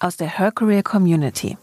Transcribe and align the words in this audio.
aus 0.00 0.16
der 0.16 0.38
Her 0.38 0.50
Career 0.50 0.82
Community. 0.82 1.56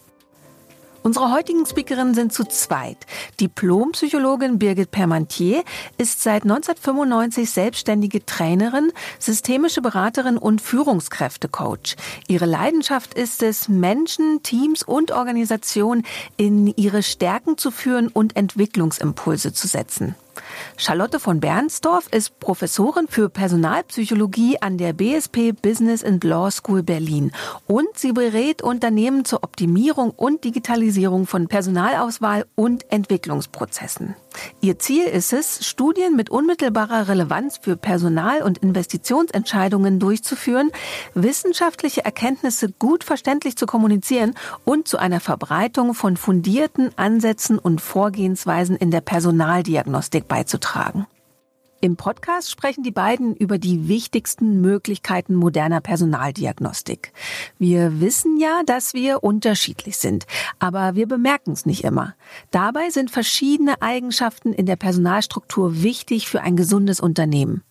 Unsere 1.08 1.32
heutigen 1.32 1.66
Speakerinnen 1.66 2.14
sind 2.16 2.34
zu 2.34 2.44
zweit. 2.44 2.98
Diplompsychologin 3.40 4.60
Birgit 4.60 4.92
Permantier 4.92 5.64
ist 5.98 6.22
seit 6.22 6.44
1995 6.44 7.50
selbstständige 7.50 8.26
Trainerin, 8.26 8.92
systemische 9.18 9.82
Beraterin 9.82 10.38
und 10.38 10.60
Führungskräftecoach. 10.60 11.96
Ihre 12.28 12.46
Leidenschaft 12.46 13.14
ist 13.14 13.42
es, 13.42 13.70
Menschen, 13.70 14.44
Teams 14.44 14.84
und 14.84 15.12
Organisationen 15.12 16.04
in 16.36 16.68
ihre 16.76 17.04
Stärken 17.04 17.58
zu 17.58 17.72
führen 17.72 18.10
und 18.10 18.36
Entwicklungsimpulse 18.36 19.54
zu 19.54 19.68
setzen. 19.68 20.16
Charlotte 20.78 21.20
von 21.20 21.40
Bernsdorf 21.40 22.08
ist 22.12 22.40
Professorin 22.40 23.08
für 23.08 23.30
Personalpsychologie 23.30 24.62
an 24.62 24.78
der 24.78 24.94
BSP 24.94 25.54
Business 25.54 26.04
and 26.04 26.24
Law 26.24 26.52
School 26.52 26.84
Berlin 26.84 27.32
und 27.66 27.88
sie 27.96 28.12
berät 28.12 28.62
Unternehmen 28.62 29.26
zur 29.26 29.44
Optimierung 29.44 30.12
und 30.12 30.44
Digitalisierung 30.44 31.28
von 31.28 31.48
Personalauswahl 31.48 32.46
und 32.56 32.92
Entwicklungsprozessen. 32.92 34.16
Ihr 34.62 34.80
Ziel 34.80 35.06
ist 35.06 35.34
es, 35.34 35.68
Studien 35.68 36.16
mit 36.16 36.30
unmittelbarer 36.30 37.08
Relevanz 37.08 37.58
für 37.58 37.76
Personal- 37.76 38.44
und 38.44 38.60
Investitionsentscheidungen 38.60 40.00
durchzuführen, 40.00 40.72
wissenschaftliche 41.14 42.06
Erkenntnisse 42.06 42.72
gut 42.72 43.04
verständlich 43.04 43.56
zu 43.58 43.66
kommunizieren 43.66 44.36
und 44.66 44.88
zu 44.88 44.98
einer 44.98 45.20
Verbreitung 45.20 45.94
von 45.94 46.18
fundierten 46.18 46.92
Ansätzen 46.98 47.58
und 47.58 47.82
Vorgehensweisen 47.82 48.76
in 48.76 48.92
der 48.92 49.02
Personaldiagnostik 49.02 50.27
beizutragen. 50.28 51.08
Im 51.80 51.96
Podcast 51.96 52.50
sprechen 52.50 52.82
die 52.82 52.92
beiden 52.92 53.36
über 53.36 53.60
die 53.60 53.88
wichtigsten 53.88 54.62
Möglichkeiten 54.62 55.36
moderner 55.36 55.80
Personaldiagnostik. 55.80 57.14
Wir 57.60 58.02
wissen 58.02 58.40
ja, 58.40 58.62
dass 58.66 58.96
wir 58.96 59.24
unterschiedlich 59.24 59.98
sind, 59.98 60.26
aber 60.58 60.96
wir 60.96 61.08
bemerken 61.08 61.52
es 61.52 61.68
nicht 61.68 61.84
immer. 61.84 62.16
Dabei 62.50 62.90
sind 62.90 63.12
verschiedene 63.12 63.80
Eigenschaften 63.84 64.54
in 64.54 64.66
der 64.66 64.76
Personalstruktur 64.76 65.84
wichtig 65.84 66.28
für 66.28 66.42
ein 66.42 66.56
gesundes 66.56 67.00
Unternehmen. 67.00 67.62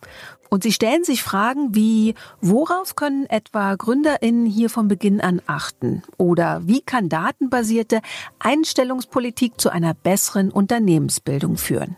Und 0.50 0.62
sie 0.62 0.72
stellen 0.72 1.02
sich 1.02 1.24
Fragen 1.24 1.74
wie, 1.74 2.14
worauf 2.40 2.94
können 2.94 3.26
etwa 3.26 3.74
Gründerinnen 3.74 4.46
hier 4.46 4.70
von 4.70 4.86
Beginn 4.86 5.20
an 5.20 5.42
achten? 5.46 6.04
Oder 6.16 6.62
wie 6.64 6.80
kann 6.80 7.08
datenbasierte 7.08 8.00
Einstellungspolitik 8.38 9.60
zu 9.60 9.70
einer 9.70 9.94
besseren 9.94 10.52
Unternehmensbildung 10.52 11.56
führen? 11.56 11.96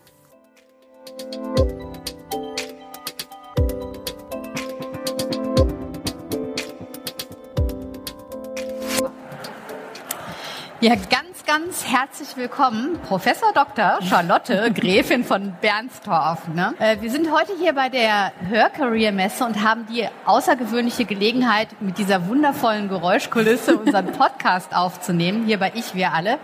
Ja, 10.81 10.95
ganz, 10.95 11.28
ganz 11.49 11.87
herzlich 11.87 12.37
willkommen, 12.37 12.99
Professor 13.09 13.55
Dr. 13.55 14.01
Charlotte 14.03 14.71
Gräfin 14.75 15.25
von 15.25 15.55
Bernstorff. 15.63 16.47
Ne? 16.49 16.75
Äh, 16.79 16.99
wir 17.01 17.11
sind 17.11 17.33
heute 17.33 17.53
hier 17.59 17.73
bei 17.73 17.89
der 17.89 18.33
Hör 18.51 18.69
Career 18.69 19.13
Messe 19.13 19.47
und 19.47 19.65
haben 19.65 19.87
die 19.87 20.07
außergewöhnliche 20.27 21.07
Gelegenheit, 21.07 21.69
mit 21.81 21.97
dieser 21.97 22.29
wundervollen 22.29 22.91
Geräuschkulisse 22.91 23.79
unseren 23.79 24.07
Podcast 24.13 24.77
aufzunehmen. 24.77 25.47
Hier 25.47 25.59
bei 25.59 25.73
Ich, 25.75 25.95
wir 25.95 26.13
alle. 26.13 26.37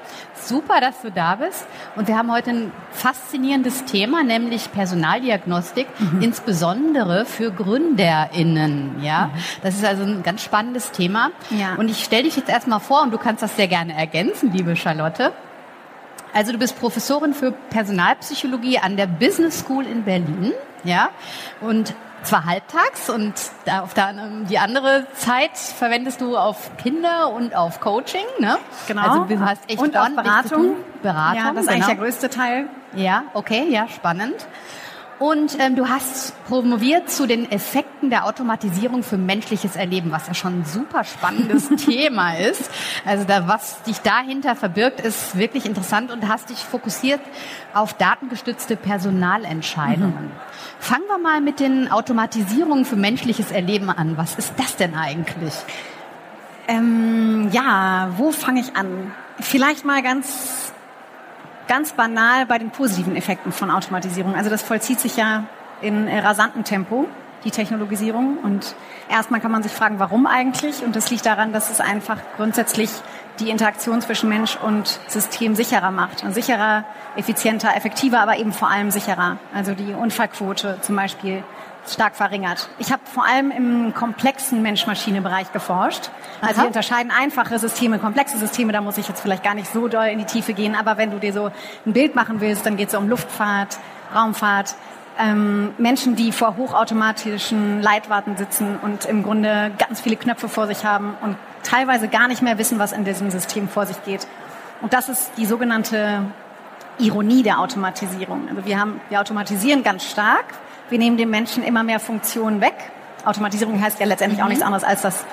Super, 0.42 0.80
dass 0.80 1.02
du 1.02 1.10
da 1.10 1.34
bist. 1.34 1.66
Und 1.96 2.08
wir 2.08 2.16
haben 2.16 2.32
heute 2.32 2.50
ein 2.52 2.72
faszinierendes 2.90 3.84
Thema, 3.84 4.24
nämlich 4.24 4.72
Personaldiagnostik, 4.72 5.86
mhm. 5.98 6.22
insbesondere 6.22 7.26
für 7.26 7.50
GründerInnen. 7.50 9.02
Ja, 9.02 9.26
mhm. 9.26 9.38
das 9.62 9.74
ist 9.74 9.84
also 9.84 10.02
ein 10.04 10.22
ganz 10.22 10.42
spannendes 10.42 10.92
Thema. 10.92 11.30
Ja. 11.50 11.74
Und 11.74 11.90
ich 11.90 12.02
stelle 12.02 12.22
dich 12.22 12.36
jetzt 12.36 12.48
erstmal 12.48 12.80
vor 12.80 13.02
und 13.02 13.12
du 13.12 13.18
kannst 13.18 13.42
das 13.42 13.54
sehr 13.54 13.68
gerne 13.68 13.94
ergänzen, 13.94 14.50
liebe 14.50 14.74
Charlotte. 14.74 14.93
Also 16.32 16.52
du 16.52 16.58
bist 16.58 16.78
Professorin 16.80 17.32
für 17.32 17.52
Personalpsychologie 17.52 18.78
an 18.78 18.96
der 18.96 19.06
Business 19.06 19.60
School 19.60 19.86
in 19.86 20.04
Berlin, 20.04 20.52
ja, 20.82 21.10
und 21.60 21.94
zwar 22.24 22.44
halbtags 22.44 23.08
und 23.08 23.34
auf 23.70 23.94
der, 23.94 24.14
die 24.48 24.58
andere 24.58 25.06
Zeit 25.14 25.56
verwendest 25.56 26.20
du 26.20 26.36
auf 26.36 26.76
Kinder 26.76 27.30
und 27.32 27.54
auf 27.54 27.80
Coaching, 27.80 28.24
ne? 28.38 28.58
Genau. 28.88 29.02
Also 29.02 29.24
du 29.24 29.40
hast 29.40 29.62
echt 29.68 29.80
und 29.80 29.92
Beratung. 29.92 30.76
Beratung. 31.02 31.36
Ja, 31.36 31.52
das 31.52 31.64
ist 31.64 31.68
genau. 31.68 31.70
eigentlich 31.70 31.86
der 31.86 31.96
größte 31.96 32.30
Teil. 32.30 32.66
Ja, 32.94 33.24
okay, 33.34 33.66
ja, 33.70 33.86
spannend. 33.88 34.46
Und 35.18 35.56
ähm, 35.60 35.76
du 35.76 35.88
hast 35.88 36.34
promoviert 36.46 37.08
zu 37.08 37.26
den 37.26 37.50
Effekten 37.50 38.10
der 38.10 38.26
Automatisierung 38.26 39.02
für 39.02 39.16
menschliches 39.16 39.76
Erleben, 39.76 40.10
was 40.10 40.26
ja 40.26 40.34
schon 40.34 40.60
ein 40.60 40.64
super 40.64 41.04
spannendes 41.04 41.68
Thema 41.84 42.36
ist. 42.36 42.70
Also 43.04 43.24
da, 43.24 43.46
was 43.46 43.82
dich 43.84 43.98
dahinter 44.00 44.56
verbirgt, 44.56 45.00
ist 45.00 45.38
wirklich 45.38 45.66
interessant 45.66 46.10
und 46.10 46.28
hast 46.28 46.50
dich 46.50 46.58
fokussiert 46.58 47.20
auf 47.74 47.94
datengestützte 47.94 48.76
Personalentscheidungen. 48.76 50.24
Mhm. 50.24 50.32
Fangen 50.80 51.04
wir 51.06 51.18
mal 51.18 51.40
mit 51.40 51.60
den 51.60 51.90
Automatisierungen 51.90 52.84
für 52.84 52.96
menschliches 52.96 53.52
Erleben 53.52 53.90
an. 53.90 54.16
Was 54.16 54.34
ist 54.34 54.54
das 54.56 54.76
denn 54.76 54.94
eigentlich? 54.94 55.54
Ähm, 56.66 57.50
ja, 57.52 58.10
wo 58.16 58.32
fange 58.32 58.60
ich 58.60 58.74
an? 58.74 59.12
Vielleicht 59.38 59.84
mal 59.84 60.02
ganz 60.02 60.73
ganz 61.68 61.92
banal 61.92 62.46
bei 62.46 62.58
den 62.58 62.70
positiven 62.70 63.16
Effekten 63.16 63.52
von 63.52 63.70
Automatisierung. 63.70 64.34
Also 64.34 64.50
das 64.50 64.62
vollzieht 64.62 65.00
sich 65.00 65.16
ja 65.16 65.44
in 65.80 66.08
rasantem 66.08 66.64
Tempo, 66.64 67.06
die 67.44 67.50
Technologisierung. 67.50 68.38
Und 68.38 68.74
erstmal 69.08 69.40
kann 69.40 69.52
man 69.52 69.62
sich 69.62 69.72
fragen, 69.72 69.98
warum 69.98 70.26
eigentlich? 70.26 70.82
Und 70.82 70.96
das 70.96 71.10
liegt 71.10 71.26
daran, 71.26 71.52
dass 71.52 71.70
es 71.70 71.80
einfach 71.80 72.18
grundsätzlich 72.36 72.90
die 73.40 73.50
Interaktion 73.50 74.00
zwischen 74.00 74.28
Mensch 74.28 74.56
und 74.56 75.00
System 75.08 75.54
sicherer 75.54 75.90
macht. 75.90 76.22
Und 76.22 76.34
sicherer, 76.34 76.84
effizienter, 77.16 77.76
effektiver, 77.76 78.20
aber 78.20 78.38
eben 78.38 78.52
vor 78.52 78.70
allem 78.70 78.90
sicherer. 78.90 79.38
Also 79.52 79.74
die 79.74 79.92
Unfallquote 79.92 80.78
zum 80.80 80.96
Beispiel 80.96 81.42
stark 81.92 82.16
verringert. 82.16 82.68
Ich 82.78 82.92
habe 82.92 83.02
vor 83.04 83.24
allem 83.24 83.50
im 83.50 83.94
komplexen 83.94 84.62
Mensch-Maschine-Bereich 84.62 85.52
geforscht. 85.52 86.10
Also 86.40 86.62
wir 86.62 86.66
unterscheiden 86.66 87.10
einfache 87.10 87.58
Systeme, 87.58 87.98
komplexe 87.98 88.38
Systeme, 88.38 88.72
da 88.72 88.80
muss 88.80 88.98
ich 88.98 89.08
jetzt 89.08 89.20
vielleicht 89.20 89.42
gar 89.42 89.54
nicht 89.54 89.72
so 89.72 89.88
doll 89.88 90.06
in 90.06 90.18
die 90.18 90.24
Tiefe 90.24 90.54
gehen, 90.54 90.74
aber 90.74 90.96
wenn 90.96 91.10
du 91.10 91.18
dir 91.18 91.32
so 91.32 91.50
ein 91.86 91.92
Bild 91.92 92.14
machen 92.14 92.40
willst, 92.40 92.66
dann 92.66 92.76
geht 92.76 92.88
es 92.88 92.94
um 92.94 93.08
Luftfahrt, 93.08 93.78
Raumfahrt, 94.14 94.74
ähm, 95.18 95.74
Menschen, 95.78 96.16
die 96.16 96.32
vor 96.32 96.56
hochautomatischen 96.56 97.82
Leitwarten 97.82 98.36
sitzen 98.36 98.78
und 98.82 99.04
im 99.04 99.22
Grunde 99.22 99.70
ganz 99.78 100.00
viele 100.00 100.16
Knöpfe 100.16 100.48
vor 100.48 100.66
sich 100.66 100.84
haben 100.84 101.14
und 101.22 101.36
teilweise 101.62 102.08
gar 102.08 102.28
nicht 102.28 102.42
mehr 102.42 102.58
wissen, 102.58 102.78
was 102.78 102.92
in 102.92 103.04
diesem 103.04 103.30
System 103.30 103.68
vor 103.68 103.86
sich 103.86 104.02
geht. 104.04 104.26
Und 104.80 104.92
das 104.92 105.08
ist 105.08 105.32
die 105.36 105.46
sogenannte 105.46 106.22
Ironie 106.98 107.42
der 107.42 107.60
Automatisierung. 107.60 108.48
Also 108.48 108.64
wir 108.64 108.78
haben, 108.78 109.00
wir 109.08 109.20
automatisieren 109.20 109.82
ganz 109.82 110.04
stark, 110.04 110.44
wir 110.90 110.98
nehmen 110.98 111.16
den 111.16 111.30
Menschen 111.30 111.62
immer 111.64 111.82
mehr 111.82 112.00
Funktionen 112.00 112.60
weg. 112.60 112.74
Automatisierung 113.24 113.80
heißt 113.80 114.00
ja 114.00 114.06
letztendlich 114.06 114.38
mhm. 114.38 114.44
auch 114.44 114.48
nichts 114.48 114.64
anderes 114.64 114.84
als 114.84 115.02
das, 115.02 115.24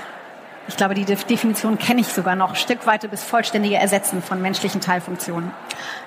ich 0.68 0.77
glaube, 0.77 0.94
die 0.94 1.06
Definition 1.06 1.77
kenne 1.77 2.01
ich 2.01 2.07
sogar 2.07 2.36
noch, 2.36 2.56
Stückweite 2.56 3.07
bis 3.07 3.24
vollständige 3.24 3.75
Ersetzen 3.75 4.21
von 4.21 4.42
menschlichen 4.42 4.81
Teilfunktionen. 4.81 5.51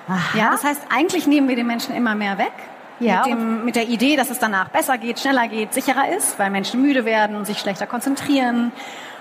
Aha. 0.07 0.37
Ja, 0.37 0.51
das 0.51 0.63
heißt, 0.63 0.81
eigentlich 0.93 1.27
nehmen 1.27 1.47
wir 1.47 1.55
den 1.55 1.67
Menschen 1.67 1.95
immer 1.95 2.15
mehr 2.15 2.37
weg. 2.37 2.53
Ja, 2.99 3.23
mit, 3.23 3.27
dem, 3.27 3.65
mit 3.65 3.75
der 3.75 3.89
Idee, 3.89 4.15
dass 4.15 4.29
es 4.29 4.39
danach 4.39 4.69
besser 4.69 4.97
geht, 4.97 5.19
schneller 5.19 5.49
geht, 5.49 5.73
sicherer 5.73 6.15
ist, 6.15 6.39
weil 6.39 6.49
Menschen 6.49 6.81
müde 6.81 7.03
werden 7.03 7.35
und 7.35 7.45
sich 7.45 7.59
schlechter 7.59 7.87
konzentrieren, 7.87 8.71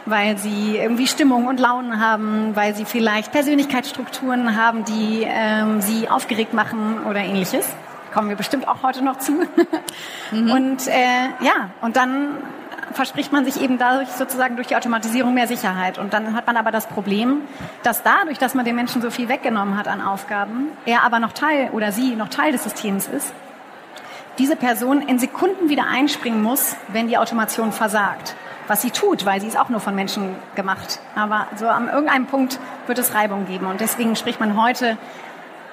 weil 0.06 0.38
sie 0.38 0.76
irgendwie 0.76 1.08
Stimmung 1.08 1.48
und 1.48 1.58
Launen 1.58 2.00
haben, 2.00 2.54
weil 2.54 2.76
sie 2.76 2.84
vielleicht 2.84 3.32
Persönlichkeitsstrukturen 3.32 4.56
haben, 4.56 4.84
die 4.84 5.26
ähm, 5.26 5.80
sie 5.80 6.08
aufgeregt 6.08 6.54
machen 6.54 7.04
oder 7.08 7.18
ähnliches 7.18 7.68
kommen 8.14 8.28
wir 8.28 8.36
bestimmt 8.36 8.68
auch 8.68 8.82
heute 8.82 9.04
noch 9.04 9.18
zu. 9.18 9.32
Mhm. 10.30 10.50
Und 10.50 10.86
äh, 10.86 11.28
ja, 11.40 11.70
und 11.82 11.96
dann 11.96 12.38
verspricht 12.92 13.32
man 13.32 13.44
sich 13.44 13.60
eben 13.60 13.76
dadurch 13.76 14.08
sozusagen 14.08 14.56
durch 14.56 14.68
die 14.68 14.76
Automatisierung 14.76 15.34
mehr 15.34 15.48
Sicherheit. 15.48 15.98
Und 15.98 16.12
dann 16.12 16.34
hat 16.34 16.46
man 16.46 16.56
aber 16.56 16.70
das 16.70 16.86
Problem, 16.86 17.42
dass 17.82 18.02
dadurch, 18.02 18.38
dass 18.38 18.54
man 18.54 18.64
den 18.64 18.76
Menschen 18.76 19.02
so 19.02 19.10
viel 19.10 19.28
weggenommen 19.28 19.76
hat 19.76 19.88
an 19.88 20.00
Aufgaben, 20.00 20.68
er 20.86 21.02
aber 21.02 21.18
noch 21.18 21.32
Teil 21.32 21.70
oder 21.72 21.92
sie 21.92 22.14
noch 22.14 22.28
Teil 22.28 22.52
des 22.52 22.62
Systems 22.62 23.08
ist, 23.08 23.32
diese 24.38 24.56
Person 24.56 25.02
in 25.02 25.18
Sekunden 25.18 25.68
wieder 25.68 25.86
einspringen 25.86 26.42
muss, 26.42 26.76
wenn 26.88 27.08
die 27.08 27.18
Automation 27.18 27.72
versagt. 27.72 28.34
was 28.66 28.82
sie 28.82 28.90
tut, 28.90 29.26
weil 29.26 29.40
sie 29.40 29.46
ist 29.46 29.58
auch 29.58 29.68
nur 29.68 29.80
von 29.80 29.94
Menschen 29.94 30.34
gemacht. 30.54 31.00
Aber 31.14 31.46
so 31.56 31.68
an 31.68 31.88
irgendeinem 31.88 32.26
Punkt 32.26 32.58
wird 32.86 32.98
es 32.98 33.14
Reibung 33.14 33.46
geben. 33.46 33.66
Und 33.66 33.80
deswegen 33.80 34.16
spricht 34.16 34.40
man 34.40 34.60
heute 34.60 34.96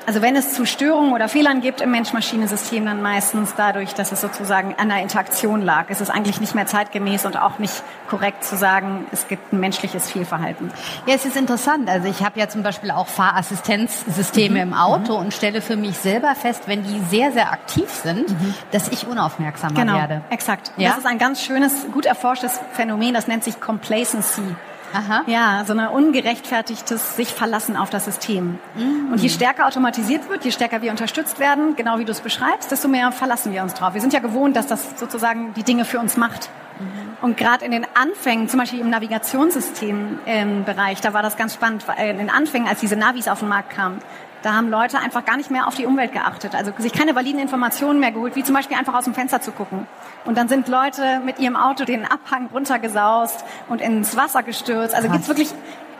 also 0.06 0.22
wenn 0.22 0.36
es 0.36 0.54
zu 0.54 0.66
Störungen 0.66 1.14
oder 1.14 1.30
Fehlern 1.30 1.62
gibt 1.62 1.82
im 1.82 1.92
Mensch-Maschine-System, 1.92 2.86
dann 2.86 3.02
meistens 3.02 3.54
dadurch, 3.56 3.94
dass 3.94 4.12
es 4.12 4.22
sozusagen 4.22 4.76
an 4.78 4.90
der 4.90 5.02
Interaktion 5.02 5.62
lag. 5.62 5.86
Es 5.90 6.02
ist 6.02 6.10
eigentlich 6.10 6.42
nicht 6.42 6.56
mehr 6.56 6.66
zeitgemäß 6.66 7.26
und 7.26 7.38
auch 7.38 7.60
nicht 7.60 7.84
korrekt 8.10 8.44
zu 8.44 8.58
sagen, 8.58 9.06
es 9.12 9.28
gibt 9.28 9.54
ein 9.54 9.60
menschliches 9.60 10.10
Fehlverhalten. 10.10 10.72
Ja, 11.06 11.16
es 11.16 11.26
ist 11.26 11.38
interessant. 11.38 11.90
Also 11.90 12.08
ich 12.08 12.24
habe 12.24 12.40
ja 12.40 12.50
zum 12.50 12.64
Beispiel 12.64 12.92
auch 12.92 13.08
Fahrassistenzsysteme 13.08 14.66
mhm. 14.66 14.72
im 14.72 14.74
Auto 14.74 15.14
mhm. 15.14 15.26
und 15.26 15.34
stelle 15.34 15.62
für 15.62 15.76
mich 15.76 15.98
selber 15.98 16.34
fest, 16.36 16.64
wenn 16.66 16.84
die 16.84 17.00
sehr, 17.10 17.32
sehr 17.32 17.52
aktiv 17.52 17.90
sind, 17.90 18.30
mhm. 18.30 18.54
dass 18.72 18.90
ich 18.90 19.08
unaufmerksamer 19.08 19.80
genau, 19.80 19.96
werde. 19.96 20.22
Exakt. 20.30 20.72
Ja? 20.78 20.90
Das 20.90 21.00
ist 21.00 21.06
ein 21.06 21.20
ganz 21.20 21.42
schönes, 21.44 21.86
gut 21.92 22.06
erforschtes 22.06 22.60
Phänomen, 22.74 23.14
das 23.14 23.28
nennt 23.28 23.44
sich 23.44 23.60
Complacency. 23.60 24.56
Aha. 24.94 25.24
Ja, 25.28 25.64
so 25.66 25.74
ein 25.74 25.88
ungerechtfertigtes 25.88 27.16
sich 27.16 27.34
verlassen 27.34 27.78
auf 27.78 27.90
das 27.90 28.06
System. 28.06 28.60
Mhm. 28.76 29.12
Und 29.12 29.22
je 29.22 29.30
stärker 29.30 29.68
automatisiert 29.68 30.30
wird, 30.30 30.46
je 30.46 30.52
stärker 30.52 30.82
wir 30.82 30.92
unterstützt 30.92 31.40
werden, 31.40 31.76
genau 31.76 32.00
wie 32.00 32.06
du 32.06 32.12
es 32.12 32.22
beschreibst, 32.22 32.72
desto 32.72 32.88
mehr 32.88 33.12
verlassen 33.12 33.54
wir 33.54 33.64
uns 33.64 33.74
drauf. 33.74 33.94
Wir 33.94 34.02
sind 34.02 34.14
ja 34.14 34.20
gewohnt, 34.20 34.56
dass 34.56 34.68
das 34.68 35.00
sozusagen 35.00 35.54
die 35.54 35.64
Dinge 35.64 35.86
für 35.86 36.00
uns 36.00 36.18
macht. 36.18 36.50
Mhm. 36.80 37.18
Und 37.22 37.38
gerade 37.38 37.66
in 37.66 37.72
den 37.72 37.86
Anfängen, 37.94 38.50
zum 38.50 38.60
Beispiel 38.60 38.80
im 38.80 38.90
Navigationssystem-Bereich, 38.90 41.02
da 41.02 41.14
war 41.14 41.22
das 41.22 41.38
ganz 41.38 41.54
spannend, 41.54 41.86
in 41.98 42.18
den 42.18 42.30
Anfängen, 42.30 42.68
als 42.68 42.80
diese 42.80 42.96
Navis 42.96 43.28
auf 43.28 43.40
den 43.40 43.50
Markt 43.50 43.70
kamen, 43.70 44.00
da 44.44 44.54
haben 44.54 44.70
Leute 44.70 45.00
einfach 45.00 45.26
gar 45.26 45.38
nicht 45.38 45.52
mehr 45.52 45.68
auf 45.68 45.76
die 45.76 45.86
Umwelt 45.86 46.12
geachtet, 46.12 46.56
also 46.56 46.72
sich 46.78 46.94
keine 46.94 47.16
validen 47.16 47.40
Informationen 47.40 48.00
mehr 48.00 48.12
geholt, 48.12 48.36
wie 48.36 48.44
zum 48.44 48.56
Beispiel 48.56 48.78
einfach 48.78 48.94
aus 48.94 49.04
dem 49.04 49.14
Fenster 49.14 49.42
zu 49.42 49.52
gucken. 49.52 49.88
Und 50.26 50.38
dann 50.38 50.48
sind 50.48 50.68
Leute 50.68 51.22
mit 51.26 51.40
ihrem 51.40 51.56
Auto 51.56 51.86
den 51.86 52.06
Abhang 52.06 52.48
runtergesaust 52.54 53.44
und 53.70 53.82
ins 53.82 54.16
Wasser 54.16 54.44
gestürzt. 54.44 54.96
Also 54.96 55.10
gibt's 55.10 55.28
wirklich 55.28 55.54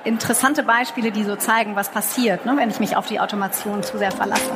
interessante 0.04 0.64
Beispiele, 0.64 1.12
die 1.12 1.24
so 1.24 1.36
zeigen, 1.36 1.76
was 1.76 1.90
passiert, 1.90 2.46
ne, 2.46 2.54
wenn 2.58 2.70
ich 2.70 2.80
mich 2.80 2.98
auf 2.98 3.08
die 3.08 3.20
Automation 3.20 3.84
zu 3.84 3.98
sehr 3.98 4.12
verlasse. 4.12 4.52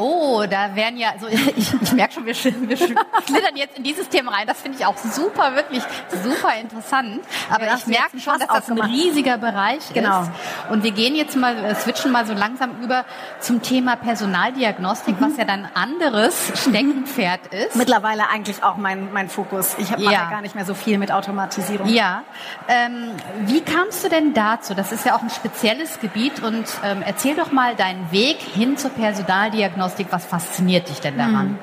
Oh, 0.00 0.46
da 0.48 0.74
wären 0.74 0.96
ja, 0.96 1.10
also 1.10 1.26
ich, 1.28 1.74
ich 1.82 1.92
merke 1.92 2.14
schon, 2.14 2.24
wir, 2.24 2.34
wir 2.34 2.76
schlittern 2.76 3.56
jetzt 3.56 3.76
in 3.76 3.84
dieses 3.84 4.08
Thema 4.08 4.32
rein. 4.32 4.46
Das 4.46 4.62
finde 4.62 4.78
ich 4.78 4.86
auch 4.86 4.96
super, 4.96 5.54
wirklich 5.54 5.82
super 6.24 6.54
interessant. 6.58 7.20
Aber 7.50 7.66
ja, 7.66 7.76
ich 7.76 7.86
merke 7.86 8.18
schon, 8.18 8.38
dass 8.38 8.48
das 8.48 8.70
ein 8.70 8.80
riesiger 8.80 9.36
Bereich 9.36 9.92
genau. 9.92 10.22
ist. 10.22 10.30
Und 10.70 10.84
wir 10.84 10.92
gehen 10.92 11.14
jetzt 11.14 11.36
mal, 11.36 11.54
äh, 11.54 11.74
switchen 11.74 12.12
mal 12.12 12.24
so 12.24 12.32
langsam 12.32 12.80
über 12.82 13.04
zum 13.40 13.60
Thema 13.60 13.96
Personaldiagnostik, 13.96 15.20
mhm. 15.20 15.24
was 15.26 15.36
ja 15.36 15.44
dann 15.44 15.68
anderes 15.74 16.52
Steckenpferd 16.62 17.52
ist. 17.52 17.76
Mittlerweile 17.76 18.30
eigentlich 18.30 18.62
auch 18.62 18.78
mein, 18.78 19.12
mein 19.12 19.28
Fokus. 19.28 19.76
Ich 19.76 19.92
habe 19.92 20.02
ja. 20.02 20.12
ja 20.12 20.30
gar 20.30 20.40
nicht 20.40 20.54
mehr 20.54 20.64
so 20.64 20.72
viel 20.72 20.96
mit 20.96 21.12
Automatisierung. 21.12 21.88
Ja. 21.88 22.22
Ähm, 22.68 23.10
wie 23.40 23.60
kamst 23.60 24.02
du 24.02 24.08
denn 24.08 24.32
dazu? 24.32 24.72
Das 24.72 24.92
ist 24.92 25.04
ja 25.04 25.14
auch 25.14 25.22
ein 25.22 25.30
spezielles 25.30 26.00
Gebiet 26.00 26.42
und 26.42 26.64
ähm, 26.84 27.02
erzähl 27.04 27.36
doch 27.36 27.52
mal 27.52 27.76
deinen 27.76 28.10
Weg 28.12 28.38
hin 28.38 28.78
zur 28.78 28.90
Personaldiagnostik 28.90 29.89
Diagnostik? 29.90 30.06
Was 30.10 30.24
fasziniert 30.24 30.88
dich 30.88 31.00
denn 31.00 31.16
daran? 31.16 31.48
Hm. 31.48 31.58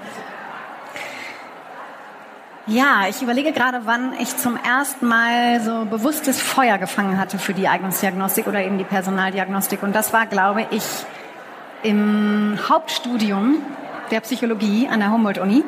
Ja, 2.68 3.06
ich 3.10 3.22
überlege 3.22 3.54
gerade, 3.54 3.82
wann 3.86 4.14
ich 4.20 4.36
zum 4.36 4.58
ersten 4.58 5.08
Mal 5.08 5.62
so 5.62 5.86
bewusstes 5.86 6.42
Feuer 6.42 6.78
gefangen 6.78 7.18
hatte 7.18 7.40
für 7.40 7.54
die 7.54 7.68
Eignungsdiagnostik 7.68 8.46
oder 8.46 8.62
eben 8.62 8.78
die 8.78 8.84
Personaldiagnostik. 8.84 9.84
Und 9.84 9.96
das 9.96 10.12
war, 10.12 10.26
glaube 10.26 10.66
ich, 10.72 10.84
im 11.84 12.60
Hauptstudium 12.68 13.62
der 14.12 14.20
Psychologie 14.20 14.90
an 14.90 15.00
der 15.00 15.12
Humboldt-Uni. 15.12 15.64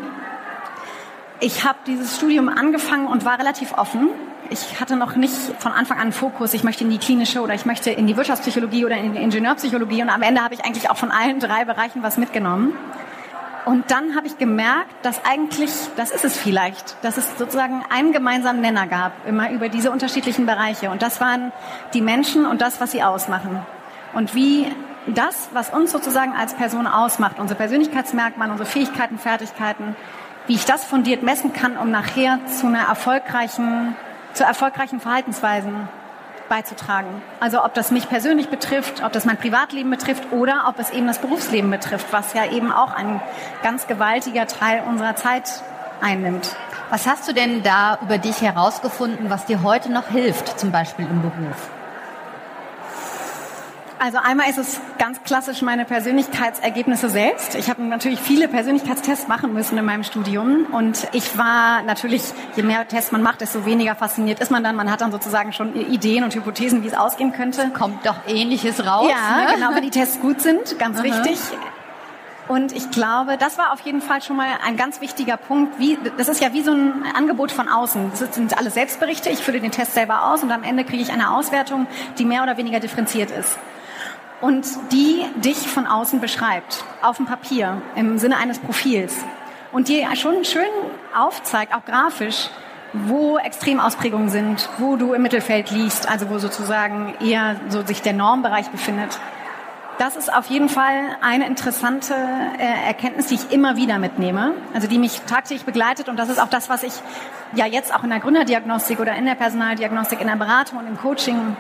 Ich 1.40 1.64
habe 1.66 1.80
dieses 1.88 2.18
Studium 2.18 2.50
angefangen 2.50 3.08
und 3.08 3.24
war 3.24 3.40
relativ 3.40 3.74
offen. 3.78 4.10
Ich 4.51 4.80
hatte 4.80 4.96
noch 4.96 5.16
nicht 5.16 5.36
von 5.60 5.72
Anfang 5.72 6.00
an 6.00 6.12
Fokus, 6.12 6.56
ich 6.56 6.63
möchte 6.63 6.84
in 6.84 6.90
die 6.90 6.98
klinische 6.98 7.42
oder 7.42 7.54
ich 7.54 7.66
möchte 7.66 7.92
in 7.92 8.07
die 8.07 8.18
Wirtschaftspsychologie 8.18 8.84
oder 8.84 8.98
in 8.98 9.13
die 9.13 9.22
Ingenieurpsychologie. 9.22 10.01
Und 10.01 10.10
am 10.10 10.24
Ende 10.24 10.44
habe 10.44 10.56
ich 10.56 10.66
eigentlich 10.66 10.90
auch 10.90 10.98
von 10.98 11.12
allen 11.12 11.40
drei 11.40 11.66
Bereichen 11.66 12.01
was 12.01 12.18
mitgenommen. 12.18 12.74
Und 13.66 13.92
dann 13.92 14.16
habe 14.16 14.25
ich 14.25 14.40
gemerkt, 14.40 14.90
dass 15.04 15.24
eigentlich, 15.24 15.72
das 15.96 16.10
ist 16.10 16.25
es 16.25 16.36
vielleicht, 16.36 16.98
dass 17.04 17.18
es 17.18 17.38
sozusagen 17.38 17.84
einen 17.92 18.12
gemeinsamen 18.12 18.62
Nenner 18.62 18.88
gab, 18.88 19.12
immer 19.28 19.51
über 19.51 19.69
diese 19.69 19.92
unterschiedlichen 19.92 20.48
Bereiche. 20.48 20.90
Und 20.90 21.04
das 21.04 21.22
waren 21.22 21.51
die 21.94 22.01
Menschen 22.01 22.48
und 22.48 22.62
das, 22.62 22.81
was 22.81 22.92
sie 22.92 23.04
ausmachen. 23.04 23.60
Und 24.13 24.34
wie 24.34 24.66
das, 25.06 25.50
was 25.54 25.69
uns 25.69 25.92
sozusagen 25.92 26.34
als 26.36 26.56
Person 26.56 26.88
ausmacht, 26.88 27.38
unsere 27.38 27.57
Persönlichkeitsmerkmale, 27.57 28.51
unsere 28.51 28.68
Fähigkeiten, 28.68 29.19
Fertigkeiten, 29.19 29.96
wie 30.48 30.56
ich 30.56 30.66
das 30.66 30.84
fundiert 30.84 31.22
messen 31.22 31.54
kann, 31.54 31.78
um 31.78 31.92
nachher 31.92 32.40
zu 32.48 32.66
einer 32.66 32.88
erfolgreichen, 32.88 33.96
zu 34.39 34.45
erfolgreichen 34.45 35.01
Verhaltensweisen 35.01 35.89
beizutragen. 36.47 37.21
Also 37.41 37.62
ob 37.62 37.74
das 37.74 37.91
mich 37.91 38.07
persönlich 38.07 38.47
betrifft, 38.47 39.03
ob 39.03 39.12
das 39.12 39.25
mein 39.25 39.36
Privatleben 39.36 39.89
betrifft 39.91 40.31
oder 40.31 40.63
ob 40.69 40.80
es 40.80 40.91
eben 40.91 41.07
das 41.07 41.19
Berufsleben 41.19 41.69
betrifft, 41.69 42.07
was 42.12 42.33
ja 42.33 42.50
eben 42.50 42.71
auch 42.71 42.94
ein 42.94 43.19
ganz 43.63 43.86
gewaltiger 43.88 44.47
Teil 44.47 44.83
unserer 44.88 45.18
Zeit 45.18 45.62
einnimmt. 46.00 46.56
Was 46.89 47.06
hast 47.06 47.27
du 47.27 47.33
denn 47.33 47.63
da 47.63 48.00
über 48.01 48.18
dich 48.18 48.41
herausgefunden, 48.41 49.30
was 49.30 49.45
dir 49.45 49.62
heute 49.62 49.91
noch 49.91 50.07
hilft, 50.07 50.57
zum 50.57 50.71
Beispiel 50.71 51.06
im 51.06 51.21
Beruf? 51.21 51.69
Also 54.01 54.18
einmal 54.18 54.50
ist 54.50 54.57
es 54.57 54.80
ganz 54.98 55.22
klassisch 55.24 55.62
meine 55.62 55.84
Persönlichkeitsergebnisse 55.84 57.10
selbst. 57.10 57.56
Ich 57.56 57.69
habe 57.69 57.84
natürlich 57.84 58.22
viele 58.22 58.48
Persönlichkeitstests 58.48 59.28
machen 59.28 59.54
müssen 59.54 59.78
in 59.78 59.84
meinem 59.84 60.06
Studium 60.06 60.68
und 60.72 61.06
ich 61.12 61.38
war 61.38 61.84
natürlich, 61.84 62.24
je 62.56 62.63
mehr 62.63 62.88
Tests 62.88 63.12
man 63.12 63.22
macht, 63.22 63.42
desto 63.42 63.66
weniger 63.66 63.96
fasziniert 63.96 64.40
ist 64.40 64.51
man 64.51 64.63
dann. 64.63 64.78
Man 64.78 64.90
hat 64.90 65.01
dann 65.01 65.12
sozusagen 65.12 65.51
schon 65.51 65.75
Ideen 65.75 66.24
und 66.24 66.34
Hypothesen, 66.34 66.81
wie 66.84 66.88
es 66.88 66.94
ausgehen 66.94 67.34
könnte. 67.34 67.72
Kommt 67.78 68.06
doch 68.06 68.16
ähnliches 68.25 68.86
raus. 68.86 69.12
Ja, 69.12 69.42
ne? 69.42 69.56
genau, 69.56 69.75
wenn 69.75 69.84
die 69.84 69.90
Tests 69.90 70.22
gut 70.22 70.40
sind, 70.40 70.80
ganz 70.80 71.00
Aha. 71.00 71.04
wichtig. 71.04 71.38
Und 72.48 72.72
ich 72.72 72.90
glaube, 72.92 73.36
das 73.38 73.57
war 73.57 73.74
auf 73.74 73.81
jeden 73.81 74.01
Fall 74.01 74.22
schon 74.22 74.38
mal 74.38 74.48
ein 74.66 74.78
ganz 74.78 75.01
wichtiger 75.01 75.36
Punkt. 75.36 75.78
Wie, 75.78 76.00
das 76.18 76.30
ist 76.30 76.42
ja 76.42 76.54
wie 76.54 76.62
so 76.62 76.72
ein 76.72 77.04
Angebot 77.16 77.51
von 77.51 77.68
außen. 77.68 78.12
Das 78.18 78.34
sind 78.34 78.57
alle 78.57 78.72
Selbstberichte. 78.72 79.30
Ich 79.30 79.40
fülle 79.40 79.60
den 79.60 79.72
Test 79.72 79.94
selber 79.94 80.31
aus 80.31 80.42
und 80.42 80.51
am 80.51 80.63
Ende 80.63 80.86
kriege 80.86 81.04
ich 81.04 81.12
eine 81.12 81.31
Auswertung, 81.36 81.86
die 82.18 82.24
mehr 82.24 82.44
oder 82.44 82.56
weniger 82.56 82.80
differenziert 82.80 83.30
ist 83.30 83.60
und 84.41 84.65
die 84.91 85.25
dich 85.36 85.57
von 85.57 85.88
außen 85.88 86.19
beschreibt, 86.19 86.83
auf 87.01 87.18
dem 87.18 87.25
Papier, 87.25 87.81
im 87.95 88.18
Sinne 88.18 88.38
eines 88.38 88.59
Profils. 88.59 89.15
Und 89.71 89.88
die 89.88 90.05
schon 90.15 90.43
schön 90.46 90.63
aufzeigt, 91.15 91.74
auch 91.75 91.86
grafisch, 91.86 92.50
wo 92.93 93.38
Extremausprägungen 93.38 94.29
sind, 94.29 94.67
wo 94.79 94.96
du 94.96 95.13
im 95.13 95.22
Mittelfeld 95.22 95.69
liegst, 95.69 96.10
also 96.10 96.29
wo 96.29 96.39
sozusagen 96.39 97.13
eher 97.22 97.55
so 97.69 97.86
sich 97.86 98.01
der 98.01 98.13
Normbereich 98.13 98.69
befindet. 98.69 99.19
Das 100.00 100.15
ist 100.15 100.34
auf 100.34 100.46
jeden 100.46 100.69
Fall 100.69 101.17
eine 101.22 101.46
interessante 101.46 102.15
äh, 102.15 102.88
Erkenntnis, 102.88 103.27
die 103.27 103.36
ich 103.36 103.51
immer 103.51 103.75
wieder 103.75 104.00
mitnehme, 104.00 104.53
also 104.74 104.88
die 104.88 104.98
mich 104.98 105.22
tagtäglich 105.27 105.65
begleitet 105.65 106.08
und 106.08 106.17
das 106.17 106.29
ist 106.29 106.41
auch 106.41 106.48
das, 106.48 106.69
was 106.69 106.84
ich 106.84 106.93
ja 107.53 107.65
jetzt 107.65 107.93
auch 107.93 108.03
in 108.03 108.10
der 108.10 108.19
Gründerdiagnostik 108.19 109.01
oder 109.01 109.13
in 109.15 109.25
der 109.25 109.36
Personaldiagnostik, 109.36 110.22
in 110.22 110.27
der 110.27 110.38
Beratung 110.38 110.79
und 110.79 110.88
im 110.88 110.98
Coaching 110.98 111.58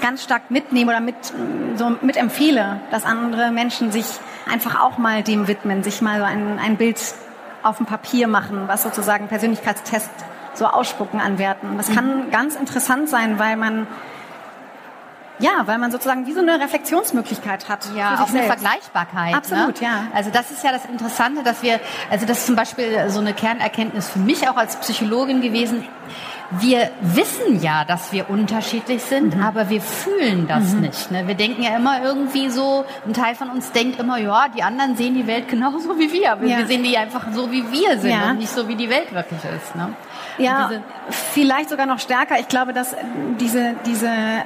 ganz 0.00 0.22
stark 0.22 0.50
mitnehme 0.50 0.92
oder 0.92 1.00
mit, 1.00 1.16
so 1.76 1.96
mit 2.00 2.16
empfehle, 2.16 2.80
dass 2.90 3.04
andere 3.04 3.50
Menschen 3.50 3.92
sich 3.92 4.06
einfach 4.50 4.80
auch 4.80 4.98
mal 4.98 5.22
dem 5.22 5.48
widmen, 5.48 5.82
sich 5.82 6.02
mal 6.02 6.18
so 6.18 6.24
ein, 6.24 6.58
ein 6.58 6.76
Bild 6.76 7.00
auf 7.62 7.78
dem 7.78 7.86
Papier 7.86 8.28
machen, 8.28 8.64
was 8.66 8.82
sozusagen 8.82 9.28
Persönlichkeitstest 9.28 10.10
so 10.54 10.66
ausspucken 10.66 11.20
an 11.20 11.38
Werten. 11.38 11.76
Das 11.76 11.92
kann 11.92 12.26
mhm. 12.26 12.30
ganz 12.30 12.56
interessant 12.56 13.08
sein, 13.08 13.38
weil 13.38 13.56
man 13.56 13.86
ja, 15.38 15.66
weil 15.66 15.76
man 15.76 15.90
sozusagen 15.90 16.26
wie 16.26 16.32
so 16.32 16.40
eine 16.40 16.58
Reflexionsmöglichkeit 16.60 17.68
hat. 17.68 17.86
Ja, 17.94 18.22
auch 18.22 18.30
eine 18.30 18.44
Vergleichbarkeit. 18.44 19.32
Ne? 19.32 19.36
Absolut, 19.36 19.80
ne? 19.82 19.86
ja. 19.86 20.06
Also 20.14 20.30
das 20.30 20.50
ist 20.50 20.64
ja 20.64 20.72
das 20.72 20.86
Interessante, 20.86 21.42
dass 21.42 21.62
wir, 21.62 21.78
also 22.10 22.24
das 22.24 22.38
ist 22.38 22.46
zum 22.46 22.56
Beispiel 22.56 23.10
so 23.10 23.20
eine 23.20 23.34
Kernerkenntnis 23.34 24.08
für 24.08 24.18
mich 24.18 24.48
auch 24.48 24.56
als 24.56 24.76
Psychologin 24.76 25.42
gewesen 25.42 25.86
wir 26.50 26.90
wissen 27.00 27.60
ja, 27.60 27.84
dass 27.84 28.12
wir 28.12 28.30
unterschiedlich 28.30 29.02
sind, 29.02 29.36
mhm. 29.36 29.42
aber 29.42 29.68
wir 29.68 29.80
fühlen 29.80 30.46
das 30.46 30.72
mhm. 30.72 30.80
nicht. 30.82 31.10
Ne? 31.10 31.26
Wir 31.26 31.34
denken 31.34 31.62
ja 31.62 31.76
immer 31.76 32.02
irgendwie 32.02 32.48
so, 32.50 32.84
ein 33.06 33.12
Teil 33.12 33.34
von 33.34 33.50
uns 33.50 33.72
denkt 33.72 33.98
immer, 33.98 34.18
ja, 34.18 34.48
die 34.48 34.62
anderen 34.62 34.96
sehen 34.96 35.14
die 35.14 35.26
Welt 35.26 35.48
genauso 35.48 35.98
wie 35.98 36.12
wir, 36.12 36.32
aber 36.32 36.46
ja. 36.46 36.58
wir 36.58 36.66
sehen 36.66 36.82
die 36.82 36.96
einfach 36.96 37.26
so, 37.32 37.50
wie 37.50 37.64
wir 37.70 37.98
sind 37.98 38.10
ja. 38.10 38.30
und 38.30 38.38
nicht 38.38 38.50
so, 38.50 38.68
wie 38.68 38.76
die 38.76 38.88
Welt 38.88 39.12
wirklich 39.12 39.40
ist. 39.44 39.74
Ne? 39.74 39.94
Ja, 40.38 40.70
vielleicht 41.08 41.70
sogar 41.70 41.86
noch 41.86 41.98
stärker. 41.98 42.38
Ich 42.38 42.48
glaube, 42.48 42.72
dass 42.72 42.94
diese, 43.40 43.74
diese 43.86 44.08
äh, 44.08 44.42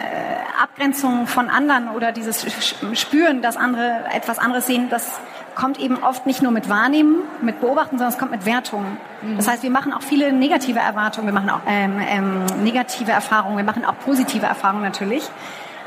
Abgrenzung 0.63 1.27
von 1.27 1.51
anderen 1.51 1.89
oder 1.89 2.13
dieses 2.13 2.47
Spüren, 2.95 3.43
dass 3.43 3.57
andere 3.57 4.05
etwas 4.13 4.39
anderes 4.39 4.67
sehen, 4.67 4.89
das 4.89 5.21
kommt 5.61 5.79
eben 5.79 6.03
oft 6.03 6.25
nicht 6.25 6.41
nur 6.41 6.53
mit 6.53 6.71
Wahrnehmen, 6.71 7.17
mit 7.43 7.61
Beobachten, 7.61 7.99
sondern 7.99 8.09
es 8.09 8.19
kommt 8.19 8.31
mit 8.31 8.47
Wertungen. 8.47 8.97
Mhm. 9.21 9.37
Das 9.37 9.47
heißt, 9.47 9.63
wir 9.63 9.71
machen 9.71 9.93
auch 9.93 10.01
viele 10.01 10.33
negative 10.33 10.79
Erwartungen, 10.79 11.27
wir 11.27 11.35
machen 11.35 11.51
auch 11.51 11.61
ähm, 11.67 12.01
ähm, 12.01 12.47
negative 12.65 13.13
Erfahrungen, 13.13 13.59
wir 13.59 13.65
machen 13.65 13.85
auch 13.85 13.99
positive 13.99 14.47
Erfahrungen 14.47 14.83
natürlich. 14.83 15.23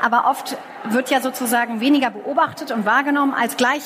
Aber 0.00 0.26
oft 0.30 0.56
wird 0.84 1.10
ja 1.10 1.20
sozusagen 1.20 1.80
weniger 1.80 2.10
beobachtet 2.10 2.70
und 2.70 2.86
wahrgenommen 2.86 3.34
als 3.34 3.56
gleich 3.56 3.82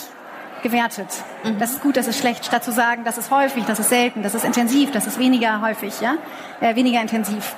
gewertet. 0.63 1.09
Mhm. 1.45 1.59
Das 1.59 1.71
ist 1.71 1.83
gut, 1.83 1.97
das 1.97 2.07
ist 2.07 2.19
schlecht, 2.19 2.45
statt 2.45 2.65
zu 2.65 2.73
sagen, 2.73 3.05
das 3.05 3.17
ist 3.17 3.31
häufig, 3.31 3.65
das 3.65 3.79
ist 3.79 3.89
selten, 3.89 4.23
das 4.23 4.35
ist 4.35 4.45
intensiv, 4.45 4.91
das 4.91 5.07
ist 5.07 5.19
weniger 5.19 5.63
häufig, 5.63 6.03
ja, 6.03 6.17
äh, 6.61 6.75
weniger 6.75 7.01
intensiv. 7.01 7.57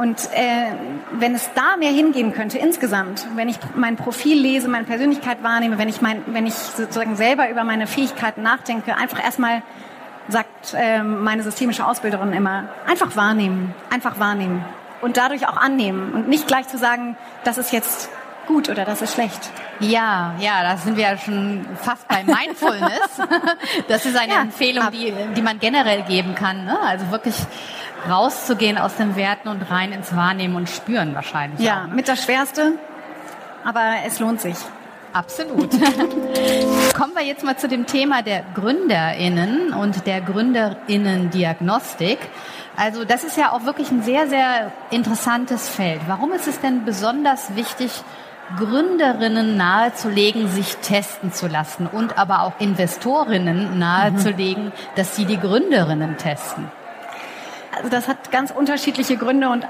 Und 0.00 0.30
äh, 0.32 0.72
wenn 1.12 1.34
es 1.34 1.50
da 1.54 1.76
mehr 1.76 1.90
hingehen 1.90 2.32
könnte 2.32 2.56
insgesamt, 2.56 3.26
wenn 3.36 3.50
ich 3.50 3.58
mein 3.74 3.96
Profil 3.96 4.40
lese, 4.40 4.66
meine 4.66 4.86
Persönlichkeit 4.86 5.42
wahrnehme, 5.42 5.76
wenn 5.76 5.90
ich 5.90 6.00
mein, 6.00 6.22
wenn 6.28 6.46
ich 6.46 6.54
sozusagen 6.54 7.16
selber 7.16 7.50
über 7.50 7.64
meine 7.64 7.86
Fähigkeiten 7.86 8.40
nachdenke, 8.40 8.96
einfach 8.96 9.22
erstmal 9.22 9.60
sagt 10.26 10.72
äh, 10.72 11.02
meine 11.02 11.42
systemische 11.42 11.86
Ausbilderin 11.86 12.32
immer, 12.32 12.70
einfach 12.86 13.14
wahrnehmen, 13.14 13.74
einfach 13.90 14.18
wahrnehmen 14.18 14.64
und 15.02 15.18
dadurch 15.18 15.46
auch 15.46 15.58
annehmen 15.58 16.14
und 16.14 16.28
nicht 16.30 16.46
gleich 16.46 16.66
zu 16.66 16.78
sagen, 16.78 17.18
das 17.44 17.58
ist 17.58 17.70
jetzt 17.70 18.08
gut 18.46 18.70
oder 18.70 18.86
das 18.86 19.02
ist 19.02 19.12
schlecht. 19.12 19.50
Ja, 19.80 20.34
ja, 20.38 20.62
da 20.62 20.78
sind 20.78 20.96
wir 20.96 21.04
ja 21.04 21.18
schon 21.18 21.66
fast 21.82 22.08
bei 22.08 22.24
Mindfulness. 22.24 23.20
Das 23.88 24.06
ist 24.06 24.16
eine 24.16 24.32
ja, 24.32 24.40
Empfehlung, 24.42 24.90
die, 24.92 25.12
die 25.36 25.42
man 25.42 25.58
generell 25.58 26.02
geben 26.02 26.34
kann. 26.34 26.64
Ne? 26.64 26.78
Also 26.80 27.10
wirklich 27.10 27.34
rauszugehen 28.08 28.78
aus 28.78 28.96
den 28.96 29.16
Werten 29.16 29.48
und 29.48 29.62
rein 29.70 29.92
ins 29.92 30.14
Wahrnehmen 30.14 30.56
und 30.56 30.68
Spüren 30.68 31.14
wahrscheinlich. 31.14 31.60
Ja, 31.60 31.82
auch, 31.82 31.88
ne? 31.88 31.94
mit 31.94 32.08
das 32.08 32.24
Schwerste, 32.24 32.72
aber 33.64 33.94
es 34.06 34.18
lohnt 34.18 34.40
sich. 34.40 34.56
Absolut. 35.12 35.70
Kommen 36.94 37.14
wir 37.14 37.24
jetzt 37.24 37.42
mal 37.42 37.56
zu 37.56 37.66
dem 37.66 37.86
Thema 37.86 38.22
der 38.22 38.44
GründerInnen 38.54 39.72
und 39.72 40.06
der 40.06 40.20
GründerInnen-Diagnostik. 40.20 42.18
Also 42.76 43.04
das 43.04 43.24
ist 43.24 43.36
ja 43.36 43.50
auch 43.52 43.64
wirklich 43.64 43.90
ein 43.90 44.02
sehr, 44.02 44.28
sehr 44.28 44.70
interessantes 44.90 45.68
Feld. 45.68 46.00
Warum 46.06 46.32
ist 46.32 46.46
es 46.46 46.60
denn 46.60 46.84
besonders 46.84 47.56
wichtig, 47.56 47.90
Gründerinnen 48.56 49.56
nahezulegen, 49.56 50.48
sich 50.48 50.76
testen 50.76 51.32
zu 51.32 51.46
lassen 51.46 51.86
und 51.86 52.18
aber 52.18 52.42
auch 52.42 52.52
Investorinnen 52.58 53.78
nahezulegen, 53.78 54.66
mhm. 54.66 54.72
dass 54.96 55.16
sie 55.16 55.24
die 55.24 55.38
Gründerinnen 55.38 56.16
testen? 56.16 56.70
Also 57.80 57.88
das 57.88 58.08
hat 58.08 58.30
ganz 58.30 58.50
unterschiedliche 58.50 59.16
Gründe 59.16 59.48
und 59.48 59.66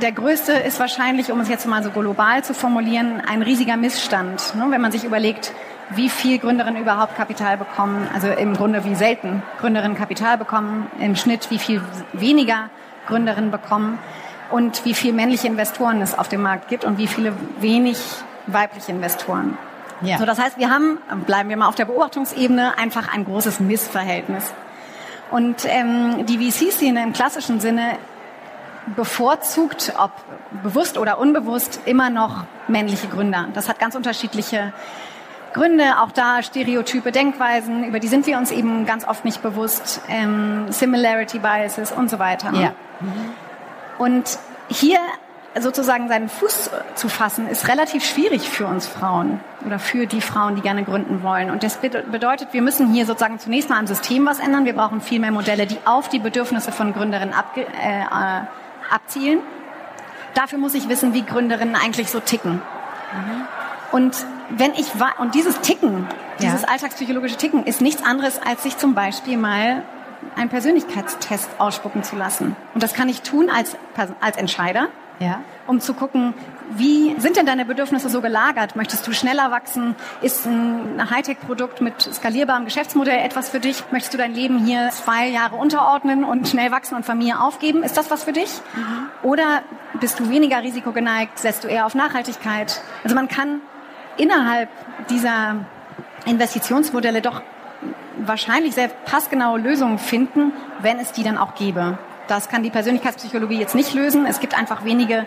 der 0.00 0.12
größte 0.12 0.52
ist 0.52 0.80
wahrscheinlich, 0.80 1.30
um 1.30 1.40
es 1.40 1.48
jetzt 1.48 1.66
mal 1.66 1.82
so 1.82 1.90
global 1.90 2.42
zu 2.42 2.54
formulieren, 2.54 3.20
ein 3.20 3.42
riesiger 3.42 3.76
Missstand. 3.76 4.54
Ne? 4.56 4.66
Wenn 4.70 4.80
man 4.80 4.92
sich 4.92 5.04
überlegt, 5.04 5.52
wie 5.90 6.08
viel 6.08 6.38
Gründerinnen 6.38 6.80
überhaupt 6.80 7.16
Kapital 7.16 7.58
bekommen, 7.58 8.08
also 8.14 8.28
im 8.28 8.54
Grunde 8.54 8.84
wie 8.84 8.94
selten 8.94 9.42
Gründerinnen 9.58 9.96
Kapital 9.96 10.38
bekommen, 10.38 10.90
im 11.00 11.16
Schnitt 11.16 11.50
wie 11.50 11.58
viel 11.58 11.82
weniger 12.14 12.70
Gründerinnen 13.08 13.50
bekommen 13.50 13.98
und 14.50 14.84
wie 14.86 14.94
viel 14.94 15.12
männliche 15.12 15.48
Investoren 15.48 16.00
es 16.00 16.16
auf 16.18 16.28
dem 16.28 16.40
Markt 16.40 16.68
gibt 16.68 16.86
und 16.86 16.96
wie 16.96 17.08
viele 17.08 17.34
wenig 17.58 18.00
weibliche 18.46 18.92
Investoren. 18.92 19.58
Ja. 20.00 20.16
So, 20.16 20.24
das 20.24 20.38
heißt, 20.38 20.56
wir 20.56 20.70
haben, 20.70 20.98
bleiben 21.26 21.50
wir 21.50 21.58
mal 21.58 21.68
auf 21.68 21.74
der 21.74 21.84
Beobachtungsebene, 21.84 22.78
einfach 22.78 23.12
ein 23.12 23.26
großes 23.26 23.60
Missverhältnis. 23.60 24.54
Und 25.30 25.64
ähm, 25.66 26.26
die 26.26 26.38
VC-Szene 26.38 27.02
im 27.02 27.12
klassischen 27.12 27.60
Sinne 27.60 27.98
bevorzugt, 28.96 29.92
ob 29.98 30.10
bewusst 30.62 30.98
oder 30.98 31.18
unbewusst, 31.18 31.80
immer 31.84 32.10
noch 32.10 32.44
männliche 32.66 33.06
Gründer. 33.08 33.48
Das 33.54 33.68
hat 33.68 33.78
ganz 33.78 33.94
unterschiedliche 33.94 34.72
Gründe, 35.52 36.00
auch 36.00 36.12
da 36.12 36.42
stereotype 36.42 37.12
Denkweisen, 37.12 37.84
über 37.84 37.98
die 37.98 38.08
sind 38.08 38.26
wir 38.26 38.38
uns 38.38 38.50
eben 38.50 38.86
ganz 38.86 39.06
oft 39.06 39.24
nicht 39.24 39.42
bewusst, 39.42 40.00
ähm, 40.08 40.66
Similarity 40.70 41.38
Biases 41.40 41.92
und 41.92 42.08
so 42.08 42.18
weiter. 42.18 42.52
Ja. 42.54 42.72
Mhm. 43.00 43.32
Und 43.98 44.38
hier 44.68 44.98
sozusagen 45.58 46.08
seinen 46.08 46.28
Fuß 46.28 46.70
zu 46.94 47.08
fassen, 47.08 47.48
ist 47.48 47.66
relativ 47.66 48.04
schwierig 48.04 48.48
für 48.48 48.66
uns 48.66 48.86
Frauen 48.86 49.40
oder 49.66 49.78
für 49.78 50.06
die 50.06 50.20
Frauen, 50.20 50.54
die 50.54 50.62
gerne 50.62 50.84
gründen 50.84 51.22
wollen. 51.22 51.50
Und 51.50 51.62
das 51.62 51.78
bedeutet, 51.78 52.52
wir 52.52 52.62
müssen 52.62 52.92
hier 52.92 53.04
sozusagen 53.04 53.38
zunächst 53.38 53.68
mal 53.68 53.78
am 53.78 53.86
System 53.86 54.26
was 54.26 54.38
ändern. 54.38 54.64
Wir 54.64 54.74
brauchen 54.74 55.00
viel 55.00 55.18
mehr 55.18 55.32
Modelle, 55.32 55.66
die 55.66 55.78
auf 55.84 56.08
die 56.08 56.20
Bedürfnisse 56.20 56.70
von 56.70 56.92
Gründerinnen 56.92 57.34
abge 57.34 57.62
äh, 57.62 58.04
abzielen. 58.90 59.40
Dafür 60.34 60.58
muss 60.58 60.74
ich 60.74 60.88
wissen, 60.88 61.14
wie 61.14 61.22
Gründerinnen 61.22 61.74
eigentlich 61.74 62.10
so 62.10 62.20
ticken. 62.20 62.52
Mhm. 62.52 63.46
Und 63.90 64.16
wenn 64.50 64.72
ich 64.74 64.92
und 65.18 65.34
dieses 65.34 65.60
Ticken, 65.60 66.06
dieses 66.40 66.62
ja. 66.62 66.68
alltagspsychologische 66.68 67.36
Ticken, 67.36 67.64
ist 67.64 67.80
nichts 67.80 68.04
anderes, 68.04 68.40
als 68.40 68.62
sich 68.62 68.78
zum 68.78 68.94
Beispiel 68.94 69.36
mal 69.36 69.82
einen 70.36 70.48
Persönlichkeitstest 70.48 71.48
ausspucken 71.58 72.04
zu 72.04 72.14
lassen. 72.14 72.54
Und 72.74 72.82
das 72.82 72.94
kann 72.94 73.08
ich 73.08 73.22
tun 73.22 73.50
als, 73.50 73.76
als 74.20 74.36
Entscheider 74.36 74.88
ja. 75.20 75.40
um 75.66 75.80
zu 75.80 75.94
gucken, 75.94 76.34
wie 76.76 77.14
sind 77.18 77.36
denn 77.36 77.46
deine 77.46 77.64
Bedürfnisse 77.64 78.08
so 78.08 78.20
gelagert? 78.20 78.76
Möchtest 78.76 79.06
du 79.06 79.12
schneller 79.12 79.50
wachsen? 79.50 79.94
Ist 80.22 80.46
ein 80.46 81.10
Hightech-Produkt 81.10 81.80
mit 81.80 82.00
skalierbarem 82.00 82.64
Geschäftsmodell 82.64 83.18
etwas 83.18 83.50
für 83.50 83.60
dich? 83.60 83.84
Möchtest 83.90 84.14
du 84.14 84.18
dein 84.18 84.34
Leben 84.34 84.64
hier 84.64 84.90
zwei 84.90 85.28
Jahre 85.28 85.56
unterordnen 85.56 86.24
und 86.24 86.48
schnell 86.48 86.70
wachsen 86.70 86.94
und 86.94 87.04
Familie 87.04 87.40
aufgeben? 87.40 87.82
Ist 87.82 87.96
das 87.96 88.10
was 88.10 88.24
für 88.24 88.32
dich? 88.32 88.50
Mhm. 88.74 89.28
Oder 89.28 89.62
bist 90.00 90.18
du 90.20 90.30
weniger 90.30 90.62
risikogeneigt? 90.62 91.38
Setzt 91.38 91.64
du 91.64 91.68
eher 91.68 91.86
auf 91.86 91.94
Nachhaltigkeit? 91.94 92.80
Also 93.04 93.14
man 93.14 93.28
kann 93.28 93.60
innerhalb 94.16 94.68
dieser 95.08 95.56
Investitionsmodelle 96.26 97.20
doch 97.20 97.42
wahrscheinlich 98.18 98.74
sehr 98.74 98.88
passgenaue 98.88 99.58
Lösungen 99.58 99.98
finden, 99.98 100.52
wenn 100.80 100.98
es 100.98 101.12
die 101.12 101.22
dann 101.22 101.38
auch 101.38 101.54
gäbe. 101.54 101.98
Das 102.30 102.48
kann 102.48 102.62
die 102.62 102.70
Persönlichkeitspsychologie 102.70 103.58
jetzt 103.58 103.74
nicht 103.74 103.92
lösen. 103.92 104.24
Es 104.24 104.38
gibt 104.38 104.56
einfach 104.56 104.84
wenige 104.84 105.26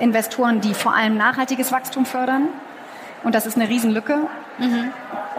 Investoren, 0.00 0.60
die 0.60 0.74
vor 0.74 0.96
allem 0.96 1.16
nachhaltiges 1.16 1.70
Wachstum 1.70 2.04
fördern. 2.04 2.48
Und 3.22 3.36
das 3.36 3.46
ist 3.46 3.54
eine 3.54 3.68
Riesenlücke. 3.68 4.26
Mhm. 4.58 4.90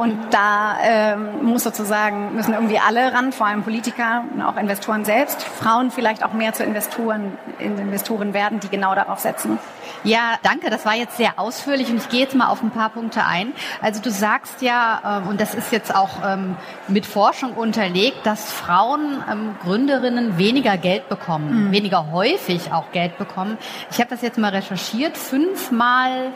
Und 0.01 0.17
da 0.31 0.77
ähm, 0.81 1.46
muss 1.46 1.63
sozusagen, 1.63 2.34
müssen 2.34 2.55
irgendwie 2.55 2.79
alle 2.79 3.13
ran, 3.13 3.31
vor 3.31 3.46
allem 3.46 3.62
Politiker 3.62 4.24
und 4.34 4.41
auch 4.41 4.58
Investoren 4.58 5.05
selbst. 5.05 5.43
Frauen 5.43 5.91
vielleicht 5.91 6.25
auch 6.25 6.34
mehr 6.34 6.53
zu 6.53 6.63
Investoren, 6.63 7.38
Investoren 7.60 8.34
werden, 8.34 8.60
die 8.60 8.70
genau 8.70 8.96
darauf 8.96 9.20
setzen. 9.20 9.60
Ja, 10.03 10.39
danke. 10.41 10.72
Das 10.72 10.88
war 10.88 10.96
jetzt 10.96 11.17
sehr 11.17 11.38
ausführlich 11.38 11.91
und 11.91 11.98
ich 11.98 12.10
gehe 12.10 12.22
jetzt 12.22 12.34
mal 12.34 12.48
auf 12.48 12.63
ein 12.63 12.72
paar 12.72 12.89
Punkte 12.89 13.25
ein. 13.25 13.53
Also 13.79 14.01
du 14.01 14.10
sagst 14.10 14.63
ja, 14.63 15.22
äh, 15.24 15.29
und 15.29 15.39
das 15.39 15.53
ist 15.53 15.72
jetzt 15.72 15.93
auch 15.93 16.10
ähm, 16.25 16.55
mit 16.88 17.05
Forschung 17.05 17.53
unterlegt, 17.53 18.25
dass 18.25 18.51
Frauen 18.51 19.24
ähm, 19.31 19.55
Gründerinnen 19.62 20.39
weniger 20.39 20.77
Geld 20.77 21.10
bekommen, 21.10 21.67
mhm. 21.67 21.72
weniger 21.72 22.12
häufig 22.12 22.74
auch 22.74 22.91
Geld 22.91 23.20
bekommen. 23.20 23.60
Ich 23.91 24.00
habe 24.00 24.10
das 24.10 24.24
jetzt 24.24 24.39
mal 24.39 24.50
recherchiert. 24.50 25.15
Fünfmal 25.15 26.31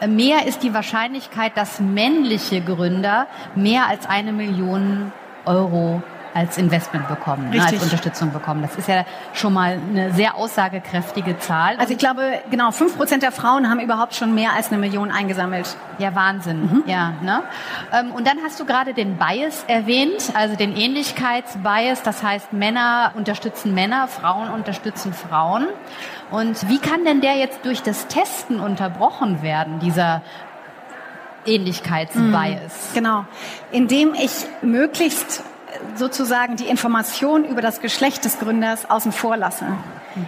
äh, 0.00 0.06
mehr 0.06 0.46
ist 0.46 0.62
die 0.62 0.72
Wahrscheinlichkeit, 0.72 1.52
dass 1.56 1.80
männliche 1.80 2.62
Gründer 2.62 3.09
mehr 3.54 3.86
als 3.88 4.06
eine 4.06 4.32
Million 4.32 5.12
Euro 5.44 6.02
als 6.34 6.58
Investment 6.58 7.08
bekommen, 7.08 7.50
ne, 7.50 7.62
als 7.62 7.82
Unterstützung 7.82 8.32
bekommen. 8.32 8.62
Das 8.62 8.76
ist 8.76 8.88
ja 8.88 9.04
schon 9.32 9.52
mal 9.52 9.78
eine 9.90 10.12
sehr 10.12 10.36
aussagekräftige 10.36 11.38
Zahl. 11.38 11.76
Also 11.76 11.92
ich 11.92 11.98
glaube, 11.98 12.22
genau, 12.50 12.70
fünf 12.70 12.96
Prozent 12.96 13.22
der 13.22 13.32
Frauen 13.32 13.68
haben 13.68 13.80
überhaupt 13.80 14.14
schon 14.14 14.34
mehr 14.34 14.52
als 14.54 14.68
eine 14.68 14.78
Million 14.78 15.10
eingesammelt. 15.10 15.76
Ja, 15.98 16.14
Wahnsinn. 16.14 16.62
Mhm. 16.62 16.82
Ja, 16.86 17.14
ne? 17.22 17.42
Ähm, 17.92 18.12
und 18.12 18.26
dann 18.26 18.38
hast 18.44 18.60
du 18.60 18.64
gerade 18.64 18.94
den 18.94 19.16
Bias 19.16 19.64
erwähnt, 19.66 20.32
also 20.34 20.56
den 20.56 20.76
Ähnlichkeitsbias. 20.76 22.02
Das 22.02 22.22
heißt, 22.22 22.52
Männer 22.52 23.12
unterstützen 23.16 23.74
Männer, 23.74 24.06
Frauen 24.06 24.50
unterstützen 24.50 25.12
Frauen. 25.12 25.66
Und 26.30 26.68
wie 26.68 26.78
kann 26.78 27.04
denn 27.04 27.20
der 27.20 27.36
jetzt 27.36 27.64
durch 27.64 27.82
das 27.82 28.06
Testen 28.06 28.60
unterbrochen 28.60 29.42
werden, 29.42 29.80
dieser 29.80 30.22
Ähnlichkeitsbias? 31.46 32.90
Mhm, 32.90 32.94
genau. 32.94 33.24
Indem 33.72 34.14
ich 34.14 34.30
möglichst 34.62 35.42
sozusagen 35.94 36.56
die 36.56 36.66
Information 36.66 37.44
über 37.44 37.62
das 37.62 37.80
Geschlecht 37.80 38.24
des 38.24 38.38
Gründers 38.38 38.90
außen 38.90 39.12
vor 39.12 39.36
lasse. 39.36 39.66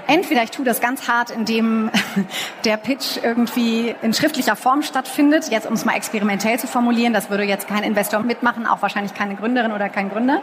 Entweder 0.07 0.43
ich 0.45 0.51
tue 0.51 0.65
das 0.65 0.81
ganz 0.81 1.09
hart, 1.09 1.31
indem 1.31 1.91
der 2.65 2.77
Pitch 2.77 3.19
irgendwie 3.23 3.95
in 4.03 4.15
schriftlicher 4.15 4.57
Form 4.57 4.83
stattfindet, 4.83 5.51
jetzt 5.51 5.67
um 5.67 5.75
es 5.75 5.85
mal 5.85 5.97
experimentell 5.97 6.59
zu 6.59 6.67
formulieren, 6.67 7.13
das 7.13 7.31
würde 7.31 7.43
jetzt 7.43 7.67
kein 7.69 7.83
Investor 7.83 8.21
mitmachen, 8.21 8.67
auch 8.67 8.83
wahrscheinlich 8.83 9.15
keine 9.15 9.35
Gründerin 9.35 9.73
oder 9.73 9.89
kein 9.89 10.09
Gründer. 10.11 10.41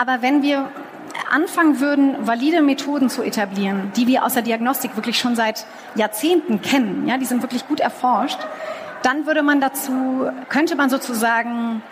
Aber 0.00 0.22
wenn 0.22 0.42
wir 0.42 0.70
anfangen 1.30 1.80
würden, 1.80 2.26
valide 2.26 2.62
Methoden 2.62 3.10
zu 3.10 3.22
etablieren, 3.22 3.92
die 3.96 4.06
wir 4.06 4.24
aus 4.24 4.34
der 4.34 4.42
Diagnostik 4.42 4.96
wirklich 4.96 5.18
schon 5.18 5.36
seit 5.36 5.66
Jahrzehnten 5.94 6.62
kennen, 6.62 7.06
ja, 7.06 7.18
die 7.18 7.26
sind 7.26 7.42
wirklich 7.42 7.66
gut 7.66 7.80
erforscht, 7.80 8.38
dann 9.02 9.26
würde 9.26 9.42
man 9.42 9.60
dazu, 9.60 10.30
könnte 10.48 10.76
man 10.76 10.90
sozusagen 10.90 11.82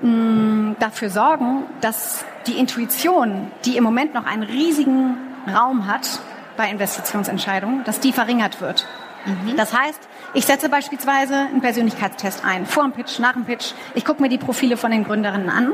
mh, 0.00 0.76
dafür 0.78 1.10
sorgen, 1.10 1.64
dass 1.80 2.24
die 2.46 2.58
Intuition, 2.58 3.50
die 3.64 3.76
im 3.76 3.84
Moment 3.84 4.14
noch 4.14 4.26
einen 4.26 4.42
riesigen 4.42 5.16
Raum 5.52 5.86
hat 5.86 6.20
bei 6.56 6.70
Investitionsentscheidungen, 6.70 7.84
dass 7.84 8.00
die 8.00 8.12
verringert 8.12 8.60
wird. 8.60 8.86
Mhm. 9.24 9.56
Das 9.56 9.76
heißt, 9.76 10.00
ich 10.34 10.46
setze 10.46 10.68
beispielsweise 10.68 11.34
einen 11.34 11.60
Persönlichkeitstest 11.60 12.44
ein, 12.44 12.66
vor 12.66 12.84
dem 12.84 12.92
Pitch, 12.92 13.18
nach 13.18 13.32
dem 13.32 13.44
Pitch. 13.44 13.72
Ich 13.94 14.04
gucke 14.04 14.22
mir 14.22 14.28
die 14.28 14.38
Profile 14.38 14.76
von 14.76 14.90
den 14.90 15.04
Gründerinnen 15.04 15.50
an 15.50 15.72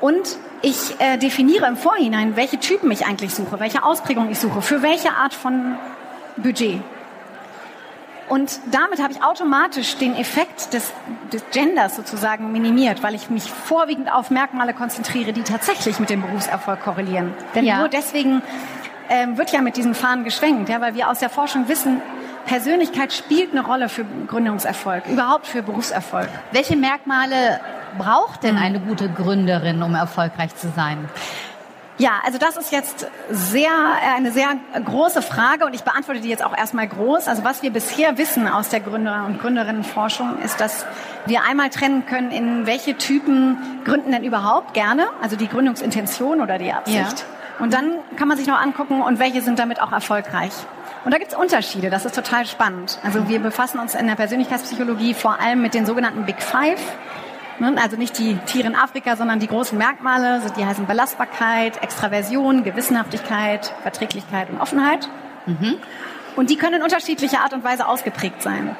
und 0.00 0.36
ich 0.62 1.00
äh, 1.00 1.16
definiere 1.16 1.66
im 1.66 1.76
Vorhinein, 1.76 2.36
welche 2.36 2.58
Typen 2.58 2.90
ich 2.90 3.06
eigentlich 3.06 3.34
suche, 3.34 3.60
welche 3.60 3.84
Ausprägung 3.84 4.30
ich 4.30 4.38
suche, 4.38 4.60
für 4.60 4.82
welche 4.82 5.12
Art 5.12 5.32
von 5.34 5.76
Budget. 6.36 6.80
Und 8.32 8.60
damit 8.70 9.02
habe 9.02 9.12
ich 9.12 9.22
automatisch 9.22 9.98
den 9.98 10.16
Effekt 10.16 10.72
des, 10.72 10.90
des 11.30 11.44
Genders 11.52 11.96
sozusagen 11.96 12.50
minimiert, 12.50 13.02
weil 13.02 13.14
ich 13.14 13.28
mich 13.28 13.42
vorwiegend 13.42 14.10
auf 14.10 14.30
Merkmale 14.30 14.72
konzentriere, 14.72 15.34
die 15.34 15.42
tatsächlich 15.42 16.00
mit 16.00 16.08
dem 16.08 16.22
Berufserfolg 16.22 16.80
korrelieren. 16.80 17.34
Denn 17.54 17.66
ja. 17.66 17.80
nur 17.80 17.90
deswegen 17.90 18.40
ähm, 19.10 19.36
wird 19.36 19.52
ja 19.52 19.60
mit 19.60 19.76
diesen 19.76 19.94
Fahnen 19.94 20.24
geschwenkt, 20.24 20.70
ja, 20.70 20.80
weil 20.80 20.94
wir 20.94 21.10
aus 21.10 21.18
der 21.18 21.28
Forschung 21.28 21.68
wissen, 21.68 22.00
Persönlichkeit 22.46 23.12
spielt 23.12 23.52
eine 23.52 23.66
Rolle 23.66 23.90
für 23.90 24.06
Gründungserfolg, 24.26 25.08
überhaupt 25.08 25.46
für 25.46 25.62
Berufserfolg. 25.62 26.30
Welche 26.52 26.74
Merkmale 26.74 27.60
braucht 27.98 28.44
denn 28.44 28.56
eine 28.56 28.80
gute 28.80 29.10
Gründerin, 29.10 29.82
um 29.82 29.94
erfolgreich 29.94 30.56
zu 30.56 30.70
sein? 30.74 31.06
Ja, 31.98 32.20
also 32.24 32.38
das 32.38 32.56
ist 32.56 32.72
jetzt 32.72 33.06
sehr, 33.30 33.68
äh, 33.70 34.16
eine 34.16 34.32
sehr 34.32 34.48
große 34.84 35.22
Frage 35.22 35.66
und 35.66 35.74
ich 35.74 35.82
beantworte 35.82 36.20
die 36.20 36.28
jetzt 36.28 36.44
auch 36.44 36.56
erstmal 36.56 36.88
groß. 36.88 37.28
Also 37.28 37.44
was 37.44 37.62
wir 37.62 37.70
bisher 37.70 38.18
wissen 38.18 38.48
aus 38.48 38.70
der 38.70 38.80
Gründer- 38.80 39.24
und 39.26 39.40
Gründerinnenforschung 39.40 40.38
ist, 40.42 40.60
dass 40.60 40.86
wir 41.26 41.42
einmal 41.44 41.70
trennen 41.70 42.06
können, 42.06 42.30
in 42.30 42.66
welche 42.66 42.96
Typen 42.96 43.58
gründen 43.84 44.10
denn 44.10 44.24
überhaupt 44.24 44.74
gerne, 44.74 45.06
also 45.20 45.36
die 45.36 45.48
Gründungsintention 45.48 46.40
oder 46.40 46.58
die 46.58 46.72
Absicht. 46.72 46.98
Ja. 46.98 47.62
Und 47.62 47.74
dann 47.74 47.92
kann 48.16 48.28
man 48.28 48.38
sich 48.38 48.46
noch 48.46 48.60
angucken, 48.60 49.02
und 49.02 49.18
welche 49.18 49.42
sind 49.42 49.58
damit 49.58 49.80
auch 49.80 49.92
erfolgreich. 49.92 50.52
Und 51.04 51.12
da 51.12 51.18
gibt 51.18 51.32
es 51.32 51.38
Unterschiede, 51.38 51.90
das 51.90 52.04
ist 52.04 52.14
total 52.14 52.46
spannend. 52.46 52.98
Also 53.04 53.28
wir 53.28 53.40
befassen 53.40 53.78
uns 53.78 53.94
in 53.94 54.06
der 54.06 54.14
Persönlichkeitspsychologie 54.14 55.14
vor 55.14 55.40
allem 55.40 55.60
mit 55.60 55.74
den 55.74 55.84
sogenannten 55.84 56.24
Big 56.24 56.42
Five. 56.42 56.80
Ne? 57.58 57.74
Also 57.80 57.96
nicht 57.96 58.18
die 58.18 58.36
Tiere 58.46 58.68
in 58.68 58.74
Afrika, 58.74 59.16
sondern 59.16 59.38
die 59.38 59.46
großen 59.46 59.76
Merkmale, 59.76 60.40
die 60.56 60.64
heißen 60.64 60.86
Belastbarkeit, 60.86 61.82
Extraversion, 61.82 62.64
Gewissenhaftigkeit, 62.64 63.72
Verträglichkeit 63.82 64.50
und 64.50 64.60
Offenheit. 64.60 65.08
Mhm. 65.46 65.76
Und 66.36 66.50
die 66.50 66.56
können 66.56 66.76
in 66.76 66.82
unterschiedlicher 66.82 67.40
Art 67.40 67.52
und 67.52 67.64
Weise 67.64 67.86
ausgeprägt 67.86 68.42
sein. 68.42 68.76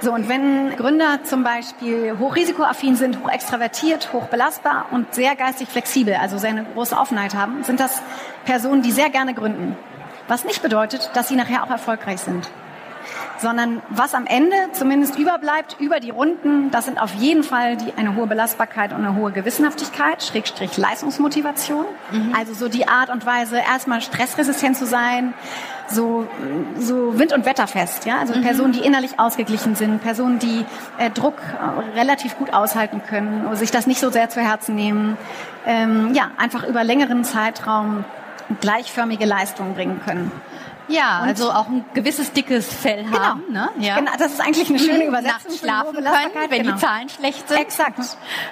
So, 0.00 0.12
und 0.12 0.28
wenn 0.28 0.76
Gründer 0.76 1.24
zum 1.24 1.42
Beispiel 1.42 2.16
hochrisikoaffin 2.18 2.96
sind, 2.96 3.22
hoch 3.22 3.30
extravertiert, 3.30 4.12
hoch 4.12 4.26
belastbar 4.26 4.86
und 4.90 5.14
sehr 5.14 5.34
geistig 5.36 5.68
flexibel, 5.68 6.14
also 6.14 6.36
sehr 6.36 6.50
eine 6.50 6.64
große 6.64 6.96
Offenheit 6.96 7.34
haben, 7.34 7.64
sind 7.64 7.80
das 7.80 8.02
Personen, 8.44 8.82
die 8.82 8.92
sehr 8.92 9.08
gerne 9.08 9.32
gründen. 9.32 9.74
Was 10.28 10.44
nicht 10.44 10.62
bedeutet, 10.62 11.10
dass 11.14 11.28
sie 11.28 11.36
nachher 11.36 11.64
auch 11.64 11.70
erfolgreich 11.70 12.20
sind. 12.20 12.50
Sondern 13.38 13.82
was 13.90 14.14
am 14.14 14.26
Ende 14.26 14.56
zumindest 14.72 15.18
überbleibt 15.18 15.76
über 15.78 16.00
die 16.00 16.10
Runden, 16.10 16.70
das 16.70 16.86
sind 16.86 17.00
auf 17.00 17.14
jeden 17.14 17.42
Fall 17.42 17.76
die, 17.76 17.92
eine 17.96 18.14
hohe 18.14 18.26
Belastbarkeit 18.26 18.92
und 18.92 19.04
eine 19.04 19.14
hohe 19.14 19.32
Gewissenhaftigkeit, 19.32 20.22
Schrägstrich 20.22 20.76
Leistungsmotivation. 20.76 21.84
Mhm. 22.12 22.34
Also 22.36 22.54
so 22.54 22.68
die 22.68 22.88
Art 22.88 23.10
und 23.10 23.26
Weise, 23.26 23.58
erstmal 23.58 24.00
stressresistent 24.00 24.76
zu 24.76 24.86
sein, 24.86 25.34
so, 25.88 26.26
so 26.78 27.18
wind- 27.18 27.32
und 27.32 27.44
wetterfest. 27.46 28.06
Ja? 28.06 28.18
Also 28.18 28.34
mhm. 28.34 28.42
Personen, 28.42 28.72
die 28.72 28.80
innerlich 28.80 29.18
ausgeglichen 29.18 29.74
sind, 29.74 30.02
Personen, 30.02 30.38
die 30.38 30.64
äh, 30.98 31.10
Druck 31.10 31.36
äh, 31.38 31.98
relativ 31.98 32.36
gut 32.36 32.52
aushalten 32.52 33.02
können, 33.06 33.54
sich 33.56 33.70
das 33.70 33.86
nicht 33.86 34.00
so 34.00 34.10
sehr 34.10 34.28
zu 34.28 34.40
Herzen 34.40 34.74
nehmen. 34.74 35.16
Ähm, 35.66 36.14
ja, 36.14 36.30
einfach 36.38 36.64
über 36.64 36.84
längeren 36.84 37.24
Zeitraum 37.24 38.04
gleichförmige 38.60 39.24
Leistungen 39.24 39.74
bringen 39.74 40.00
können. 40.04 40.30
Ja, 40.88 41.22
und 41.22 41.28
also 41.28 41.50
auch 41.50 41.66
ein 41.66 41.84
gewisses 41.94 42.32
dickes 42.32 42.72
Fell 42.72 43.04
genau. 43.04 43.18
haben. 43.18 43.42
Ne? 43.50 43.68
Ja. 43.78 43.96
Genau, 43.96 44.12
das 44.18 44.32
ist 44.32 44.40
eigentlich 44.40 44.68
eine 44.68 44.78
schöne 44.78 45.06
Übersetzung. 45.06 45.50
Nachts 45.50 45.58
schlafen 45.58 45.94
können, 45.94 46.50
wenn 46.50 46.62
genau. 46.62 46.74
die 46.74 46.80
Zahlen 46.80 47.08
schlecht 47.08 47.48
sind. 47.48 47.58
Exakt. 47.58 47.98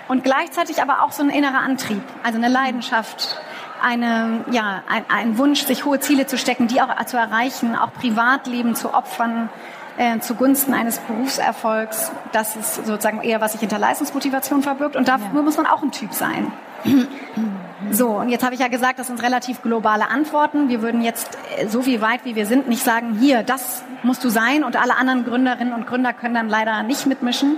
Und 0.09 0.25
gleichzeitig 0.25 0.83
aber 0.83 1.03
auch 1.03 1.13
so 1.13 1.23
ein 1.23 1.31
innerer 1.31 1.61
Antrieb, 1.61 2.03
also 2.23 2.39
eine 2.39 2.49
Leidenschaft, 2.49 3.39
eine, 3.83 4.45
ja, 4.51 4.83
ein, 4.89 5.05
ein 5.09 5.39
Wunsch, 5.39 5.65
sich 5.65 5.85
hohe 5.85 6.01
Ziele 6.01 6.27
zu 6.27 6.39
stecken, 6.39 6.67
die 6.67 6.81
auch 6.81 7.05
zu 7.07 7.17
erreichen, 7.17 7.77
auch 7.77 7.93
Privatleben 7.93 8.75
zu 8.75 8.95
opfern, 8.95 9.49
äh, 9.97 10.19
zugunsten 10.21 10.75
eines 10.75 10.99
Berufserfolgs. 10.99 12.11
Das 12.33 12.57
ist 12.57 12.87
sozusagen 12.87 13.23
eher, 13.23 13.41
was 13.41 13.53
sich 13.53 13.61
hinter 13.61 13.79
Leistungsmotivation 13.79 14.63
verbirgt. 14.63 14.97
Und 14.97 15.09
dafür 15.09 15.29
ja. 15.35 15.43
muss 15.43 15.57
man 15.57 15.67
auch 15.67 15.83
ein 15.83 15.93
Typ 15.93 16.13
sein. 16.15 16.53
So, 17.95 18.09
und 18.09 18.29
jetzt 18.29 18.45
habe 18.45 18.55
ich 18.55 18.61
ja 18.61 18.67
gesagt, 18.67 18.99
das 18.99 19.07
sind 19.07 19.23
relativ 19.23 19.63
globale 19.63 20.09
Antworten. 20.09 20.69
Wir 20.69 20.83
würden 20.83 21.01
jetzt 21.01 21.39
äh, 21.57 21.69
so 21.69 21.83
viel 21.83 22.01
weit, 22.01 22.25
wie 22.25 22.35
wir 22.35 22.45
sind, 22.45 22.69
nicht 22.69 22.83
sagen, 22.83 23.17
hier, 23.21 23.45
das 23.45 23.85
musst 24.03 24.25
du 24.25 24.31
sein 24.31 24.65
und 24.65 24.75
alle 24.81 24.97
anderen 24.97 25.25
Gründerinnen 25.25 25.73
und 25.73 25.87
Gründer 25.87 26.13
können 26.13 26.35
dann 26.35 26.49
leider 26.49 26.83
nicht 26.83 27.07
mitmischen, 27.07 27.57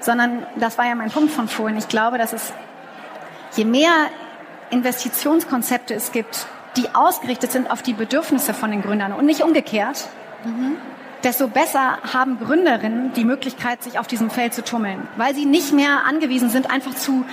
sondern 0.00 0.46
das 0.56 0.76
war 0.76 0.86
ja 0.86 0.94
mein 0.94 1.10
Punkt 1.10 1.30
von 1.30 1.48
vorhin. 1.48 1.78
Ich 1.78 1.88
glaube, 1.88 2.18
dass 2.18 2.34
es, 2.34 2.52
je 3.56 3.64
mehr 3.64 3.90
Investitionskonzepte 4.68 5.94
es 5.94 6.12
gibt, 6.12 6.46
die 6.76 6.94
ausgerichtet 6.94 7.50
sind 7.50 7.70
auf 7.70 7.80
die 7.80 7.94
Bedürfnisse 7.94 8.52
von 8.52 8.70
den 8.70 8.82
Gründern 8.82 9.14
und 9.14 9.24
nicht 9.24 9.40
umgekehrt, 9.40 10.06
mhm. 10.44 10.76
desto 11.24 11.48
besser 11.48 11.98
haben 12.12 12.38
Gründerinnen 12.38 13.14
die 13.14 13.24
Möglichkeit, 13.24 13.82
sich 13.82 13.98
auf 13.98 14.06
diesem 14.06 14.28
Feld 14.28 14.52
zu 14.52 14.62
tummeln, 14.62 15.08
weil 15.16 15.34
sie 15.34 15.46
nicht 15.46 15.72
mehr 15.72 16.04
angewiesen 16.06 16.50
sind, 16.50 16.70
einfach 16.70 16.94
zu 16.94 17.24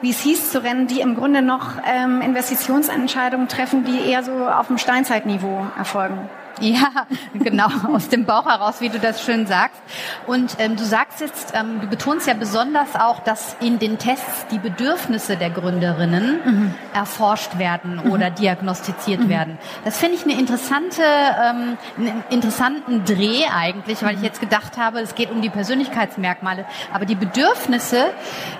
wie 0.00 0.10
es 0.10 0.20
hieß, 0.20 0.50
zu 0.50 0.62
rennen, 0.62 0.86
die 0.86 1.00
im 1.00 1.14
Grunde 1.14 1.42
noch 1.42 1.72
ähm, 1.86 2.20
Investitionsentscheidungen 2.20 3.48
treffen, 3.48 3.84
die 3.84 4.10
eher 4.10 4.22
so 4.22 4.46
auf 4.46 4.68
dem 4.68 4.78
Steinzeitniveau 4.78 5.66
erfolgen. 5.76 6.28
Ja, 6.60 7.06
genau, 7.34 7.68
aus 7.92 8.08
dem 8.08 8.24
Bauch 8.26 8.46
heraus, 8.46 8.80
wie 8.80 8.88
du 8.88 8.98
das 8.98 9.22
schön 9.22 9.46
sagst. 9.46 9.80
Und 10.26 10.56
ähm, 10.58 10.76
du 10.76 10.84
sagst 10.84 11.20
jetzt, 11.20 11.52
ähm, 11.54 11.80
du 11.80 11.88
betonst 11.88 12.26
ja 12.26 12.34
besonders 12.34 12.94
auch, 12.94 13.20
dass 13.20 13.56
in 13.60 13.78
den 13.78 13.98
Tests 13.98 14.46
die 14.50 14.58
Bedürfnisse 14.58 15.36
der 15.36 15.50
Gründerinnen 15.50 16.40
mhm. 16.44 16.74
erforscht 16.92 17.58
werden 17.58 18.00
mhm. 18.04 18.12
oder 18.12 18.30
diagnostiziert 18.30 19.20
mhm. 19.20 19.28
werden. 19.28 19.58
Das 19.84 19.98
finde 19.98 20.14
ich 20.16 20.24
eine 20.24 20.38
interessante, 20.38 21.02
ähm, 21.02 21.76
einen 21.98 22.24
interessanten 22.30 23.04
Dreh 23.04 23.44
eigentlich, 23.52 24.02
weil 24.02 24.12
ich 24.12 24.18
mhm. 24.18 24.24
jetzt 24.24 24.40
gedacht 24.40 24.76
habe, 24.76 25.00
es 25.00 25.14
geht 25.14 25.30
um 25.30 25.42
die 25.42 25.50
Persönlichkeitsmerkmale. 25.50 26.66
Aber 26.92 27.04
die 27.04 27.16
Bedürfnisse, 27.16 28.06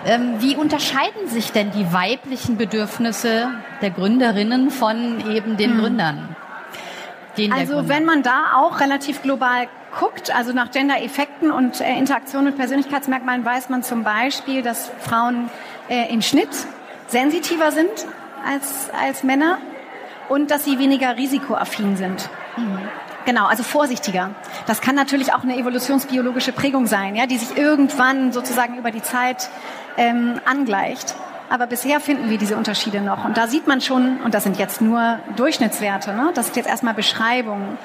ähm, 0.05 0.35
wie 0.41 0.57
unterscheiden 0.57 1.29
sich 1.29 1.53
denn 1.53 1.71
die 1.71 1.93
weiblichen 1.93 2.57
Bedürfnisse 2.57 3.51
der 3.83 3.91
Gründerinnen 3.91 4.71
von 4.71 5.31
eben 5.31 5.57
den 5.57 5.77
mhm. 5.77 5.81
Gründern? 5.81 6.37
Also 7.51 7.89
wenn 7.89 8.05
man 8.05 8.23
da 8.23 8.55
auch 8.57 8.81
relativ 8.81 9.23
global 9.23 9.67
guckt, 9.99 10.35
also 10.35 10.53
nach 10.53 10.71
Gender-Effekten 10.71 11.51
und 11.51 11.81
äh, 11.81 11.97
Interaktion 11.99 12.45
mit 12.45 12.57
Persönlichkeitsmerkmalen, 12.57 13.45
weiß 13.45 13.69
man 13.69 13.83
zum 13.83 14.05
Beispiel, 14.05 14.63
dass 14.63 14.91
Frauen 15.01 15.51
äh, 15.89 16.13
im 16.13 16.23
Schnitt 16.23 16.51
sensitiver 17.09 17.71
sind 17.73 17.91
als, 18.47 18.91
als 19.01 19.23
Männer 19.23 19.59
und 20.29 20.51
dass 20.51 20.65
sie 20.65 20.79
weniger 20.79 21.17
risikoaffin 21.17 21.97
sind. 21.97 22.29
Mhm. 22.57 22.79
Genau, 23.25 23.47
also 23.47 23.63
vorsichtiger. 23.63 24.31
Das 24.67 24.81
kann 24.81 24.95
natürlich 24.95 25.33
auch 25.33 25.45
eine 25.45 25.57
evolutionsbiologische 25.57 26.53
Prägung 26.53 26.87
sein, 26.87 27.17
ja, 27.17 27.27
die 27.27 27.39
sich 27.39 27.57
irgendwann 27.57 28.33
sozusagen 28.33 28.77
über 28.77 28.91
die 28.91 29.03
Zeit 29.03 29.49
ähm, 29.97 30.41
angleicht. 30.45 31.15
Aber 31.49 31.67
bisher 31.67 32.01
finden 32.01 32.31
wir 32.31 32.39
diese 32.39 32.57
Unterschiede 32.57 33.01
noch. 33.01 33.25
Und 33.25 33.37
da 33.37 33.47
sieht 33.47 33.67
man 33.67 33.81
schon, 33.81 34.19
und 34.23 34.35
das 34.35 34.45
sind 34.45 34.59
jetzt 34.59 34.81
nur 34.81 35.19
Durchschnittswerte, 35.37 36.13
ne? 36.13 36.31
das 36.35 36.47
sind 36.47 36.57
jetzt 36.57 36.69
erstmal 36.69 36.95
Beschreibungen. 36.95 37.79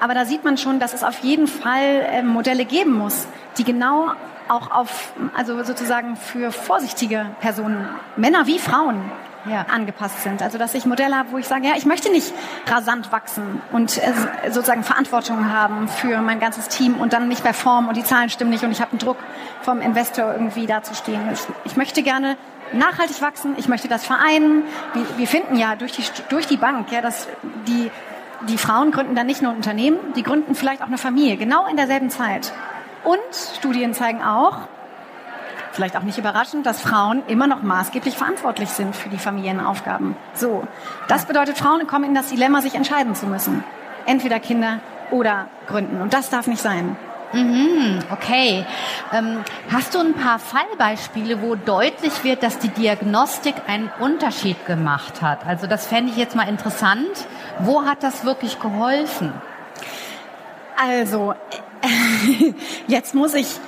Aber 0.00 0.14
da 0.14 0.24
sieht 0.24 0.44
man 0.44 0.56
schon, 0.56 0.80
dass 0.80 0.94
es 0.94 1.04
auf 1.04 1.18
jeden 1.20 1.46
Fall 1.46 2.06
äh, 2.10 2.22
Modelle 2.22 2.64
geben 2.64 2.92
muss, 2.92 3.26
die 3.58 3.64
genau 3.64 4.12
auch 4.48 4.70
auf, 4.70 5.12
also 5.36 5.62
sozusagen 5.62 6.16
für 6.16 6.50
vorsichtige 6.50 7.26
Personen, 7.40 7.88
Männer 8.16 8.46
wie 8.46 8.58
Frauen, 8.58 9.00
ja. 9.46 9.66
angepasst 9.72 10.22
sind. 10.22 10.42
Also 10.42 10.58
dass 10.58 10.74
ich 10.74 10.84
Modelle 10.84 11.16
habe, 11.16 11.32
wo 11.32 11.38
ich 11.38 11.46
sage, 11.46 11.66
ja, 11.66 11.74
ich 11.76 11.86
möchte 11.86 12.10
nicht 12.10 12.32
rasant 12.66 13.12
wachsen 13.12 13.62
und 13.72 13.98
äh, 13.98 14.12
sozusagen 14.50 14.82
Verantwortung 14.82 15.52
haben 15.52 15.88
für 15.88 16.20
mein 16.20 16.40
ganzes 16.40 16.68
Team 16.68 17.00
und 17.00 17.12
dann 17.12 17.28
nicht 17.28 17.42
performen 17.42 17.88
und 17.88 17.96
die 17.96 18.04
Zahlen 18.04 18.28
stimmen 18.28 18.50
nicht 18.50 18.64
und 18.64 18.72
ich 18.72 18.80
habe 18.80 18.92
einen 18.92 18.98
Druck 18.98 19.16
vom 19.62 19.80
Investor 19.80 20.32
irgendwie 20.32 20.66
dazustehen. 20.66 21.20
Ich, 21.32 21.40
ich 21.64 21.76
möchte 21.76 22.02
gerne 22.02 22.36
nachhaltig 22.72 23.20
wachsen, 23.20 23.54
ich 23.56 23.68
möchte 23.68 23.88
das 23.88 24.04
vereinen. 24.04 24.64
Wir, 24.94 25.18
wir 25.18 25.26
finden 25.26 25.56
ja 25.56 25.76
durch 25.76 25.92
die, 25.92 26.04
durch 26.28 26.46
die 26.46 26.56
Bank, 26.56 26.90
ja, 26.92 27.00
dass 27.00 27.28
die, 27.66 27.90
die 28.48 28.58
Frauen 28.58 28.90
gründen 28.90 29.14
dann 29.14 29.26
nicht 29.26 29.42
nur 29.42 29.52
ein 29.52 29.56
Unternehmen, 29.56 29.98
die 30.14 30.22
gründen 30.22 30.54
vielleicht 30.54 30.82
auch 30.82 30.86
eine 30.86 30.98
Familie, 30.98 31.36
genau 31.36 31.66
in 31.66 31.76
derselben 31.76 32.10
Zeit. 32.10 32.52
Und 33.04 33.18
Studien 33.56 33.94
zeigen 33.94 34.22
auch, 34.22 34.58
vielleicht 35.72 35.96
auch 35.96 36.02
nicht 36.02 36.18
überraschend, 36.18 36.66
dass 36.66 36.80
Frauen 36.80 37.22
immer 37.26 37.46
noch 37.46 37.62
maßgeblich 37.62 38.16
verantwortlich 38.16 38.70
sind 38.70 38.94
für 38.94 39.08
die 39.08 39.18
Familienaufgaben. 39.18 40.16
So, 40.34 40.66
das 41.08 41.26
bedeutet, 41.26 41.58
Frauen 41.58 41.86
kommen 41.86 42.04
in 42.04 42.14
das 42.14 42.28
Dilemma, 42.28 42.60
sich 42.60 42.74
entscheiden 42.74 43.14
zu 43.14 43.26
müssen. 43.26 43.64
Entweder 44.06 44.40
Kinder 44.40 44.80
oder 45.10 45.46
gründen. 45.66 46.00
Und 46.00 46.12
das 46.12 46.30
darf 46.30 46.46
nicht 46.46 46.62
sein. 46.62 46.96
Mhm, 47.32 48.00
okay. 48.10 48.66
Ähm, 49.12 49.44
hast 49.70 49.94
du 49.94 50.00
ein 50.00 50.14
paar 50.14 50.38
Fallbeispiele, 50.40 51.40
wo 51.42 51.54
deutlich 51.54 52.24
wird, 52.24 52.42
dass 52.42 52.58
die 52.58 52.70
Diagnostik 52.70 53.54
einen 53.68 53.90
Unterschied 54.00 54.66
gemacht 54.66 55.22
hat? 55.22 55.46
Also 55.46 55.66
das 55.68 55.86
fände 55.86 56.10
ich 56.10 56.16
jetzt 56.16 56.34
mal 56.34 56.48
interessant. 56.48 57.26
Wo 57.60 57.84
hat 57.84 58.02
das 58.02 58.24
wirklich 58.24 58.58
geholfen? 58.58 59.32
Also, 60.76 61.34
jetzt 62.88 63.14
muss 63.14 63.34
ich 63.34 63.60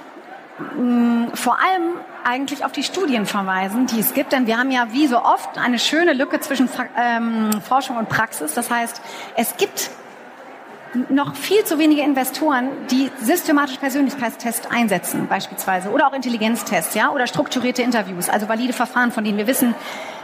mh, 0.77 0.83
mm, 0.83 1.31
vor 1.35 1.59
allem 1.61 1.93
eigentlich 2.25 2.65
auf 2.65 2.73
die 2.73 2.83
Studien 2.83 3.27
verweisen, 3.27 3.87
die 3.87 4.01
es 4.01 4.15
gibt, 4.15 4.33
denn 4.33 4.47
wir 4.47 4.59
haben 4.59 4.71
ja 4.71 4.89
wie 4.93 5.07
so 5.07 5.23
oft 5.23 5.59
eine 5.59 5.79
schöne 5.79 6.13
Lücke 6.13 6.41
zwischen 6.41 6.69
ähm, 6.97 7.51
Forschung 7.63 7.97
und 7.97 8.09
Praxis. 8.09 8.55
Das 8.55 8.71
heißt, 8.71 9.01
es 9.37 9.57
gibt 9.57 9.91
noch 11.09 11.35
viel 11.35 11.65
zu 11.65 11.79
wenige 11.79 12.03
Investoren, 12.03 12.69
die 12.91 13.11
systematisch 13.21 13.77
Persönlichkeitstests 13.79 14.71
einsetzen, 14.71 15.27
beispielsweise, 15.27 15.91
oder 15.91 16.07
auch 16.09 16.13
Intelligenztests, 16.13 16.95
ja, 16.95 17.11
oder 17.11 17.27
strukturierte 17.27 17.83
Interviews, 17.83 18.29
also 18.29 18.49
valide 18.49 18.73
Verfahren, 18.73 19.13
von 19.13 19.25
denen 19.25 19.39
wir 19.39 19.47
wissen, 19.47 19.75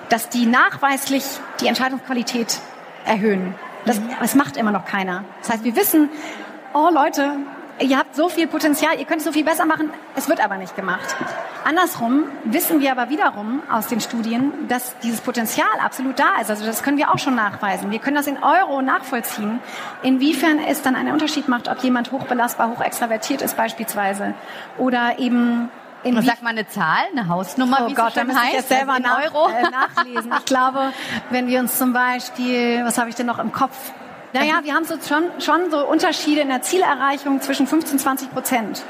dass 0.09 0.29
die 0.29 0.47
nachweislich 0.47 1.25
die 1.61 1.67
Entscheidungsqualität 1.67 2.61
erhöhen. 3.05 3.55
Das, 3.85 3.99
mhm. 3.99 4.11
das 4.21 4.35
macht 4.35 4.57
immer 4.57 4.73
noch 4.73 4.85
keiner. 4.85 5.25
Das 5.41 5.51
heißt, 5.51 5.65
wir 5.65 5.77
wissen, 5.77 6.11
oh 6.75 6.91
Leute, 6.93 7.37
ihr 7.81 7.99
habt 7.99 8.15
so 8.15 8.29
viel 8.29 8.47
Potenzial, 8.47 8.99
ihr 8.99 9.05
könnt 9.05 9.21
es 9.21 9.25
so 9.25 9.33
viel 9.33 9.45
besser 9.45 9.65
machen, 9.65 9.91
es 10.17 10.29
wird 10.29 10.43
aber 10.43 10.57
nicht 10.57 10.75
gemacht. 10.77 11.17
Andersrum 11.65 12.25
wissen 12.45 12.81
wir 12.81 12.93
aber 12.93 13.11
wiederum 13.11 13.63
aus 13.71 13.89
den 13.89 14.01
Studien, 14.01 14.53
dass 14.69 14.99
dieses 15.01 15.21
Potenzial 15.21 15.69
absolut 15.83 16.19
da 16.19 16.41
ist. 16.41 16.51
Also 16.51 16.65
das 16.65 16.83
können 16.83 16.97
wir 16.97 17.13
auch 17.13 17.19
schon 17.19 17.35
nachweisen. 17.35 17.91
Wir 17.91 17.99
können 17.99 18.17
das 18.17 18.27
in 18.27 18.43
Euro 18.43 18.83
nachvollziehen, 18.83 19.61
inwiefern 20.03 20.59
es 20.59 20.83
dann 20.83 20.97
einen 20.97 21.13
Unterschied 21.13 21.49
macht, 21.49 21.69
ob 21.69 21.83
jemand 21.83 22.13
hochbelastbar, 22.13 22.71
hoch 22.71 22.81
extravertiert 22.81 23.43
ist 23.43 23.57
beispielsweise 23.57 24.35
oder 24.79 25.19
eben 25.19 25.71
in 26.05 26.21
Sag 26.23 26.43
mal 26.43 26.51
eine 26.51 26.67
Zahl, 26.69 27.05
eine 27.11 27.29
Hausnummer, 27.29 27.81
oh 27.83 27.91
wie 27.91 27.95
Gott, 27.95 28.09
es 28.09 28.15
dann 28.15 28.29
heißt. 28.29 28.49
Ich 28.49 28.53
jetzt 28.55 28.69
selber 28.69 29.01
nach, 29.01 29.25
Euro? 29.25 29.49
Äh, 29.49 29.63
nachlesen. 29.63 30.33
Ich 30.39 30.45
glaube, 30.45 30.93
wenn 31.31 31.49
wir 31.49 31.59
uns 31.59 31.77
zum 31.77 31.93
Beispiel, 31.93 32.85
was 32.85 32.99
habe 32.99 33.09
ich 33.09 33.17
denn 33.17 33.27
noch 33.27 33.41
im 33.41 33.51
Kopf? 33.51 33.77
Naja, 34.33 34.61
wir 34.63 34.75
haben 34.75 34.85
so 34.85 34.97
schon, 35.07 35.25
schon 35.41 35.71
so 35.71 35.87
Unterschiede 35.87 36.43
in 36.43 36.49
der 36.49 36.63
Zielerreichung 36.63 37.41
zwischen 37.41 37.67
15 37.67 37.95
und 37.95 37.99
20 37.99 38.33
Prozent. 38.33 38.85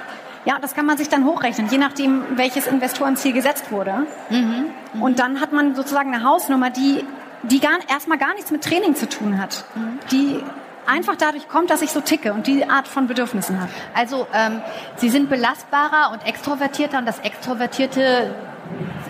Ja, 0.45 0.59
das 0.61 0.75
kann 0.75 0.87
man 0.87 0.97
sich 0.97 1.09
dann 1.09 1.25
hochrechnen, 1.25 1.69
je 1.71 1.79
nachdem, 1.79 2.39
welches 2.39 2.67
Investorenziel 2.67 3.33
gesetzt 3.33 3.71
wurde. 3.71 4.07
Mhm, 4.31 4.71
mh. 4.95 5.05
Und 5.05 5.19
dann 5.19 5.41
hat 5.41 5.53
man 5.53 5.75
sozusagen 5.75 6.15
eine 6.15 6.25
Hausnummer, 6.25 6.71
die, 6.71 7.05
die 7.43 7.61
gar, 7.61 7.79
erstmal 7.89 8.19
gar 8.19 8.35
nichts 8.35 8.51
mit 8.51 8.65
Training 8.65 8.95
zu 8.95 9.09
tun 9.09 9.39
hat. 9.39 9.65
Mhm. 9.75 9.99
Die 10.11 10.43
einfach 10.87 11.17
dadurch 11.17 11.49
kommt, 11.49 11.71
dass 11.71 11.83
ich 11.83 11.91
so 11.91 12.01
ticke 12.01 12.33
und 12.33 12.47
die 12.47 12.69
Art 12.69 12.89
von 12.89 13.07
Bedürfnissen 13.07 13.61
habe. 13.61 13.71
Also 13.95 14.27
ähm, 14.33 14.63
Sie 14.97 15.11
sind 15.11 15.29
belastbarer 15.29 16.13
und 16.13 16.27
extrovertierter 16.27 16.99
und 16.99 17.07
das 17.07 17.19
Extrovertierte 17.19 18.35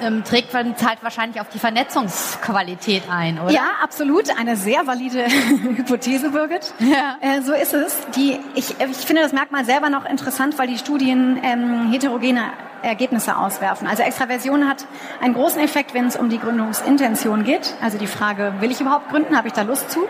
ähm, 0.02 0.24
trägt 0.24 0.52
zahlt 0.52 1.02
wahrscheinlich 1.02 1.40
auf 1.40 1.48
die 1.48 1.58
Vernetzungsqualität 1.58 3.04
ein, 3.10 3.40
oder? 3.40 3.50
Ja, 3.50 3.70
absolut. 3.82 4.36
Eine 4.38 4.56
sehr 4.56 4.86
valide 4.86 5.26
Hypothese, 5.76 6.30
Birgit. 6.30 6.72
Ja. 6.78 7.16
Äh, 7.20 7.42
so 7.42 7.52
ist 7.52 7.74
es. 7.74 7.98
Die, 8.16 8.38
ich, 8.54 8.76
ich 8.78 8.96
finde 8.96 9.22
das 9.22 9.32
Merkmal 9.32 9.64
selber 9.64 9.90
noch 9.90 10.04
interessant, 10.04 10.58
weil 10.58 10.68
die 10.68 10.78
Studien 10.78 11.40
ähm, 11.42 11.90
heterogene 11.90 12.44
Ergebnisse 12.82 13.36
auswerfen. 13.36 13.88
Also 13.88 14.02
Extraversion 14.02 14.68
hat 14.68 14.86
einen 15.20 15.34
großen 15.34 15.60
Effekt, 15.60 15.94
wenn 15.94 16.06
es 16.06 16.16
um 16.16 16.28
die 16.28 16.38
Gründungsintention 16.38 17.44
geht. 17.44 17.74
Also 17.82 17.98
die 17.98 18.06
Frage, 18.06 18.54
will 18.60 18.70
ich 18.70 18.80
überhaupt 18.80 19.10
gründen? 19.10 19.36
Habe 19.36 19.48
ich 19.48 19.54
da 19.54 19.62
Lust 19.62 19.90
zu? 19.90 20.06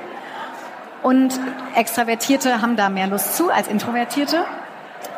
Und 1.02 1.38
Extravertierte 1.74 2.60
haben 2.60 2.76
da 2.76 2.88
mehr 2.88 3.06
Lust 3.06 3.36
zu 3.36 3.50
als 3.50 3.68
Introvertierte. 3.68 4.44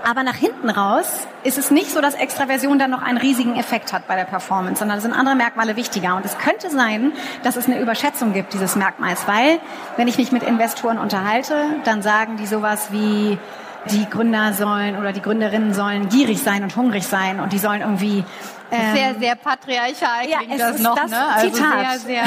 Aber 0.05 0.23
nach 0.23 0.35
hinten 0.35 0.71
raus 0.71 1.27
ist 1.43 1.59
es 1.59 1.71
nicht 1.71 1.91
so, 1.91 2.01
dass 2.01 2.15
Extraversion 2.15 2.79
dann 2.79 2.91
noch 2.91 3.03
einen 3.03 3.19
riesigen 3.19 3.57
Effekt 3.57 3.93
hat 3.93 4.07
bei 4.07 4.17
der 4.17 4.25
Performance, 4.25 4.79
sondern 4.79 4.99
es 4.99 5.05
sind 5.05 5.13
andere 5.13 5.35
Merkmale 5.35 5.77
wichtiger. 5.77 6.17
Und 6.17 6.25
es 6.25 6.39
könnte 6.39 6.71
sein, 6.71 7.13
dass 7.43 7.57
es 7.57 7.67
eine 7.67 7.81
Überschätzung 7.81 8.33
gibt 8.33 8.53
dieses 8.53 8.77
Merkmals, 8.77 9.27
weil 9.27 9.61
wenn 9.97 10.09
ich 10.09 10.19
mich 10.19 10.33
mit 10.33 10.43
Investoren 10.43 10.99
unterhalte, 10.99 11.55
dann 11.85 12.03
sagen 12.03 12.37
die 12.37 12.47
sowas 12.47 12.89
wie, 12.93 13.39
die 13.87 14.09
Gründer 14.09 14.53
sollen 14.53 14.97
oder 14.97 15.13
die 15.13 15.23
Gründerinnen 15.23 15.73
sollen 15.73 16.09
gierig 16.09 16.43
sein 16.43 16.63
und 16.63 16.77
hungrig 16.77 17.07
sein 17.07 17.41
und 17.41 17.53
die 17.53 17.59
sollen 17.59 17.81
irgendwie 17.81 18.25
ähm, 18.73 18.95
sehr, 18.95 19.15
sehr 19.19 19.35
patriarchal 19.35 20.27
klingt 20.27 20.59
ja, 20.59 20.71
das 20.71 20.81
noch, 20.81 20.95
das 20.95 21.11
ne? 21.11 21.27
Also 21.27 21.51
Zitat. 21.51 22.01
sehr, 22.01 22.01
sehr 22.01 22.25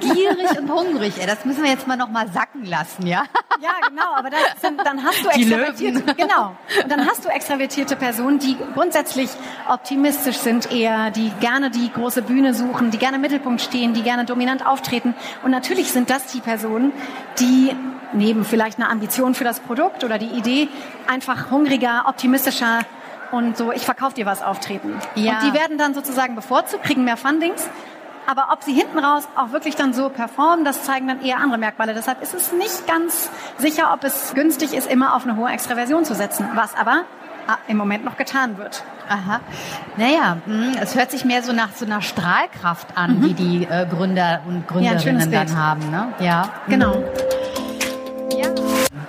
gierig 0.00 0.58
und 0.58 0.70
hungrig. 0.70 1.14
Das 1.26 1.44
müssen 1.44 1.62
wir 1.62 1.70
jetzt 1.70 1.86
mal 1.86 1.96
noch 1.96 2.10
mal 2.10 2.28
sacken 2.28 2.64
lassen, 2.64 3.06
ja? 3.06 3.24
Ja, 3.62 3.88
genau. 3.88 4.14
Aber 4.14 4.28
sind, 4.60 4.80
dann 4.84 5.02
hast 5.02 5.24
du 5.24 5.28
extravertierte, 5.28 6.14
genau. 6.14 6.54
Und 6.82 6.90
dann 6.90 7.06
hast 7.06 7.24
du 7.24 7.28
extravertierte 7.30 7.96
Personen, 7.96 8.38
die 8.38 8.56
grundsätzlich 8.74 9.30
optimistisch 9.68 10.36
sind, 10.36 10.70
eher, 10.70 11.10
die 11.10 11.30
gerne 11.40 11.70
die 11.70 11.90
große 11.90 12.22
Bühne 12.22 12.52
suchen, 12.52 12.90
die 12.90 12.98
gerne 12.98 13.16
im 13.16 13.22
Mittelpunkt 13.22 13.62
stehen, 13.62 13.94
die 13.94 14.02
gerne 14.02 14.26
dominant 14.26 14.66
auftreten. 14.66 15.14
Und 15.42 15.50
natürlich 15.50 15.90
sind 15.90 16.10
das 16.10 16.26
die 16.26 16.40
Personen, 16.40 16.92
die 17.40 17.74
neben 18.16 18.44
vielleicht 18.44 18.78
einer 18.78 18.90
Ambition 18.90 19.34
für 19.34 19.44
das 19.44 19.60
Produkt 19.60 20.04
oder 20.04 20.18
die 20.18 20.26
Idee 20.26 20.68
einfach 21.06 21.50
hungriger, 21.50 22.04
optimistischer 22.06 22.80
und 23.32 23.56
so, 23.56 23.72
ich 23.72 23.84
verkaufe 23.84 24.14
dir 24.14 24.26
was 24.26 24.42
auftreten. 24.42 24.94
Ja. 25.14 25.34
Und 25.34 25.42
die 25.44 25.58
werden 25.58 25.78
dann 25.78 25.94
sozusagen 25.94 26.34
bevorzugt, 26.34 26.84
kriegen 26.84 27.04
mehr 27.04 27.16
Fundings. 27.16 27.68
Aber 28.28 28.48
ob 28.52 28.64
sie 28.64 28.72
hinten 28.72 28.98
raus 28.98 29.28
auch 29.36 29.52
wirklich 29.52 29.76
dann 29.76 29.92
so 29.92 30.08
performen, 30.08 30.64
das 30.64 30.82
zeigen 30.82 31.06
dann 31.06 31.22
eher 31.22 31.38
andere 31.38 31.58
Merkmale. 31.58 31.94
Deshalb 31.94 32.22
ist 32.22 32.34
es 32.34 32.52
nicht 32.52 32.86
ganz 32.86 33.30
sicher, 33.56 33.92
ob 33.92 34.02
es 34.02 34.34
günstig 34.34 34.74
ist, 34.74 34.90
immer 34.90 35.14
auf 35.14 35.24
eine 35.24 35.36
hohe 35.36 35.48
Extraversion 35.48 36.04
zu 36.04 36.14
setzen. 36.14 36.48
Was 36.54 36.74
aber 36.74 37.02
ah, 37.46 37.58
im 37.68 37.76
Moment 37.76 38.04
noch 38.04 38.16
getan 38.16 38.58
wird. 38.58 38.82
Aha. 39.08 39.40
Naja, 39.96 40.38
hm, 40.44 40.72
es 40.80 40.96
hört 40.96 41.12
sich 41.12 41.24
mehr 41.24 41.44
so 41.44 41.52
nach 41.52 41.70
so 41.72 41.84
einer 41.84 42.02
Strahlkraft 42.02 42.88
an, 42.96 43.18
mhm. 43.18 43.22
die 43.22 43.34
die 43.34 43.64
äh, 43.64 43.86
Gründer 43.86 44.40
und 44.46 44.66
Gründerinnen 44.66 45.30
ja, 45.30 45.44
dann 45.44 45.56
haben. 45.56 45.90
Ne? 45.90 46.08
Ja, 46.18 46.48
genau. 46.66 46.96
Mhm. 46.96 47.04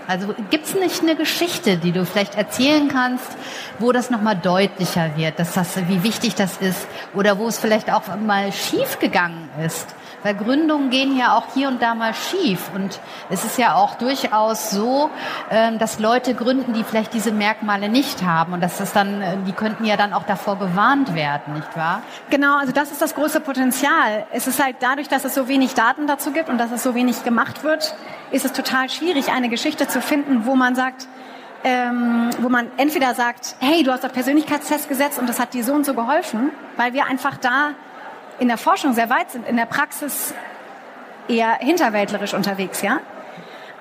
Also 0.07 0.33
gibt's 0.49 0.73
nicht 0.73 1.01
eine 1.01 1.15
Geschichte, 1.15 1.77
die 1.77 1.91
du 1.91 2.05
vielleicht 2.05 2.35
erzählen 2.35 2.87
kannst, 2.87 3.27
wo 3.79 3.91
das 3.91 4.09
nochmal 4.09 4.37
deutlicher 4.37 5.17
wird, 5.17 5.37
dass 5.37 5.53
das, 5.53 5.75
wie 5.87 6.03
wichtig 6.03 6.35
das 6.35 6.57
ist 6.57 6.87
oder 7.13 7.37
wo 7.37 7.47
es 7.47 7.57
vielleicht 7.57 7.91
auch 7.91 8.03
mal 8.15 8.51
schief 8.53 8.99
gegangen 8.99 9.49
ist? 9.65 9.87
Weil 10.23 10.35
Gründungen 10.35 10.89
gehen 10.89 11.17
ja 11.17 11.35
auch 11.35 11.53
hier 11.53 11.67
und 11.67 11.81
da 11.81 11.95
mal 11.95 12.13
schief. 12.13 12.71
Und 12.73 12.99
es 13.29 13.45
ist 13.45 13.57
ja 13.57 13.75
auch 13.75 13.95
durchaus 13.95 14.71
so, 14.71 15.09
ähm, 15.49 15.77
dass 15.79 15.99
Leute 15.99 16.33
gründen, 16.33 16.73
die 16.73 16.83
vielleicht 16.83 17.13
diese 17.13 17.31
Merkmale 17.31 17.89
nicht 17.89 18.23
haben. 18.23 18.53
Und 18.53 18.61
dass 18.61 18.77
das 18.77 18.93
dann, 18.93 19.21
äh, 19.21 19.37
die 19.45 19.51
könnten 19.51 19.85
ja 19.85 19.95
dann 19.95 20.13
auch 20.13 20.23
davor 20.23 20.57
gewarnt 20.57 21.13
werden, 21.13 21.53
nicht 21.53 21.77
wahr? 21.77 22.01
Genau, 22.29 22.57
also 22.57 22.71
das 22.71 22.91
ist 22.91 23.01
das 23.01 23.15
große 23.15 23.39
Potenzial. 23.39 24.25
Es 24.31 24.47
ist 24.47 24.63
halt 24.63 24.77
dadurch, 24.79 25.07
dass 25.07 25.23
es 25.25 25.35
so 25.35 25.47
wenig 25.47 25.75
Daten 25.75 26.07
dazu 26.07 26.31
gibt 26.31 26.49
und 26.49 26.57
dass 26.57 26.71
es 26.71 26.83
so 26.83 26.95
wenig 26.95 27.23
gemacht 27.23 27.63
wird, 27.63 27.95
ist 28.31 28.45
es 28.45 28.53
total 28.53 28.89
schwierig, 28.89 29.31
eine 29.31 29.49
Geschichte 29.49 29.87
zu 29.87 30.01
finden, 30.01 30.45
wo 30.45 30.55
man 30.55 30.75
sagt, 30.75 31.07
ähm, 31.63 32.29
wo 32.39 32.49
man 32.49 32.71
entweder 32.77 33.13
sagt, 33.13 33.55
hey, 33.59 33.83
du 33.83 33.91
hast 33.91 34.05
auf 34.05 34.13
Persönlichkeitstest 34.13 34.89
gesetzt 34.89 35.19
und 35.19 35.27
das 35.27 35.39
hat 35.39 35.53
dir 35.53 35.63
so 35.63 35.73
und 35.73 35.85
so 35.85 35.93
geholfen, 35.93 36.51
weil 36.75 36.93
wir 36.93 37.05
einfach 37.05 37.37
da 37.37 37.71
in 38.39 38.47
der 38.47 38.57
Forschung 38.57 38.93
sehr 38.93 39.09
weit 39.09 39.31
sind, 39.31 39.47
in 39.47 39.57
der 39.57 39.65
Praxis 39.65 40.33
eher 41.27 41.53
hinterwäldlerisch 41.55 42.33
unterwegs, 42.33 42.81
ja. 42.81 42.99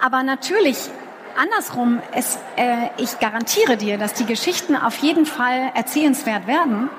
Aber 0.05 0.23
natürlich 0.23 0.91
andersrum, 1.37 2.01
es, 2.13 2.39
äh, 2.57 2.89
ich 2.97 3.19
garantiere 3.19 3.77
dir, 3.77 3.99
dass 3.99 4.15
die 4.15 4.27
Geschichten 4.27 4.77
auf 4.77 4.97
jeden 4.99 5.27
Fall 5.27 5.71
erzählenswert 5.75 6.47
werden 6.47 6.91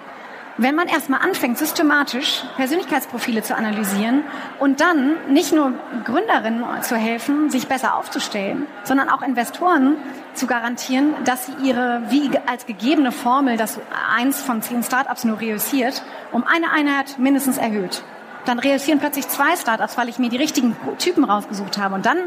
wenn 0.57 0.73
man 0.73 0.87
erstmal 0.87 1.21
anfängt, 1.21 1.57
systematisch 1.57 2.43
Persönlichkeitsprofile 2.55 3.43
zu 3.43 3.55
analysieren 3.55 4.23
und 4.59 4.81
dann 4.81 5.15
nicht 5.31 5.53
nur 5.53 5.73
Gründerinnen 6.03 6.63
zu 6.81 6.95
helfen, 6.95 7.49
sich 7.49 7.67
besser 7.67 7.95
aufzustellen, 7.95 8.65
sondern 8.83 9.09
auch 9.09 9.21
Investoren 9.21 9.97
zu 10.37 10.47
garantieren, 10.47 11.13
dass 11.25 11.47
sie 11.47 11.53
ihre, 11.63 12.01
wie 12.09 12.31
als 12.45 12.65
gegebene 12.65 13.11
Formel, 13.11 13.57
dass 13.57 13.79
eins 14.15 14.41
von 14.41 14.61
zehn 14.61 14.83
Startups 14.83 15.23
nur 15.23 15.41
reüssiert, 15.41 16.03
um 16.31 16.45
eine 16.45 16.71
Einheit 16.71 17.17
mindestens 17.19 17.57
erhöht. 17.57 18.03
Dann 18.45 18.59
reüssieren 18.59 18.99
plötzlich 18.99 19.27
zwei 19.27 19.55
Startups, 19.57 19.97
weil 19.97 20.07
ich 20.07 20.19
mir 20.19 20.29
die 20.29 20.37
richtigen 20.37 20.75
Typen 20.99 21.25
rausgesucht 21.25 21.77
habe. 21.77 21.95
Und 21.95 22.05
dann 22.05 22.17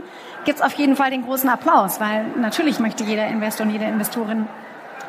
gibt's 0.44 0.60
auf 0.60 0.74
jeden 0.74 0.96
Fall 0.96 1.10
den 1.10 1.24
großen 1.24 1.48
Applaus, 1.48 1.98
weil 1.98 2.26
natürlich 2.36 2.78
möchte 2.78 3.04
jeder 3.04 3.26
Investor 3.28 3.66
und 3.66 3.72
jede 3.72 3.86
Investorin 3.86 4.46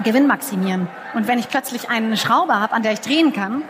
Gewinn 0.03 0.25
maximieren. 0.25 0.87
Und 1.13 1.27
wenn 1.27 1.37
ich 1.37 1.49
plötzlich 1.49 1.89
eine 1.89 2.15
Schraube 2.15 2.59
habe, 2.59 2.73
an 2.73 2.81
der 2.81 2.93
ich 2.93 3.01
drehen 3.01 3.33
kann, 3.33 3.63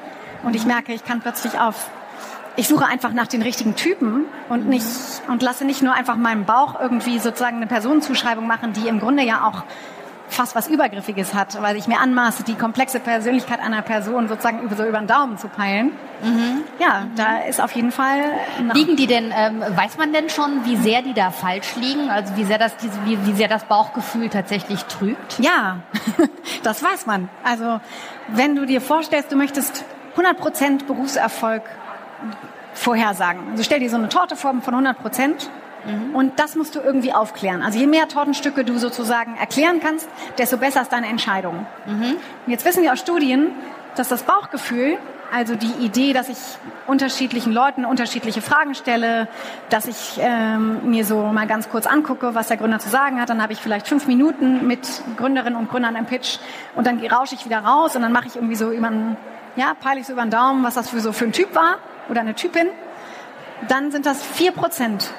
und 0.43 0.55
ich 0.55 0.65
merke, 0.65 0.93
ich 0.93 1.03
kann 1.03 1.21
plötzlich 1.21 1.59
auf, 1.59 1.89
ich 2.55 2.67
suche 2.67 2.85
einfach 2.85 3.13
nach 3.13 3.27
den 3.27 3.41
richtigen 3.41 3.75
Typen 3.75 4.25
und 4.49 4.67
nicht, 4.67 4.85
und 5.27 5.41
lasse 5.41 5.65
nicht 5.65 5.81
nur 5.81 5.93
einfach 5.93 6.15
meinem 6.15 6.45
Bauch 6.45 6.79
irgendwie 6.79 7.19
sozusagen 7.19 7.57
eine 7.57 7.67
Personenzuschreibung 7.67 8.45
machen, 8.45 8.73
die 8.73 8.87
im 8.87 8.99
Grunde 8.99 9.23
ja 9.23 9.47
auch 9.47 9.63
fast 10.31 10.55
was 10.55 10.67
Übergriffiges 10.67 11.33
hat, 11.33 11.61
weil 11.61 11.75
ich 11.75 11.87
mir 11.87 11.99
anmaße, 11.99 12.43
die 12.43 12.55
komplexe 12.55 12.99
Persönlichkeit 12.99 13.59
einer 13.59 13.81
Person 13.81 14.29
sozusagen 14.29 14.61
über, 14.61 14.75
so 14.75 14.85
über 14.85 14.99
den 14.99 15.07
Daumen 15.07 15.37
zu 15.37 15.49
peilen. 15.49 15.91
Mhm. 16.23 16.63
Ja, 16.79 17.07
da 17.15 17.39
ist 17.39 17.61
auf 17.61 17.73
jeden 17.73 17.91
Fall. 17.91 18.21
Liegen 18.73 18.95
die 18.95 19.07
denn, 19.07 19.33
ähm, 19.35 19.61
weiß 19.61 19.97
man 19.97 20.13
denn 20.13 20.29
schon, 20.29 20.65
wie 20.65 20.77
sehr 20.77 21.01
die 21.01 21.13
da 21.13 21.31
falsch 21.31 21.75
liegen? 21.75 22.09
Also 22.09 22.35
wie 22.37 22.45
sehr 22.45 22.57
das, 22.57 22.73
wie, 23.05 23.25
wie 23.25 23.33
sehr 23.33 23.49
das 23.49 23.65
Bauchgefühl 23.65 24.29
tatsächlich 24.29 24.85
trügt? 24.85 25.39
Ja, 25.39 25.79
das 26.63 26.81
weiß 26.81 27.05
man. 27.05 27.29
Also 27.43 27.81
wenn 28.29 28.55
du 28.55 28.65
dir 28.65 28.79
vorstellst, 28.79 29.31
du 29.31 29.35
möchtest 29.35 29.83
100% 30.15 30.85
Berufserfolg 30.85 31.63
vorhersagen. 32.73 33.51
Also 33.51 33.63
stell 33.63 33.79
dir 33.79 33.89
so 33.89 33.97
eine 33.97 34.09
Torte 34.09 34.35
vor 34.35 34.53
von 34.61 34.73
100 34.73 34.97
Prozent 34.99 35.49
Mhm. 35.85 36.15
Und 36.15 36.39
das 36.39 36.55
musst 36.55 36.75
du 36.75 36.79
irgendwie 36.79 37.13
aufklären. 37.13 37.61
Also 37.61 37.79
je 37.79 37.87
mehr 37.87 38.07
Tortenstücke 38.07 38.63
du 38.63 38.77
sozusagen 38.77 39.35
erklären 39.37 39.79
kannst, 39.81 40.07
desto 40.37 40.57
besser 40.57 40.81
ist 40.81 40.91
deine 40.91 41.07
Entscheidung. 41.07 41.65
Mhm. 41.85 42.17
Und 42.45 42.51
jetzt 42.51 42.65
wissen 42.65 42.83
wir 42.83 42.93
aus 42.93 42.99
Studien, 42.99 43.51
dass 43.95 44.07
das 44.07 44.23
Bauchgefühl, 44.23 44.97
also 45.33 45.55
die 45.55 45.85
Idee, 45.85 46.11
dass 46.11 46.27
ich 46.27 46.37
unterschiedlichen 46.87 47.53
Leuten 47.53 47.85
unterschiedliche 47.85 48.41
Fragen 48.41 48.75
stelle, 48.75 49.29
dass 49.69 49.85
ich 49.85 50.19
ähm, 50.19 50.89
mir 50.89 51.05
so 51.05 51.23
mal 51.23 51.47
ganz 51.47 51.69
kurz 51.69 51.87
angucke, 51.87 52.35
was 52.35 52.49
der 52.49 52.57
Gründer 52.57 52.79
zu 52.79 52.89
sagen 52.89 53.19
hat. 53.21 53.29
Dann 53.29 53.41
habe 53.41 53.53
ich 53.53 53.59
vielleicht 53.59 53.87
fünf 53.87 54.07
Minuten 54.07 54.67
mit 54.67 55.01
Gründerinnen 55.15 55.57
und 55.57 55.69
Gründern 55.69 55.95
im 55.95 56.05
Pitch 56.05 56.37
und 56.75 56.85
dann 56.85 56.99
rausche 57.05 57.35
ich 57.35 57.45
wieder 57.45 57.59
raus 57.59 57.95
und 57.95 58.01
dann 58.01 58.11
mache 58.11 58.27
ich 58.27 58.35
irgendwie 58.35 58.55
so 58.55 58.71
über 58.71 58.87
einen, 58.87 59.15
ja, 59.55 59.73
peile 59.79 60.01
ich 60.01 60.07
so 60.07 60.13
über 60.13 60.23
den 60.23 60.31
Daumen, 60.31 60.63
was 60.63 60.73
das 60.73 60.89
für 60.89 60.99
so 60.99 61.13
für 61.13 61.25
ein 61.25 61.31
Typ 61.31 61.55
war 61.55 61.77
oder 62.11 62.21
eine 62.21 62.35
Typin. 62.35 62.67
Dann 63.67 63.91
sind 63.91 64.05
das 64.05 64.21
vier 64.21 64.51
Prozent. 64.51 65.11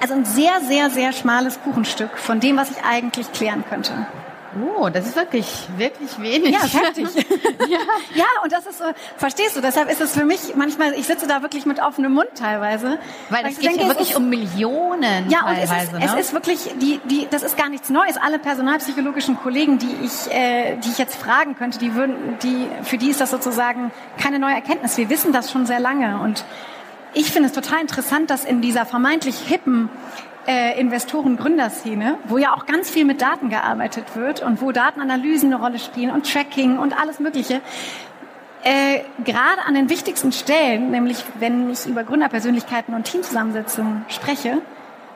Also 0.00 0.14
ein 0.14 0.24
sehr, 0.24 0.60
sehr, 0.60 0.90
sehr 0.90 1.12
schmales 1.12 1.60
Kuchenstück 1.62 2.18
von 2.18 2.40
dem, 2.40 2.56
was 2.56 2.70
ich 2.70 2.82
eigentlich 2.82 3.30
klären 3.32 3.64
könnte. 3.68 4.06
Oh, 4.56 4.88
das 4.88 5.06
ist 5.06 5.16
wirklich, 5.16 5.68
wirklich 5.76 6.18
wenig. 6.20 6.52
Ja, 6.52 6.62
heftig. 6.62 7.06
ja. 7.68 7.78
ja, 8.14 8.24
und 8.42 8.52
das 8.52 8.66
ist 8.66 8.78
so, 8.78 8.84
verstehst 9.16 9.56
du, 9.56 9.60
deshalb 9.60 9.90
ist 9.90 10.00
es 10.00 10.12
für 10.12 10.24
mich 10.24 10.54
manchmal, 10.56 10.94
ich 10.94 11.06
sitze 11.06 11.26
da 11.26 11.42
wirklich 11.42 11.66
mit 11.66 11.80
offenem 11.80 12.14
Mund 12.14 12.28
teilweise. 12.34 12.98
Weil 13.28 13.46
es 13.46 13.58
geht 13.58 13.70
denke, 13.70 13.82
ja 13.82 13.88
wirklich 13.88 14.10
ist, 14.10 14.16
um 14.16 14.28
Millionen 14.30 15.28
ja, 15.28 15.40
teilweise. 15.40 15.96
Und 15.96 16.02
es 16.02 16.04
ist, 16.04 16.14
ne? 16.14 16.20
es 16.20 16.26
ist 16.26 16.32
wirklich, 16.32 16.58
die, 16.80 17.00
die, 17.04 17.28
das 17.30 17.42
ist 17.42 17.56
gar 17.56 17.68
nichts 17.68 17.90
Neues. 17.90 18.16
Alle 18.16 18.38
personalpsychologischen 18.38 19.38
Kollegen, 19.38 19.78
die 19.78 19.94
ich, 20.02 20.32
äh, 20.32 20.76
die 20.76 20.88
ich 20.88 20.98
jetzt 20.98 21.16
fragen 21.16 21.54
könnte, 21.56 21.78
die 21.78 21.94
würden, 21.94 22.38
die, 22.42 22.68
für 22.82 22.96
die 22.96 23.10
ist 23.10 23.20
das 23.20 23.30
sozusagen 23.30 23.90
keine 24.18 24.38
neue 24.38 24.54
Erkenntnis. 24.54 24.96
Wir 24.96 25.10
wissen 25.10 25.32
das 25.32 25.52
schon 25.52 25.66
sehr 25.66 25.80
lange 25.80 26.20
und 26.22 26.44
ich 27.14 27.30
finde 27.30 27.48
es 27.48 27.54
total 27.54 27.80
interessant, 27.80 28.30
dass 28.30 28.44
in 28.44 28.60
dieser 28.60 28.84
vermeintlich 28.86 29.38
hippen 29.38 29.88
äh, 30.48 30.80
Investoren-Gründerszene, 30.80 32.16
wo 32.24 32.38
ja 32.38 32.54
auch 32.54 32.64
ganz 32.64 32.88
viel 32.88 33.04
mit 33.04 33.20
Daten 33.20 33.50
gearbeitet 33.50 34.16
wird 34.16 34.42
und 34.42 34.62
wo 34.62 34.72
Datenanalysen 34.72 35.52
eine 35.52 35.62
Rolle 35.62 35.78
spielen 35.78 36.10
und 36.10 36.30
Tracking 36.30 36.78
und 36.78 36.98
alles 36.98 37.20
Mögliche, 37.20 37.60
äh, 38.64 39.00
gerade 39.24 39.62
an 39.66 39.74
den 39.74 39.90
wichtigsten 39.90 40.32
Stellen, 40.32 40.90
nämlich 40.90 41.22
wenn 41.38 41.70
ich 41.70 41.86
über 41.86 42.02
Gründerpersönlichkeiten 42.02 42.94
und 42.94 43.04
Teamzusammensetzungen 43.04 44.06
spreche, 44.08 44.62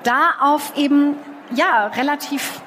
da 0.03 0.35
auf 0.40 0.77
eben 0.77 1.16
ja 1.55 1.87
relativ 1.87 2.61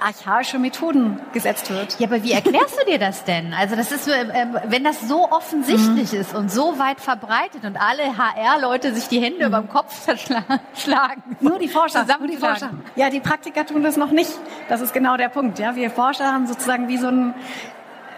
archaische 0.00 0.58
Methoden 0.58 1.20
gesetzt 1.32 1.70
wird. 1.70 1.98
Ja, 1.98 2.06
aber 2.06 2.22
wie 2.22 2.32
erklärst 2.32 2.78
du 2.80 2.90
dir 2.90 2.98
das 2.98 3.24
denn? 3.24 3.54
Also 3.54 3.76
das 3.76 3.92
ist, 3.92 4.08
äh, 4.08 4.46
wenn 4.66 4.84
das 4.84 5.08
so 5.08 5.30
offensichtlich 5.30 6.12
mhm. 6.12 6.20
ist 6.20 6.34
und 6.34 6.50
so 6.50 6.78
weit 6.78 7.00
verbreitet 7.00 7.64
und 7.64 7.76
alle 7.76 8.16
HR-Leute 8.16 8.94
sich 8.94 9.08
die 9.08 9.20
Hände 9.20 9.40
mhm. 9.40 9.46
über 9.46 9.58
dem 9.60 9.68
Kopf 9.68 10.00
zerschlagen. 10.04 11.22
Nur 11.40 11.58
die 11.58 11.68
Forscher. 11.68 12.06
Nur 12.18 12.28
die 12.28 12.36
Forscher. 12.36 12.70
Ja, 12.94 13.10
die 13.10 13.20
Praktiker 13.20 13.66
tun 13.66 13.82
das 13.82 13.96
noch 13.96 14.10
nicht. 14.10 14.30
Das 14.68 14.80
ist 14.80 14.92
genau 14.92 15.16
der 15.16 15.28
Punkt. 15.28 15.58
Ja, 15.58 15.76
wir 15.76 15.90
Forscher 15.90 16.32
haben 16.32 16.46
sozusagen 16.46 16.88
wie 16.88 16.98
so 16.98 17.08
ein 17.08 17.34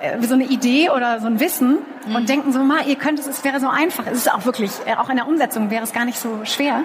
äh, 0.00 0.22
so 0.22 0.34
eine 0.34 0.44
Idee 0.44 0.90
oder 0.90 1.20
so 1.20 1.26
ein 1.26 1.40
Wissen 1.40 1.78
mhm. 2.06 2.14
und 2.14 2.28
denken 2.28 2.52
so, 2.52 2.60
mal, 2.60 2.86
ihr 2.86 2.96
könnt 2.96 3.18
es, 3.18 3.26
es 3.26 3.44
wäre 3.44 3.60
so 3.60 3.68
einfach. 3.68 4.06
Es 4.06 4.18
ist 4.18 4.32
auch 4.32 4.44
wirklich, 4.44 4.70
äh, 4.86 4.94
auch 4.94 5.08
in 5.08 5.16
der 5.16 5.26
Umsetzung 5.26 5.70
wäre 5.70 5.84
es 5.84 5.92
gar 5.92 6.04
nicht 6.04 6.18
so 6.18 6.44
schwer. 6.44 6.84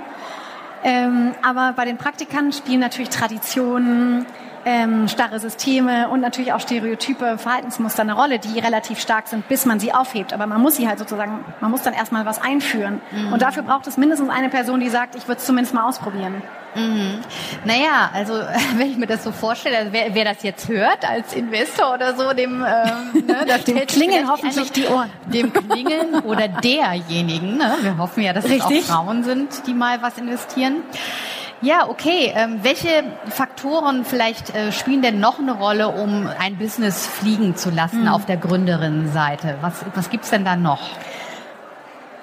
Ähm, 0.84 1.32
aber 1.42 1.74
bei 1.74 1.86
den 1.86 1.98
Praktikern 1.98 2.52
spielen 2.52 2.82
natürlich 2.82 3.10
Traditionen, 3.10 4.26
ähm, 4.66 5.08
starre 5.08 5.40
Systeme 5.40 6.10
und 6.10 6.22
natürlich 6.22 6.54
auch 6.54 6.60
Stereotype, 6.60 7.38
Verhaltensmuster 7.38 8.02
eine 8.02 8.14
Rolle, 8.14 8.40
die 8.40 8.60
relativ 8.60 9.00
stark 9.00 9.28
sind, 9.28 9.48
bis 9.48 9.66
man 9.66 9.80
sie 9.80 9.94
aufhebt. 9.94 10.34
Aber 10.34 10.48
man 10.48 10.62
muss 10.62 10.78
sie 10.78 10.88
halt 10.88 11.00
sozusagen, 11.00 11.44
man 11.62 11.72
muss 11.72 11.82
dann 11.82 11.94
erstmal 11.94 12.26
was 12.26 12.42
einführen. 12.42 13.02
Mhm. 13.12 13.34
Und 13.34 13.42
dafür 13.42 13.64
braucht 13.64 13.88
es 13.88 13.98
mindestens 13.98 14.30
eine 14.30 14.50
Person, 14.50 14.80
die 14.80 14.90
sagt, 14.90 15.16
ich 15.16 15.28
würde 15.28 15.40
es 15.40 15.46
zumindest 15.46 15.74
mal 15.74 15.88
ausprobieren. 15.88 16.42
Mhm. 16.76 17.20
Naja, 17.66 18.10
also 18.14 18.34
wenn 18.78 18.90
ich 18.90 18.98
mir 18.98 19.08
das 19.08 19.24
so 19.24 19.32
vorstelle, 19.32 19.78
also 19.78 19.94
wer, 19.94 20.16
wer 20.16 20.26
das 20.26 20.44
jetzt 20.44 20.68
hört 20.68 21.08
als 21.08 21.34
Investor 21.34 21.94
oder 21.94 22.16
so, 22.16 22.34
dem, 22.34 22.64
ähm, 22.66 23.26
ne, 23.28 23.46
das 23.48 23.64
dem 23.66 23.86
klingen 23.86 24.30
hoffentlich 24.30 24.72
die 24.72 24.88
Ohren. 24.88 25.10
Dem 25.26 25.52
klingen 25.54 26.22
oder 26.24 26.48
derjenigen. 26.48 27.58
Ne? 27.58 27.78
Wir 27.82 27.98
hoffen 27.98 28.24
ja, 28.24 28.34
dass 28.34 28.46
Richtig. 28.46 28.80
es 28.80 28.90
auch 28.90 28.96
Frauen 28.96 29.24
sind, 29.24 29.68
die 29.68 29.74
mal 29.74 30.02
was 30.02 30.18
investieren. 30.18 30.78
Ja, 31.64 31.88
okay. 31.88 32.34
Ähm, 32.36 32.60
welche 32.62 33.06
Faktoren 33.30 34.04
vielleicht 34.04 34.54
äh, 34.54 34.74
spielen 34.74 35.02
denn 35.02 35.22
noch 35.22 35.40
eine 35.40 35.54
Rolle, 35.54 35.88
um 35.88 36.28
ein 36.38 36.58
Business 36.58 37.08
fliegen 37.08 37.56
zu 37.56 37.70
lassen 37.70 38.02
mhm. 38.02 38.08
auf 38.10 38.26
der 38.26 38.36
Gründerinnenseite? 38.36 39.56
Was, 39.62 39.86
was 39.96 40.10
gibt's 40.10 40.30
denn 40.30 40.44
da 40.44 40.58
noch? 40.58 40.82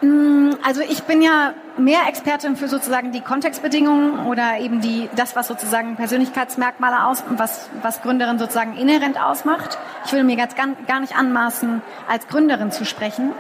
Mm, 0.03 0.51
also 0.63 0.83
ich 0.83 1.05
bin 1.05 1.23
ja 1.23 1.55
mehr 1.79 2.01
Expertin 2.07 2.55
für 2.55 2.69
sozusagen 2.69 3.13
die 3.13 3.23
Kontextbedingungen 3.23 4.27
oder 4.27 4.59
eben 4.59 4.83
die 4.83 5.09
das, 5.17 5.35
was 5.35 5.49
sozusagen 5.49 5.97
Persönlichkeitsmerkmale 5.97 7.07
aus, 7.07 7.25
was 7.31 7.71
was 7.81 8.03
Gründerin 8.03 8.39
sozusagen 8.39 8.77
inhärent 8.77 9.19
ausmacht. 9.19 9.79
Ich 10.05 10.13
will 10.13 10.23
mir 10.23 10.37
gar, 10.37 10.49
gar 10.87 11.01
nicht 11.01 11.17
anmaßen, 11.17 11.81
als 12.07 12.29
Gründerin 12.29 12.73
zu 12.73 12.85
sprechen, 12.85 13.33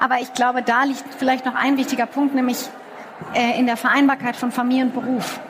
aber 0.00 0.20
ich 0.22 0.32
glaube, 0.32 0.62
da 0.62 0.84
liegt 0.84 1.04
vielleicht 1.18 1.44
noch 1.44 1.54
ein 1.54 1.76
wichtiger 1.76 2.06
Punkt, 2.06 2.34
nämlich 2.34 2.70
äh, 3.34 3.58
in 3.58 3.66
der 3.66 3.76
Vereinbarkeit 3.76 4.36
von 4.36 4.52
Familie 4.52 4.84
und 4.84 4.94
Beruf. 4.94 5.40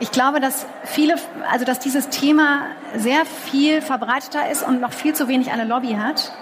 Ich 0.00 0.10
glaube, 0.10 0.40
dass 0.40 0.66
viele, 0.84 1.14
also 1.50 1.64
dass 1.64 1.78
dieses 1.78 2.08
Thema 2.08 2.62
sehr 2.96 3.24
viel 3.24 3.80
verbreiteter 3.80 4.50
ist 4.50 4.66
und 4.66 4.80
noch 4.80 4.92
viel 4.92 5.14
zu 5.14 5.28
wenig 5.28 5.52
eine 5.52 5.64
Lobby 5.64 5.94
hat 5.94 6.32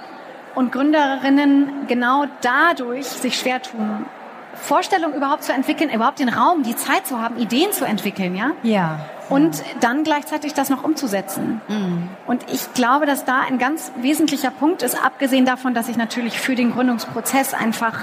und 0.55 0.73
Gründerinnen 0.73 1.87
genau 1.87 2.25
dadurch 2.41 3.07
sich 3.07 3.39
schwer 3.39 3.61
tun, 3.61 4.07
Vorstellungen 4.55 5.15
überhaupt 5.15 5.45
zu 5.45 5.53
entwickeln, 5.53 5.91
überhaupt 5.91 6.19
den 6.19 6.29
Raum, 6.29 6.63
die 6.63 6.77
Zeit 6.77 7.07
zu 7.07 7.21
haben, 7.21 7.37
Ideen 7.37 7.73
zu 7.73 7.85
entwickeln, 7.85 8.35
ja? 8.35 8.53
Ja. 8.63 9.01
Und 9.31 9.63
dann 9.81 10.05
gleichzeitig 10.05 10.55
das 10.55 10.71
noch 10.71 10.85
umzusetzen. 10.85 11.61
Mhm. 11.69 12.09
Und 12.27 12.45
ich 12.53 12.73
glaube, 12.75 13.07
dass 13.07 13.25
da 13.25 13.41
ein 13.41 13.59
ganz 13.59 13.93
wesentlicher 14.01 14.51
Punkt 14.51 14.83
ist, 14.83 15.03
abgesehen 15.03 15.45
davon, 15.45 15.73
dass 15.73 15.89
ich 15.89 15.97
natürlich 15.97 16.39
für 16.39 16.55
den 16.55 16.73
Gründungsprozess 16.73 17.55
einfach 17.55 17.99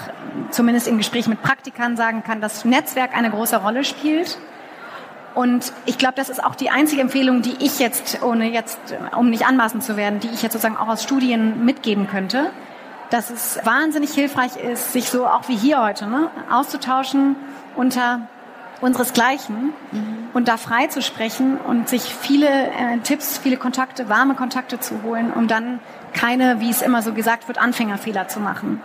zumindest 0.52 0.88
im 0.88 0.98
Gespräch 0.98 1.28
mit 1.28 1.42
Praktikern 1.42 1.98
sagen 1.98 2.24
kann, 2.24 2.42
dass 2.42 2.66
Netzwerk 2.66 3.16
eine 3.16 3.30
große 3.30 3.58
Rolle 3.58 3.84
spielt. 3.84 4.38
Und 5.36 5.72
ich 5.86 5.98
glaube, 5.98 6.16
das 6.16 6.30
ist 6.30 6.44
auch 6.44 6.56
die 6.56 6.72
einzige 6.72 7.02
Empfehlung, 7.02 7.44
die 7.44 7.56
ich 7.60 7.78
jetzt, 7.78 8.24
ohne 8.24 8.50
jetzt, 8.50 8.80
um 9.16 9.30
nicht 9.30 9.46
anmaßen 9.46 9.82
zu 9.82 9.98
werden, 9.98 10.20
die 10.20 10.30
ich 10.30 10.42
jetzt 10.42 10.54
sozusagen 10.54 10.78
auch 10.78 10.88
aus 10.88 11.04
Studien 11.04 11.64
mitgeben 11.66 12.08
könnte 12.08 12.50
dass 13.10 13.30
es 13.30 13.60
wahnsinnig 13.64 14.12
hilfreich 14.12 14.58
ist, 14.58 14.94
sich 14.94 15.10
so 15.10 15.26
auch 15.28 15.48
wie 15.48 15.56
hier 15.56 15.82
heute 15.82 16.08
ne, 16.08 16.30
auszutauschen 16.52 17.36
unter 17.76 18.28
unseresgleichen 18.82 19.74
mhm. 19.92 20.30
und 20.34 20.48
da 20.48 20.58
frei 20.58 20.88
zu 20.88 21.02
sprechen 21.02 21.58
und 21.58 21.90
sich 21.90 22.04
viele 22.04 22.48
äh, 22.48 22.98
Tipps, 23.04 23.38
viele 23.38 23.58
Kontakte, 23.58 24.10
warme 24.10 24.36
Kontakte 24.36 24.80
zu 24.80 25.02
holen, 25.04 25.32
um 25.32 25.48
dann 25.48 25.80
keine, 26.14 26.60
wie 26.60 26.70
es 26.70 26.82
immer 26.82 27.02
so 27.02 27.14
gesagt 27.14 27.48
wird, 27.48 27.58
Anfängerfehler 27.58 28.28
zu 28.28 28.40
machen. 28.40 28.82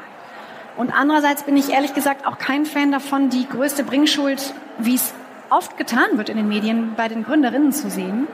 Und 0.77 0.93
andererseits 0.93 1.43
bin 1.43 1.57
ich 1.57 1.71
ehrlich 1.71 1.95
gesagt 1.95 2.27
auch 2.27 2.39
kein 2.39 2.65
Fan 2.65 2.93
davon, 2.93 3.29
die 3.29 3.47
größte 3.47 3.85
Bringschuld, 3.85 4.55
wie 4.79 4.95
es 4.95 5.13
oft 5.51 5.77
getan 5.77 6.17
wird 6.17 6.29
in 6.31 6.37
den 6.37 6.49
Medien, 6.49 6.95
bei 6.97 7.09
den 7.09 7.25
Gründerinnen 7.25 7.73
zu 7.73 7.91
sehen. 7.91 8.27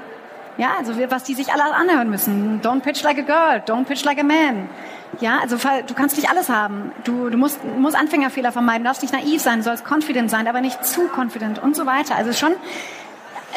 Ja, 0.59 0.73
also 0.77 0.92
was 1.09 1.23
die 1.23 1.35
sich 1.35 1.53
alle 1.53 1.73
anhören 1.75 2.11
müssen. 2.11 2.61
Don't 2.62 2.81
pitch 2.81 3.03
like 3.05 3.16
a 3.18 3.23
girl, 3.23 3.62
don't 3.64 3.85
pitch 3.85 4.05
like 4.05 4.18
a 4.18 4.25
man. 4.25 4.68
Ja, 5.21 5.38
also 5.40 5.57
du 5.57 5.94
kannst 5.94 6.16
nicht 6.16 6.29
alles 6.29 6.49
haben. 6.49 6.92
Du, 7.05 7.31
du 7.31 7.38
musst, 7.38 7.61
musst 7.79 7.97
Anfängerfehler 7.97 8.53
vermeiden, 8.53 8.85
darfst 8.85 9.03
nicht 9.03 9.14
naiv 9.14 9.40
sein, 9.40 9.62
sollst 9.62 9.85
confident 9.88 10.31
sein, 10.31 10.47
aber 10.49 10.61
nicht 10.61 10.85
zu 10.85 11.09
confident 11.09 11.62
und 11.62 11.77
so 11.77 11.87
weiter. 11.87 12.16
Also 12.16 12.33
schon, 12.33 12.53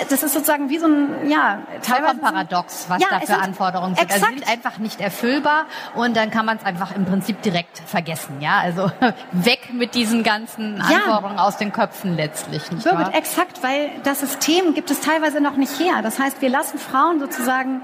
das 0.09 0.23
ist 0.23 0.33
sozusagen 0.33 0.69
wie 0.69 0.77
so 0.77 0.87
ein, 0.87 1.29
ja, 1.29 1.59
teilweise 1.81 2.19
paradox, 2.19 2.85
was 2.87 3.01
ja, 3.01 3.07
da 3.11 3.19
für 3.19 3.37
Anforderungen 3.37 3.95
sind. 3.95 4.11
Also 4.11 4.25
sie 4.25 4.33
sind 4.33 4.49
einfach 4.49 4.77
nicht 4.77 5.01
erfüllbar 5.01 5.65
und 5.95 6.15
dann 6.15 6.31
kann 6.31 6.45
man 6.45 6.57
es 6.57 6.65
einfach 6.65 6.95
im 6.95 7.05
Prinzip 7.05 7.41
direkt 7.41 7.79
vergessen, 7.79 8.39
ja. 8.39 8.59
Also 8.59 8.91
weg 9.31 9.73
mit 9.73 9.93
diesen 9.95 10.23
ganzen 10.23 10.81
Anforderungen 10.81 11.37
ja. 11.37 11.43
aus 11.43 11.57
den 11.57 11.71
Köpfen 11.71 12.15
letztlich, 12.15 12.71
nicht 12.71 12.83
Birgit, 12.83 13.07
wahr? 13.07 13.15
exakt, 13.15 13.63
weil 13.63 13.89
das 14.03 14.21
System 14.21 14.73
gibt 14.73 14.91
es 14.91 15.01
teilweise 15.01 15.41
noch 15.41 15.57
nicht 15.57 15.77
her. 15.79 16.01
Das 16.01 16.19
heißt, 16.19 16.41
wir 16.41 16.49
lassen 16.49 16.79
Frauen 16.79 17.19
sozusagen 17.19 17.81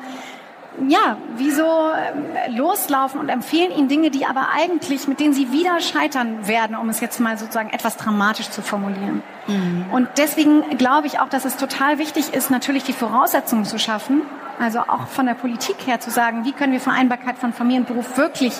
ja, 0.87 1.17
wie 1.37 1.51
so 1.51 1.63
ähm, 1.63 2.55
loslaufen 2.55 3.19
und 3.19 3.29
empfehlen 3.29 3.71
ihnen 3.71 3.87
Dinge, 3.87 4.11
die 4.11 4.25
aber 4.25 4.49
eigentlich, 4.55 5.07
mit 5.07 5.19
denen 5.19 5.33
sie 5.33 5.51
wieder 5.51 5.79
scheitern 5.79 6.47
werden, 6.47 6.75
um 6.75 6.89
es 6.89 6.99
jetzt 6.99 7.19
mal 7.19 7.37
sozusagen 7.37 7.69
etwas 7.71 7.97
dramatisch 7.97 8.49
zu 8.49 8.61
formulieren. 8.61 9.23
Mhm. 9.47 9.85
Und 9.91 10.09
deswegen 10.17 10.77
glaube 10.77 11.07
ich 11.07 11.19
auch, 11.19 11.29
dass 11.29 11.45
es 11.45 11.57
total 11.57 11.97
wichtig 11.97 12.33
ist, 12.33 12.51
natürlich 12.51 12.83
die 12.83 12.93
Voraussetzungen 12.93 13.65
zu 13.65 13.79
schaffen, 13.79 14.21
also 14.59 14.79
auch 14.79 15.07
von 15.07 15.25
der 15.25 15.33
Politik 15.33 15.75
her 15.85 15.99
zu 15.99 16.11
sagen, 16.11 16.45
wie 16.45 16.51
können 16.51 16.73
wir 16.73 16.79
Vereinbarkeit 16.79 17.37
von 17.37 17.53
Familie 17.53 17.81
und 17.81 17.87
Beruf 17.87 18.17
wirklich 18.17 18.53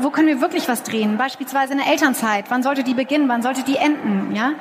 wo 0.00 0.10
können 0.10 0.28
wir 0.28 0.40
wirklich 0.40 0.68
was 0.68 0.82
drehen? 0.82 1.16
Beispielsweise 1.16 1.72
in 1.72 1.78
der 1.78 1.88
Elternzeit. 1.88 2.46
Wann 2.48 2.62
sollte 2.62 2.82
die 2.82 2.94
beginnen? 2.94 3.28
Wann 3.28 3.42
sollte 3.42 3.62
die 3.62 3.76
enden? 3.76 4.34
Ja? 4.34 4.52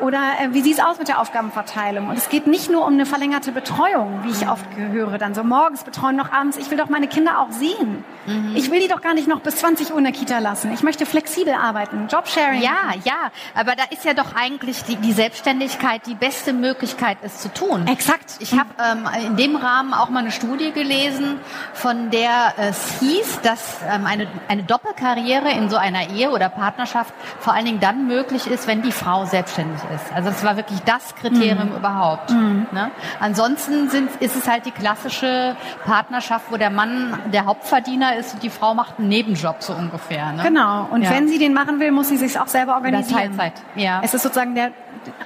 Oder 0.00 0.18
äh, 0.40 0.48
wie 0.52 0.60
sieht 0.60 0.78
es 0.78 0.84
aus 0.84 0.98
mit 0.98 1.08
der 1.08 1.20
Aufgabenverteilung? 1.20 2.08
Und 2.08 2.18
es 2.18 2.28
geht 2.28 2.46
nicht 2.46 2.70
nur 2.70 2.86
um 2.86 2.92
eine 2.94 3.06
verlängerte 3.06 3.52
Betreuung, 3.52 4.20
wie 4.24 4.30
ich 4.30 4.48
oft 4.48 4.66
höre, 4.76 5.18
dann 5.18 5.34
so 5.34 5.44
morgens 5.44 5.84
betreuen, 5.84 6.16
noch 6.16 6.32
abends. 6.32 6.56
Ich 6.56 6.70
will 6.70 6.78
doch 6.78 6.88
meine 6.88 7.08
Kinder 7.08 7.38
auch 7.40 7.50
sehen. 7.50 8.04
Mhm. 8.26 8.52
Ich 8.54 8.70
will 8.70 8.80
die 8.80 8.88
doch 8.88 9.00
gar 9.00 9.14
nicht 9.14 9.28
noch 9.28 9.40
bis 9.40 9.56
20 9.56 9.92
Uhr 9.92 9.98
in 9.98 10.04
der 10.04 10.12
Kita 10.12 10.38
lassen. 10.38 10.72
Ich 10.72 10.82
möchte 10.82 11.06
flexibel 11.06 11.54
arbeiten, 11.54 12.08
Jobsharing. 12.08 12.62
Ja, 12.62 12.94
ja, 13.04 13.30
aber 13.54 13.74
da 13.74 13.84
ist 13.90 14.04
ja 14.04 14.14
doch 14.14 14.34
eigentlich 14.34 14.84
die, 14.84 14.96
die 14.96 15.12
Selbstständigkeit 15.12 16.06
die 16.06 16.14
beste 16.14 16.52
Möglichkeit, 16.52 17.18
es 17.22 17.38
zu 17.38 17.52
tun. 17.52 17.86
Exakt. 17.86 18.36
Ich 18.40 18.52
habe 18.52 18.70
ähm, 18.78 19.08
in 19.26 19.36
dem 19.36 19.56
Rahmen 19.56 19.94
auch 19.94 20.10
mal 20.10 20.20
eine 20.20 20.32
Studie 20.32 20.72
gelesen, 20.72 21.38
von 21.72 22.10
der 22.10 22.54
es 22.56 23.00
hieß, 23.00 23.40
dass 23.42 23.78
ähm, 23.90 24.06
eine, 24.06 24.28
eine 24.48 24.62
Doppelkarriere 24.82 25.52
in 25.52 25.68
so 25.68 25.76
einer 25.76 26.10
Ehe 26.10 26.30
oder 26.30 26.48
Partnerschaft 26.48 27.14
vor 27.38 27.52
allen 27.54 27.64
Dingen 27.64 27.80
dann 27.80 28.06
möglich 28.06 28.46
ist, 28.46 28.66
wenn 28.66 28.82
die 28.82 28.92
Frau 28.92 29.24
selbstständig 29.24 29.80
ist. 29.94 30.12
Also 30.12 30.30
das 30.30 30.44
war 30.44 30.56
wirklich 30.56 30.80
das 30.80 31.14
Kriterium 31.14 31.70
mhm. 31.70 31.76
überhaupt. 31.76 32.30
Mhm. 32.30 32.66
Ne? 32.72 32.90
Ansonsten 33.20 33.88
sind, 33.90 34.10
ist 34.20 34.36
es 34.36 34.48
halt 34.48 34.66
die 34.66 34.70
klassische 34.70 35.56
Partnerschaft, 35.84 36.46
wo 36.50 36.56
der 36.56 36.70
Mann 36.70 37.18
der 37.32 37.46
Hauptverdiener 37.46 38.16
ist 38.16 38.34
und 38.34 38.42
die 38.42 38.50
Frau 38.50 38.74
macht 38.74 38.98
einen 38.98 39.08
Nebenjob 39.08 39.62
so 39.62 39.72
ungefähr. 39.72 40.32
Ne? 40.32 40.42
Genau. 40.42 40.88
Und 40.90 41.02
ja. 41.02 41.10
wenn 41.10 41.28
sie 41.28 41.38
den 41.38 41.54
machen 41.54 41.78
will, 41.78 41.92
muss 41.92 42.08
sie 42.08 42.16
sich 42.16 42.38
auch 42.38 42.48
selber 42.48 42.74
organisieren. 42.74 43.36
Teilzeit. 43.36 43.52
Ja. 43.76 44.00
Es 44.02 44.14
ist 44.14 44.22
sozusagen 44.22 44.54
der 44.54 44.72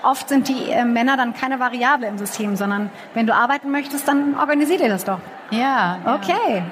oft 0.03 0.29
sind 0.31 0.49
die 0.49 0.71
äh, 0.71 0.85
Männer 0.85 1.19
dann 1.19 1.35
keine 1.35 1.61
Variable 1.61 2.07
im 2.07 2.16
System, 2.16 2.57
sondern 2.57 2.90
wenn 3.12 3.27
du 3.27 3.35
arbeiten 3.35 3.71
möchtest, 3.71 4.09
dann 4.09 4.35
organisier 4.38 4.79
dir 4.79 4.88
das 4.88 5.05
doch. 5.05 5.19
Ja. 5.51 5.99
Okay. 6.07 6.62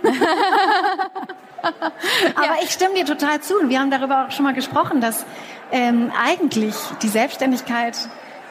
Aber 2.34 2.46
ja. 2.46 2.62
ich 2.62 2.70
stimme 2.70 2.94
dir 2.94 3.04
total 3.04 3.40
zu. 3.40 3.58
Und 3.58 3.68
wir 3.68 3.80
haben 3.80 3.90
darüber 3.90 4.26
auch 4.26 4.30
schon 4.30 4.44
mal 4.44 4.54
gesprochen, 4.54 5.00
dass 5.00 5.24
ähm, 5.70 6.12
eigentlich 6.20 6.74
die 7.02 7.08
Selbstständigkeit 7.08 7.96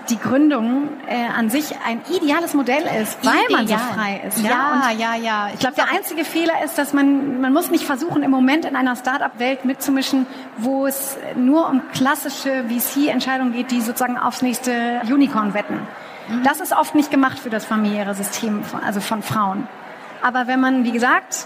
die 0.10 0.17
Gründung 0.17 0.89
äh, 1.08 1.28
an 1.38 1.50
sich 1.50 1.76
ein 1.86 2.02
ideales 2.10 2.54
Modell 2.54 2.84
ist, 3.02 3.24
weil 3.24 3.34
Ideal. 3.45 3.50
man 3.50 3.67
so 3.67 3.78
frei 3.78 4.21
ist. 4.28 4.39
Ja, 4.39 4.89
ja, 4.91 5.15
ja. 5.15 5.15
ja. 5.15 5.50
Ich 5.54 5.60
glaube, 5.60 5.76
der 5.76 5.89
einzige 5.89 6.26
Fehler 6.26 6.63
ist, 6.63 6.78
dass 6.78 6.93
man 6.93 7.39
man 7.39 7.54
muss 7.54 7.69
nicht 7.69 7.84
versuchen, 7.84 8.24
im 8.24 8.32
Moment 8.32 8.65
in 8.65 8.76
einer 8.76 8.95
Start-up-Welt 8.95 9.65
mitzumischen, 9.65 10.26
wo 10.58 10.88
es 10.88 11.17
nur 11.36 11.69
um 11.69 11.82
klassische 11.93 12.65
VC-Entscheidungen 12.67 13.54
geht, 13.54 13.71
die 13.71 13.82
sozusagen 13.82 14.17
aufs 14.17 14.41
nächste 14.41 15.02
Unicorn 15.06 15.54
wetten. 15.54 15.88
Mhm. 16.28 16.43
Das 16.43 16.60
ist 16.60 16.74
oft 16.76 16.95
nicht 16.95 17.12
gemacht 17.12 17.39
für 17.39 17.50
das 17.50 17.65
familiäre 17.65 18.15
System, 18.15 18.63
also 18.84 19.02
von 19.02 19.21
Frauen. 19.21 19.67
Aber 20.21 20.47
wenn 20.47 20.60
man, 20.60 20.84
wie 20.84 20.91
gesagt, 20.91 21.45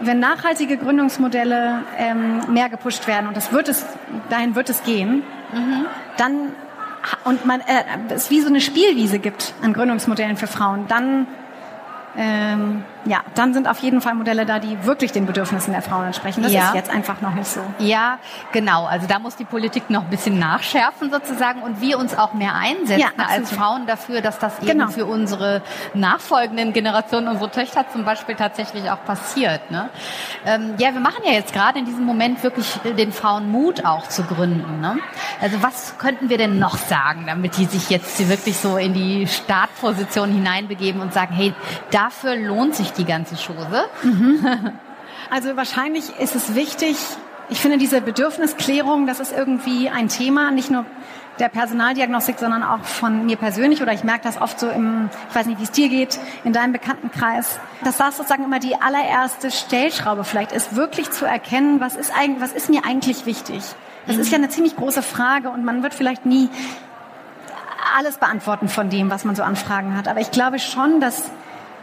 wenn 0.00 0.20
nachhaltige 0.20 0.76
Gründungsmodelle 0.76 1.82
ähm, 1.96 2.52
mehr 2.52 2.68
gepusht 2.68 3.06
werden 3.06 3.28
und 3.28 3.36
das 3.36 3.52
wird 3.52 3.68
es, 3.68 3.84
dahin 4.28 4.54
wird 4.54 4.68
es 4.68 4.82
gehen, 4.82 5.22
mhm. 5.52 5.86
dann 6.16 6.52
und 7.24 7.46
man 7.46 7.60
äh, 7.60 7.84
es 8.08 8.30
wie 8.30 8.40
so 8.40 8.48
eine 8.48 8.60
Spielwiese 8.60 9.18
gibt 9.18 9.54
an 9.62 9.72
Gründungsmodellen 9.72 10.36
für 10.36 10.46
Frauen, 10.46 10.86
dann 10.88 11.26
ähm, 12.16 12.84
ja, 13.06 13.22
dann 13.34 13.54
sind 13.54 13.68
auf 13.68 13.78
jeden 13.78 14.00
Fall 14.00 14.14
Modelle 14.14 14.46
da, 14.46 14.58
die 14.58 14.84
wirklich 14.84 15.12
den 15.12 15.26
Bedürfnissen 15.26 15.72
der 15.72 15.82
Frauen 15.82 16.06
entsprechen. 16.06 16.42
Das 16.42 16.52
ja. 16.52 16.68
ist 16.68 16.74
jetzt 16.74 16.90
einfach 16.90 17.20
noch 17.20 17.34
nicht 17.34 17.46
so. 17.46 17.60
Ja, 17.78 18.18
genau. 18.52 18.86
Also 18.86 19.06
da 19.06 19.18
muss 19.20 19.36
die 19.36 19.44
Politik 19.44 19.90
noch 19.90 20.02
ein 20.04 20.10
bisschen 20.10 20.38
nachschärfen 20.38 21.10
sozusagen 21.10 21.62
und 21.62 21.80
wir 21.80 21.98
uns 21.98 22.18
auch 22.18 22.34
mehr 22.34 22.54
einsetzen 22.54 23.12
ja, 23.16 23.24
als 23.28 23.52
Frauen 23.52 23.86
dafür, 23.86 24.20
dass 24.20 24.38
das 24.38 24.58
eben 24.58 24.66
genau. 24.66 24.88
für 24.88 25.06
unsere 25.06 25.62
nachfolgenden 25.94 26.72
Generationen, 26.72 27.28
unsere 27.28 27.50
Töchter 27.50 27.86
zum 27.92 28.04
Beispiel 28.04 28.34
tatsächlich 28.34 28.90
auch 28.90 29.04
passiert. 29.04 29.70
Ne? 29.70 29.88
Ähm, 30.44 30.74
ja, 30.78 30.92
wir 30.92 31.00
machen 31.00 31.22
ja 31.24 31.32
jetzt 31.32 31.52
gerade 31.52 31.78
in 31.78 31.84
diesem 31.84 32.04
Moment 32.04 32.42
wirklich 32.42 32.66
den 32.84 33.12
Frauen 33.12 33.50
Mut 33.50 33.84
auch 33.84 34.08
zu 34.08 34.24
gründen. 34.24 34.80
Ne? 34.80 34.98
Also 35.40 35.62
was 35.62 35.96
könnten 35.98 36.28
wir 36.28 36.38
denn 36.38 36.58
noch 36.58 36.76
sagen, 36.76 37.24
damit 37.26 37.56
die 37.56 37.66
sich 37.66 37.88
jetzt 37.88 38.28
wirklich 38.28 38.56
so 38.56 38.76
in 38.76 38.94
die 38.94 39.28
Startposition 39.28 40.32
hineinbegeben 40.32 41.00
und 41.00 41.12
sagen, 41.12 41.32
hey, 41.34 41.54
dafür 41.90 42.34
lohnt 42.34 42.74
sich 42.74 42.95
die 42.98 43.04
ganze 43.04 43.36
Chose. 43.36 43.84
Mhm. 44.02 44.72
Also 45.28 45.56
wahrscheinlich 45.56 46.20
ist 46.20 46.36
es 46.36 46.54
wichtig, 46.54 46.96
ich 47.48 47.60
finde 47.60 47.78
diese 47.78 48.00
Bedürfnisklärung, 48.00 49.06
das 49.06 49.18
ist 49.18 49.32
irgendwie 49.32 49.88
ein 49.88 50.08
Thema, 50.08 50.50
nicht 50.50 50.70
nur 50.70 50.84
der 51.38 51.48
Personaldiagnostik, 51.48 52.38
sondern 52.38 52.62
auch 52.62 52.82
von 52.82 53.26
mir 53.26 53.36
persönlich 53.36 53.82
oder 53.82 53.92
ich 53.92 54.04
merke 54.04 54.22
das 54.24 54.40
oft 54.40 54.58
so 54.58 54.68
im, 54.68 55.10
ich 55.28 55.34
weiß 55.34 55.46
nicht, 55.46 55.58
wie 55.58 55.64
es 55.64 55.70
dir 55.70 55.88
geht, 55.88 56.18
in 56.44 56.52
deinem 56.52 56.72
Bekanntenkreis, 56.72 57.58
dass 57.84 57.98
das 57.98 58.16
sozusagen 58.16 58.44
immer 58.44 58.58
die 58.58 58.80
allererste 58.80 59.50
Stellschraube 59.50 60.24
vielleicht 60.24 60.52
ist, 60.52 60.76
wirklich 60.76 61.10
zu 61.10 61.26
erkennen, 61.26 61.80
was 61.80 61.94
ist 61.94 62.12
eigentlich, 62.16 62.40
was 62.40 62.52
ist 62.52 62.70
mir 62.70 62.84
eigentlich 62.86 63.26
wichtig? 63.26 63.62
Das 64.06 64.16
mhm. 64.16 64.22
ist 64.22 64.30
ja 64.30 64.38
eine 64.38 64.48
ziemlich 64.48 64.76
große 64.76 65.02
Frage 65.02 65.50
und 65.50 65.64
man 65.64 65.82
wird 65.82 65.92
vielleicht 65.92 66.24
nie 66.24 66.48
alles 67.98 68.16
beantworten 68.18 68.68
von 68.68 68.90
dem, 68.90 69.10
was 69.10 69.24
man 69.24 69.36
so 69.36 69.42
an 69.42 69.56
Fragen 69.56 69.96
hat. 69.96 70.08
Aber 70.08 70.20
ich 70.20 70.30
glaube 70.30 70.58
schon, 70.58 71.00
dass 71.00 71.30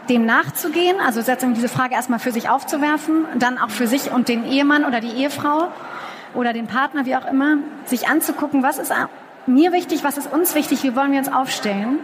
dem 0.08 0.26
nachzugehen, 0.26 1.00
also 1.00 1.20
sozusagen 1.20 1.54
diese 1.54 1.68
Frage 1.68 1.94
erstmal 1.94 2.18
für 2.18 2.32
sich 2.32 2.48
aufzuwerfen, 2.48 3.26
dann 3.38 3.58
auch 3.58 3.70
für 3.70 3.86
sich 3.86 4.10
und 4.10 4.28
den 4.28 4.44
Ehemann 4.44 4.84
oder 4.84 5.00
die 5.00 5.10
Ehefrau 5.10 5.68
oder 6.34 6.52
den 6.52 6.66
Partner, 6.66 7.06
wie 7.06 7.16
auch 7.16 7.26
immer, 7.26 7.58
sich 7.84 8.08
anzugucken, 8.08 8.62
was 8.62 8.78
ist 8.78 8.92
mir 9.46 9.72
wichtig, 9.72 10.04
was 10.04 10.18
ist 10.18 10.32
uns 10.32 10.54
wichtig, 10.54 10.82
wie 10.82 10.96
wollen 10.96 11.12
wir 11.12 11.18
uns 11.18 11.32
aufstellen. 11.32 11.98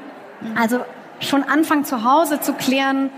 Also 0.58 0.84
schon 1.20 1.42
anfangen 1.42 1.84
zu 1.84 2.04
Hause 2.04 2.40
zu 2.40 2.54
klären, 2.54 3.10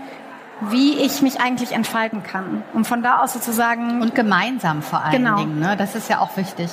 wie 0.61 0.97
ich 0.99 1.21
mich 1.21 1.39
eigentlich 1.41 1.71
entfalten 1.71 2.23
kann. 2.23 2.63
Um 2.73 2.85
von 2.85 3.03
da 3.03 3.19
aus 3.19 3.33
sozusagen. 3.33 4.01
Und 4.01 4.15
gemeinsam 4.15 4.81
vor 4.81 5.03
allen 5.03 5.23
genau. 5.23 5.37
Dingen. 5.37 5.59
Ne? 5.59 5.75
Das 5.77 5.95
ist 5.95 6.09
ja 6.09 6.19
auch 6.19 6.35
wichtig. 6.37 6.69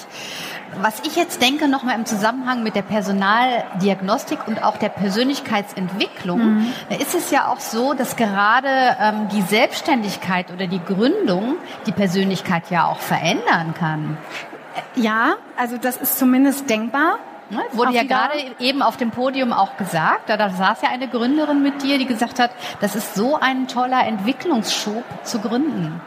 Was 0.80 1.00
ich 1.00 1.16
jetzt 1.16 1.42
denke, 1.42 1.66
nochmal 1.66 1.96
im 1.96 2.06
Zusammenhang 2.06 2.62
mit 2.62 2.76
der 2.76 2.82
Personaldiagnostik 2.82 4.46
und 4.46 4.62
auch 4.62 4.76
der 4.76 4.88
Persönlichkeitsentwicklung, 4.88 6.40
mhm. 6.40 6.72
da 6.88 6.96
ist 6.96 7.14
es 7.14 7.30
ja 7.30 7.48
auch 7.48 7.60
so, 7.60 7.94
dass 7.94 8.16
gerade 8.16 8.68
ähm, 9.00 9.28
die 9.32 9.42
Selbstständigkeit 9.42 10.52
oder 10.52 10.66
die 10.68 10.80
Gründung 10.84 11.56
die 11.86 11.92
Persönlichkeit 11.92 12.70
ja 12.70 12.86
auch 12.86 13.00
verändern 13.00 13.74
kann. 13.76 14.16
Ja, 14.94 15.34
also 15.56 15.76
das 15.76 15.96
ist 15.96 16.18
zumindest 16.18 16.70
denkbar. 16.70 17.18
Ne? 17.50 17.62
Wurde 17.72 17.92
ja 17.92 18.04
gerade 18.04 18.38
eben 18.60 18.82
auf 18.82 18.96
dem 18.96 19.10
Podium 19.10 19.52
auch 19.52 19.76
gesagt, 19.76 20.28
da, 20.28 20.36
da 20.36 20.50
saß 20.50 20.82
ja 20.82 20.88
eine 20.88 21.08
Gründerin 21.08 21.62
mit 21.62 21.82
dir, 21.82 21.98
die 21.98 22.06
gesagt 22.06 22.38
hat, 22.38 22.50
das 22.80 22.94
ist 22.94 23.14
so 23.14 23.36
ein 23.36 23.66
toller 23.66 24.06
Entwicklungsschub 24.06 25.04
zu 25.24 25.40
gründen. 25.40 26.00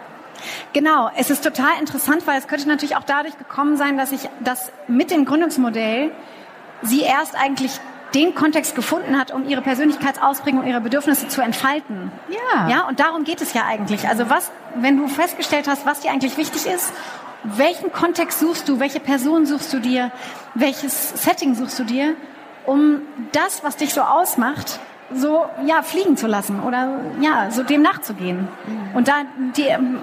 Genau, 0.73 1.09
es 1.15 1.29
ist 1.29 1.43
total 1.43 1.79
interessant, 1.79 2.25
weil 2.25 2.37
es 2.39 2.47
könnte 2.47 2.67
natürlich 2.67 2.95
auch 2.95 3.03
dadurch 3.03 3.37
gekommen 3.37 3.77
sein, 3.77 3.97
dass 3.97 4.11
ich 4.11 4.29
das 4.41 4.71
mit 4.87 5.11
dem 5.11 5.25
Gründungsmodell 5.25 6.11
sie 6.81 7.01
erst 7.01 7.35
eigentlich 7.35 7.79
den 8.13 8.35
Kontext 8.35 8.75
gefunden 8.75 9.17
hat, 9.17 9.31
um 9.31 9.47
ihre 9.47 9.61
Persönlichkeitsausprägung, 9.61 10.65
ihre 10.67 10.81
Bedürfnisse 10.81 11.27
zu 11.27 11.41
entfalten. 11.41 12.11
Ja. 12.29 12.69
Ja, 12.69 12.87
und 12.87 12.99
darum 12.99 13.23
geht 13.23 13.41
es 13.41 13.53
ja 13.53 13.63
eigentlich. 13.65 14.07
Also 14.07 14.29
was, 14.29 14.51
wenn 14.75 14.97
du 14.97 15.07
festgestellt 15.07 15.67
hast, 15.67 15.85
was 15.85 16.01
dir 16.01 16.11
eigentlich 16.11 16.37
wichtig 16.37 16.65
ist 16.67 16.93
welchen 17.43 17.91
Kontext 17.91 18.39
suchst 18.39 18.67
du, 18.69 18.79
welche 18.79 18.99
Person 18.99 19.45
suchst 19.45 19.73
du 19.73 19.79
dir, 19.79 20.11
welches 20.53 21.23
Setting 21.23 21.55
suchst 21.55 21.79
du 21.79 21.83
dir, 21.83 22.15
um 22.65 23.01
das, 23.31 23.63
was 23.63 23.75
dich 23.77 23.93
so 23.93 24.01
ausmacht, 24.01 24.79
so 25.13 25.45
ja 25.65 25.81
fliegen 25.81 26.17
zu 26.17 26.27
lassen 26.27 26.61
oder 26.61 26.99
ja 27.21 27.51
so 27.51 27.63
dem 27.63 27.81
nachzugehen 27.81 28.47
mhm. 28.65 28.95
und 28.95 29.07
da 29.07 29.23
die 29.55 29.67
ähm, 29.67 29.99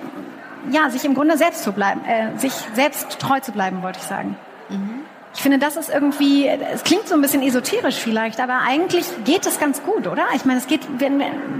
ja 0.70 0.90
sich 0.90 1.04
im 1.04 1.14
Grunde 1.14 1.36
selbst 1.36 1.64
zu 1.64 1.72
bleiben, 1.72 2.04
äh, 2.04 2.38
sich 2.38 2.52
selbst 2.74 3.18
treu 3.18 3.40
zu 3.40 3.52
bleiben, 3.52 3.82
wollte 3.82 3.98
ich 4.00 4.06
sagen. 4.06 4.36
Mhm. 4.68 5.02
Ich 5.34 5.42
finde, 5.42 5.58
das 5.58 5.76
ist 5.76 5.90
irgendwie, 5.90 6.48
es 6.48 6.82
klingt 6.82 7.06
so 7.06 7.14
ein 7.14 7.20
bisschen 7.20 7.42
esoterisch 7.42 7.96
vielleicht, 7.96 8.40
aber 8.40 8.60
eigentlich 8.66 9.06
geht 9.24 9.46
es 9.46 9.60
ganz 9.60 9.82
gut, 9.82 10.06
oder? 10.08 10.24
Ich 10.34 10.44
meine, 10.44 10.58
es 10.58 10.66
geht, 10.66 10.80
wir, 10.98 11.10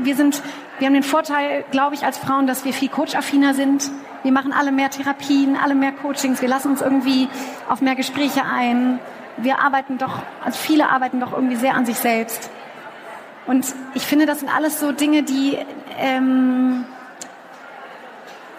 wir 0.03 0.17
sind, 0.17 0.43
wir 0.79 0.87
haben 0.87 0.95
den 0.95 1.05
Vorteil, 1.05 1.65
glaube 1.71 1.95
ich, 1.95 2.05
als 2.05 2.19
Frauen, 2.19 2.47
dass 2.47 2.65
wir 2.65 2.73
viel 2.73 2.89
coach-affiner 2.89 3.55
sind. 3.55 3.91
Wir 4.23 4.33
machen 4.33 4.53
alle 4.53 4.73
mehr 4.73 4.91
Therapien, 4.91 5.57
alle 5.57 5.75
mehr 5.75 5.93
Coachings. 5.93 6.43
Wir 6.43 6.49
lassen 6.49 6.73
uns 6.73 6.83
irgendwie 6.83 7.29
auf 7.69 7.81
mehr 7.81 7.95
Gespräche 7.95 8.43
ein. 8.45 8.99
Wir 9.37 9.61
arbeiten 9.61 9.99
doch, 9.99 10.19
also 10.45 10.59
viele 10.59 10.91
arbeiten 10.91 11.21
doch 11.21 11.33
irgendwie 11.33 11.57
sehr 11.57 11.75
an 11.75 11.87
sich 11.87 11.97
selbst. 11.97 12.51
Und 13.47 13.67
ich 13.95 14.03
finde, 14.03 14.27
das 14.27 14.41
sind 14.41 14.55
alles 14.55 14.81
so 14.81 14.93
Dinge, 14.93 15.23
die, 15.23 15.57
ähm, 15.99 16.85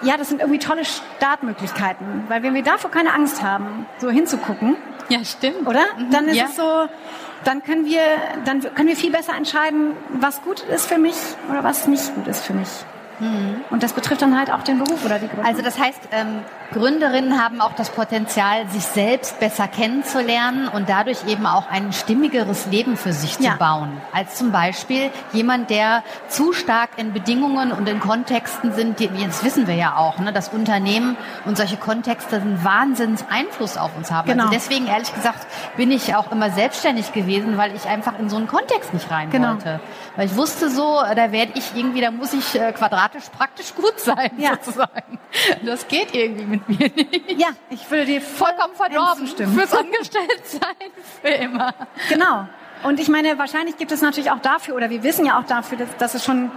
ja, 0.03 0.17
das 0.17 0.29
sind 0.29 0.41
irgendwie 0.41 0.59
tolle 0.59 0.83
Startmöglichkeiten. 0.85 2.25
Weil 2.27 2.43
wenn 2.43 2.53
wir 2.53 2.63
davor 2.63 2.91
keine 2.91 3.13
Angst 3.13 3.41
haben, 3.41 3.85
so 3.97 4.09
hinzugucken, 4.09 4.75
ja, 5.09 5.25
stimmt. 5.25 5.67
Oder? 5.67 5.85
Mhm. 5.97 6.11
Dann 6.11 6.27
ist 6.27 6.37
ja. 6.37 6.45
es 6.45 6.55
so, 6.55 6.87
dann 7.43 7.63
können 7.63 7.85
wir, 7.85 8.01
dann 8.45 8.61
können 8.61 8.87
wir 8.87 8.95
viel 8.95 9.11
besser 9.11 9.35
entscheiden, 9.35 9.91
was 10.13 10.41
gut 10.41 10.61
ist 10.61 10.87
für 10.87 10.97
mich 10.97 11.15
oder 11.49 11.63
was 11.63 11.87
nicht 11.87 12.15
gut 12.15 12.27
ist 12.27 12.43
für 12.45 12.53
mich. 12.53 12.69
Mhm. 13.21 13.62
Und 13.69 13.84
das 13.84 13.93
betrifft 13.93 14.21
dann 14.21 14.38
halt 14.38 14.51
auch 14.51 14.63
den 14.63 14.79
Beruf 14.79 15.05
oder 15.05 15.19
die 15.19 15.27
Gründung. 15.27 15.45
Also 15.45 15.62
das 15.62 15.79
heißt, 15.79 16.10
ähm, 16.12 16.39
Gründerinnen 16.73 17.41
haben 17.41 17.60
auch 17.60 17.73
das 17.73 17.89
Potenzial, 17.89 18.67
sich 18.69 18.84
selbst 18.84 19.39
besser 19.39 19.67
kennenzulernen 19.67 20.67
und 20.67 20.89
dadurch 20.89 21.27
eben 21.27 21.45
auch 21.45 21.69
ein 21.69 21.91
stimmigeres 21.91 22.67
Leben 22.67 22.95
für 22.97 23.13
sich 23.13 23.38
ja. 23.39 23.51
zu 23.51 23.57
bauen. 23.57 24.01
Als 24.13 24.36
zum 24.36 24.51
Beispiel 24.51 25.12
jemand, 25.34 25.69
der 25.69 26.03
zu 26.29 26.53
stark 26.53 26.91
in 26.97 27.13
Bedingungen 27.13 27.71
und 27.71 27.88
in 27.89 27.99
Kontexten 27.99 28.73
sind, 28.73 29.00
die, 29.00 29.10
das 29.25 29.43
wissen 29.43 29.67
wir 29.67 29.75
ja 29.75 29.98
auch, 29.98 30.19
ne, 30.19 30.31
dass 30.31 30.50
Unternehmen 30.50 31.17
und 31.46 31.58
solche 31.58 31.77
Kontexte 31.77 32.37
einen 32.37 32.63
Wahnsinns 32.63 33.25
Einfluss 33.29 33.77
auf 33.77 33.96
uns 33.98 34.10
haben. 34.10 34.29
Genau. 34.29 34.43
Also 34.43 34.56
deswegen, 34.56 34.87
ehrlich 34.87 35.13
gesagt, 35.13 35.46
bin 35.75 35.91
ich 35.91 36.15
auch 36.15 36.31
immer 36.31 36.50
selbstständig 36.52 37.12
gewesen, 37.12 37.58
weil 37.58 37.75
ich 37.75 37.85
einfach 37.85 38.17
in 38.17 38.29
so 38.29 38.37
einen 38.37 38.48
Kontext 38.48 38.93
nicht 38.93 39.12
rein 39.12 39.29
genau. 39.29 39.50
wollte. 39.50 39.81
Weil 40.15 40.25
ich 40.27 40.35
wusste 40.35 40.69
so, 40.69 41.01
da 41.15 41.31
werde 41.31 41.53
ich 41.55 41.75
irgendwie, 41.75 42.01
da 42.01 42.12
muss 42.12 42.33
ich 42.33 42.59
äh, 42.59 42.73
Quadrat 42.73 43.12
theoretisch 43.12 43.29
praktisch 43.29 43.73
gut 43.75 43.99
sein, 43.99 44.31
ja. 44.37 44.51
sozusagen. 44.51 45.19
Das 45.63 45.87
geht 45.87 46.13
irgendwie 46.13 46.45
mit 46.45 46.67
mir 46.67 46.89
nicht. 46.89 47.39
Ja, 47.39 47.49
ich 47.69 47.89
würde 47.89 48.05
dir 48.05 48.21
vollkommen 48.21 48.75
verdorben 48.75 49.27
stimmen. 49.27 49.57
fürs 49.57 49.73
Angestelltsein 49.73 50.75
für 51.21 51.29
immer. 51.29 51.73
Genau. 52.09 52.47
Und 52.83 52.99
ich 52.99 53.09
meine, 53.09 53.37
wahrscheinlich 53.37 53.77
gibt 53.77 53.91
es 53.91 54.01
natürlich 54.01 54.31
auch 54.31 54.39
dafür, 54.39 54.75
oder 54.75 54.89
wir 54.89 55.03
wissen 55.03 55.25
ja 55.25 55.39
auch 55.39 55.45
dafür, 55.45 55.77
dass, 55.77 55.97
dass 55.97 56.15
es 56.15 56.25
schon 56.25 56.51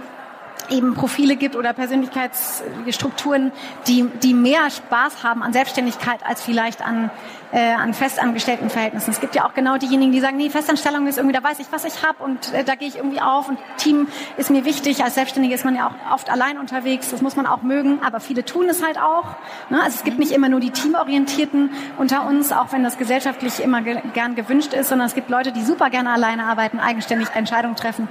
eben 0.69 0.93
Profile 0.93 1.35
gibt 1.35 1.55
oder 1.55 1.73
Persönlichkeitsstrukturen, 1.73 3.51
die, 3.87 4.05
die 4.23 4.33
mehr 4.33 4.69
Spaß 4.69 5.23
haben 5.23 5.43
an 5.43 5.53
Selbstständigkeit 5.53 6.19
als 6.25 6.41
vielleicht 6.41 6.81
an 6.85 7.09
äh, 7.55 7.73
an 7.73 7.93
festangestellten 7.93 8.69
Verhältnissen. 8.69 9.11
Es 9.11 9.21
gibt 9.21 9.33
ja 9.33 9.45
auch 9.45 9.53
genau 9.53 9.77
diejenigen, 9.77 10.11
die 10.11 10.19
sagen, 10.19 10.35
nee, 10.35 10.49
Festanstellung 10.49 11.07
ist 11.07 11.17
irgendwie, 11.17 11.35
da 11.35 11.41
weiß 11.41 11.59
ich, 11.59 11.67
was 11.71 11.85
ich 11.85 12.03
habe 12.03 12.21
und 12.21 12.53
äh, 12.53 12.65
da 12.65 12.75
gehe 12.75 12.87
ich 12.87 12.97
irgendwie 12.97 13.21
auf 13.21 13.47
und 13.47 13.57
Team 13.77 14.07
ist 14.35 14.49
mir 14.49 14.65
wichtig. 14.65 15.03
Als 15.03 15.15
Selbstständige 15.15 15.55
ist 15.55 15.63
man 15.63 15.73
ja 15.73 15.87
auch 15.87 16.13
oft 16.13 16.29
allein 16.29 16.57
unterwegs, 16.57 17.11
das 17.11 17.21
muss 17.21 17.37
man 17.37 17.45
auch 17.45 17.61
mögen, 17.61 17.99
aber 18.05 18.19
viele 18.19 18.43
tun 18.43 18.67
es 18.67 18.83
halt 18.83 18.99
auch. 18.99 19.35
Ne? 19.69 19.81
Also 19.81 19.95
es 19.95 20.03
gibt 20.03 20.19
nicht 20.19 20.31
immer 20.31 20.49
nur 20.49 20.59
die 20.59 20.71
Teamorientierten 20.71 21.69
unter 21.97 22.25
uns, 22.25 22.51
auch 22.51 22.73
wenn 22.73 22.83
das 22.83 22.97
gesellschaftlich 22.97 23.61
immer 23.61 23.81
ge 23.81 24.01
gern 24.13 24.35
gewünscht 24.35 24.73
ist, 24.73 24.89
sondern 24.89 25.07
es 25.07 25.15
gibt 25.15 25.29
Leute, 25.29 25.53
die 25.53 25.61
super 25.61 25.89
gerne 25.89 26.11
alleine 26.11 26.45
arbeiten, 26.45 26.79
eigenständig 26.79 27.29
Entscheidungen 27.33 27.77
treffen. 27.77 28.09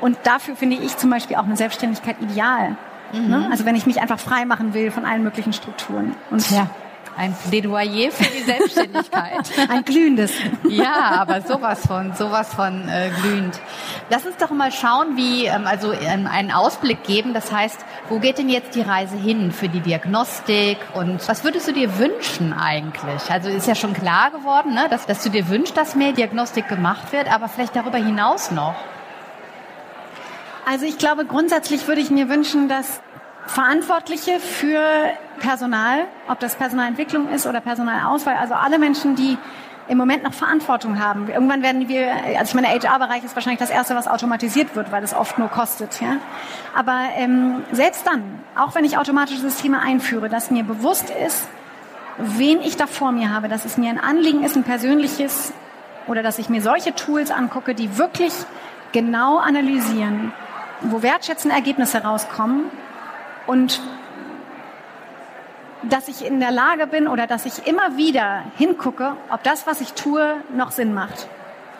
Und 0.00 0.18
dafür 0.24 0.56
finde 0.56 0.76
ich 0.76 0.96
zum 0.96 1.10
Beispiel 1.10 1.36
auch 1.36 1.44
eine 1.44 1.56
Selbstständigkeit 1.56 2.16
ideal. 2.20 2.76
Mhm. 3.12 3.28
Ne? 3.28 3.48
Also 3.50 3.64
wenn 3.64 3.76
ich 3.76 3.86
mich 3.86 4.00
einfach 4.00 4.18
frei 4.18 4.44
machen 4.44 4.74
will 4.74 4.90
von 4.90 5.04
allen 5.04 5.22
möglichen 5.22 5.52
Strukturen. 5.52 6.14
Und 6.30 6.50
ja. 6.50 6.68
Ein 7.16 7.32
Plädoyer 7.48 8.10
für 8.10 8.24
die 8.24 8.42
Selbstständigkeit. 8.42 9.48
Ein 9.68 9.84
glühendes. 9.84 10.32
Ja, 10.68 11.12
aber 11.20 11.42
sowas 11.42 11.86
von, 11.86 12.12
sowas 12.14 12.52
von 12.52 12.88
äh, 12.88 13.10
glühend. 13.20 13.60
Lass 14.10 14.26
uns 14.26 14.36
doch 14.36 14.50
mal 14.50 14.72
schauen, 14.72 15.16
wie, 15.16 15.46
ähm, 15.46 15.66
also 15.66 15.92
ähm, 15.92 16.26
einen 16.26 16.50
Ausblick 16.50 17.04
geben. 17.04 17.32
Das 17.32 17.52
heißt, 17.52 17.84
wo 18.08 18.18
geht 18.18 18.38
denn 18.38 18.48
jetzt 18.48 18.74
die 18.74 18.80
Reise 18.80 19.16
hin 19.16 19.52
für 19.52 19.68
die 19.68 19.78
Diagnostik 19.78 20.78
und 20.94 21.26
was 21.28 21.44
würdest 21.44 21.68
du 21.68 21.72
dir 21.72 21.98
wünschen 21.98 22.52
eigentlich? 22.52 23.30
Also 23.30 23.48
ist 23.48 23.68
ja 23.68 23.76
schon 23.76 23.92
klar 23.92 24.32
geworden, 24.32 24.74
ne, 24.74 24.88
dass, 24.90 25.06
dass 25.06 25.22
du 25.22 25.30
dir 25.30 25.48
wünschst, 25.48 25.76
dass 25.76 25.94
mehr 25.94 26.12
Diagnostik 26.12 26.68
gemacht 26.68 27.12
wird, 27.12 27.32
aber 27.32 27.48
vielleicht 27.48 27.76
darüber 27.76 27.98
hinaus 27.98 28.50
noch. 28.50 28.74
Also 30.66 30.86
ich 30.86 30.98
glaube, 30.98 31.26
grundsätzlich 31.26 31.86
würde 31.88 32.00
ich 32.00 32.10
mir 32.10 32.28
wünschen, 32.28 32.68
dass 32.68 33.00
Verantwortliche 33.46 34.40
für 34.40 34.80
Personal, 35.38 36.06
ob 36.28 36.40
das 36.40 36.54
Personalentwicklung 36.56 37.28
ist 37.28 37.46
oder 37.46 37.60
Personalauswahl, 37.60 38.36
also 38.36 38.54
alle 38.54 38.78
Menschen, 38.78 39.16
die 39.16 39.36
im 39.88 39.98
Moment 39.98 40.22
noch 40.22 40.32
Verantwortung 40.32 40.98
haben. 40.98 41.28
Irgendwann 41.28 41.62
werden 41.62 41.88
wir, 41.88 42.10
also 42.38 42.44
ich 42.44 42.54
meine, 42.54 42.68
HR-Bereich 42.68 43.22
ist 43.22 43.36
wahrscheinlich 43.36 43.60
das 43.60 43.68
Erste, 43.68 43.94
was 43.94 44.08
automatisiert 44.08 44.74
wird, 44.74 44.90
weil 44.90 45.04
es 45.04 45.12
oft 45.12 45.38
nur 45.38 45.48
kostet. 45.48 46.00
Ja? 46.00 46.16
Aber 46.74 46.98
ähm, 47.16 47.62
selbst 47.70 48.06
dann, 48.06 48.22
auch 48.56 48.74
wenn 48.74 48.86
ich 48.86 48.96
automatische 48.96 49.40
Systeme 49.40 49.80
einführe, 49.80 50.30
dass 50.30 50.50
mir 50.50 50.64
bewusst 50.64 51.12
ist, 51.26 51.46
wen 52.16 52.62
ich 52.62 52.78
da 52.78 52.86
vor 52.86 53.12
mir 53.12 53.34
habe, 53.34 53.48
dass 53.48 53.66
es 53.66 53.76
mir 53.76 53.90
ein 53.90 54.00
Anliegen 54.00 54.42
ist, 54.42 54.56
ein 54.56 54.64
persönliches, 54.64 55.52
oder 56.06 56.22
dass 56.22 56.38
ich 56.38 56.48
mir 56.48 56.62
solche 56.62 56.94
Tools 56.94 57.30
angucke, 57.30 57.74
die 57.74 57.98
wirklich 57.98 58.32
genau 58.92 59.38
analysieren, 59.38 60.32
wo 60.80 61.02
wertschätzende 61.02 61.56
Ergebnisse 61.56 62.02
rauskommen 62.02 62.64
und 63.46 63.80
dass 65.82 66.08
ich 66.08 66.24
in 66.24 66.40
der 66.40 66.50
Lage 66.50 66.86
bin 66.86 67.08
oder 67.08 67.26
dass 67.26 67.46
ich 67.46 67.66
immer 67.66 67.96
wieder 67.96 68.42
hingucke, 68.56 69.16
ob 69.30 69.42
das, 69.42 69.66
was 69.66 69.80
ich 69.80 69.92
tue, 69.92 70.36
noch 70.54 70.70
Sinn 70.70 70.94
macht. 70.94 71.28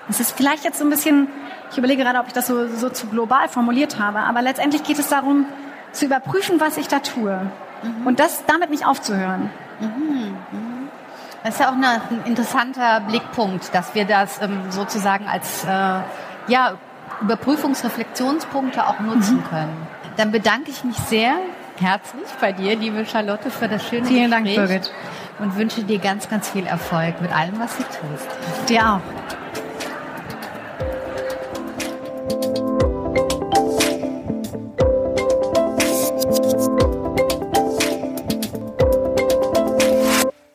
Das 0.08 0.20
ist 0.20 0.36
vielleicht 0.36 0.64
jetzt 0.64 0.78
so 0.78 0.84
ein 0.84 0.90
bisschen, 0.90 1.28
ich 1.70 1.78
überlege 1.78 2.02
gerade, 2.02 2.18
ob 2.18 2.26
ich 2.26 2.32
das 2.32 2.46
so, 2.46 2.68
so 2.68 2.90
zu 2.90 3.06
global 3.06 3.48
formuliert 3.48 3.98
habe, 3.98 4.20
aber 4.20 4.42
letztendlich 4.42 4.82
geht 4.82 4.98
es 4.98 5.08
darum, 5.08 5.46
zu 5.92 6.04
überprüfen, 6.04 6.60
was 6.60 6.76
ich 6.76 6.88
da 6.88 6.98
tue 6.98 7.50
mhm. 7.82 8.06
und 8.06 8.20
das 8.20 8.44
damit 8.46 8.70
nicht 8.70 8.86
aufzuhören. 8.86 9.50
Mhm. 9.80 10.36
Mhm. 10.52 10.88
Das 11.42 11.54
ist 11.54 11.60
ja 11.60 11.68
auch 11.68 11.74
ein 11.74 12.22
interessanter 12.24 13.00
Blickpunkt, 13.00 13.74
dass 13.74 13.94
wir 13.94 14.06
das 14.06 14.40
ähm, 14.40 14.70
sozusagen 14.70 15.28
als 15.28 15.64
äh, 15.64 16.00
ja, 16.48 16.74
Überprüfungsreflexionspunkte 17.22 18.86
auch 18.86 19.00
nutzen 19.00 19.38
mhm. 19.38 19.44
können. 19.44 19.86
Dann 20.16 20.30
bedanke 20.30 20.70
ich 20.70 20.84
mich 20.84 20.96
sehr 20.96 21.36
herzlich 21.78 22.28
bei 22.40 22.52
dir, 22.52 22.76
liebe 22.76 23.04
Charlotte, 23.06 23.50
für 23.50 23.68
das 23.68 23.86
schöne 23.86 24.06
Vielen 24.06 24.30
Gespräch. 24.30 24.56
Dank, 24.56 24.68
Birgit. 24.68 24.92
Und 25.40 25.56
wünsche 25.56 25.82
dir 25.82 25.98
ganz, 25.98 26.28
ganz 26.28 26.48
viel 26.48 26.66
Erfolg 26.66 27.20
mit 27.20 27.34
allem, 27.34 27.58
was 27.58 27.76
du 27.76 27.82
tust. 27.82 28.68
Dir 28.68 28.94
auch. 28.94 29.00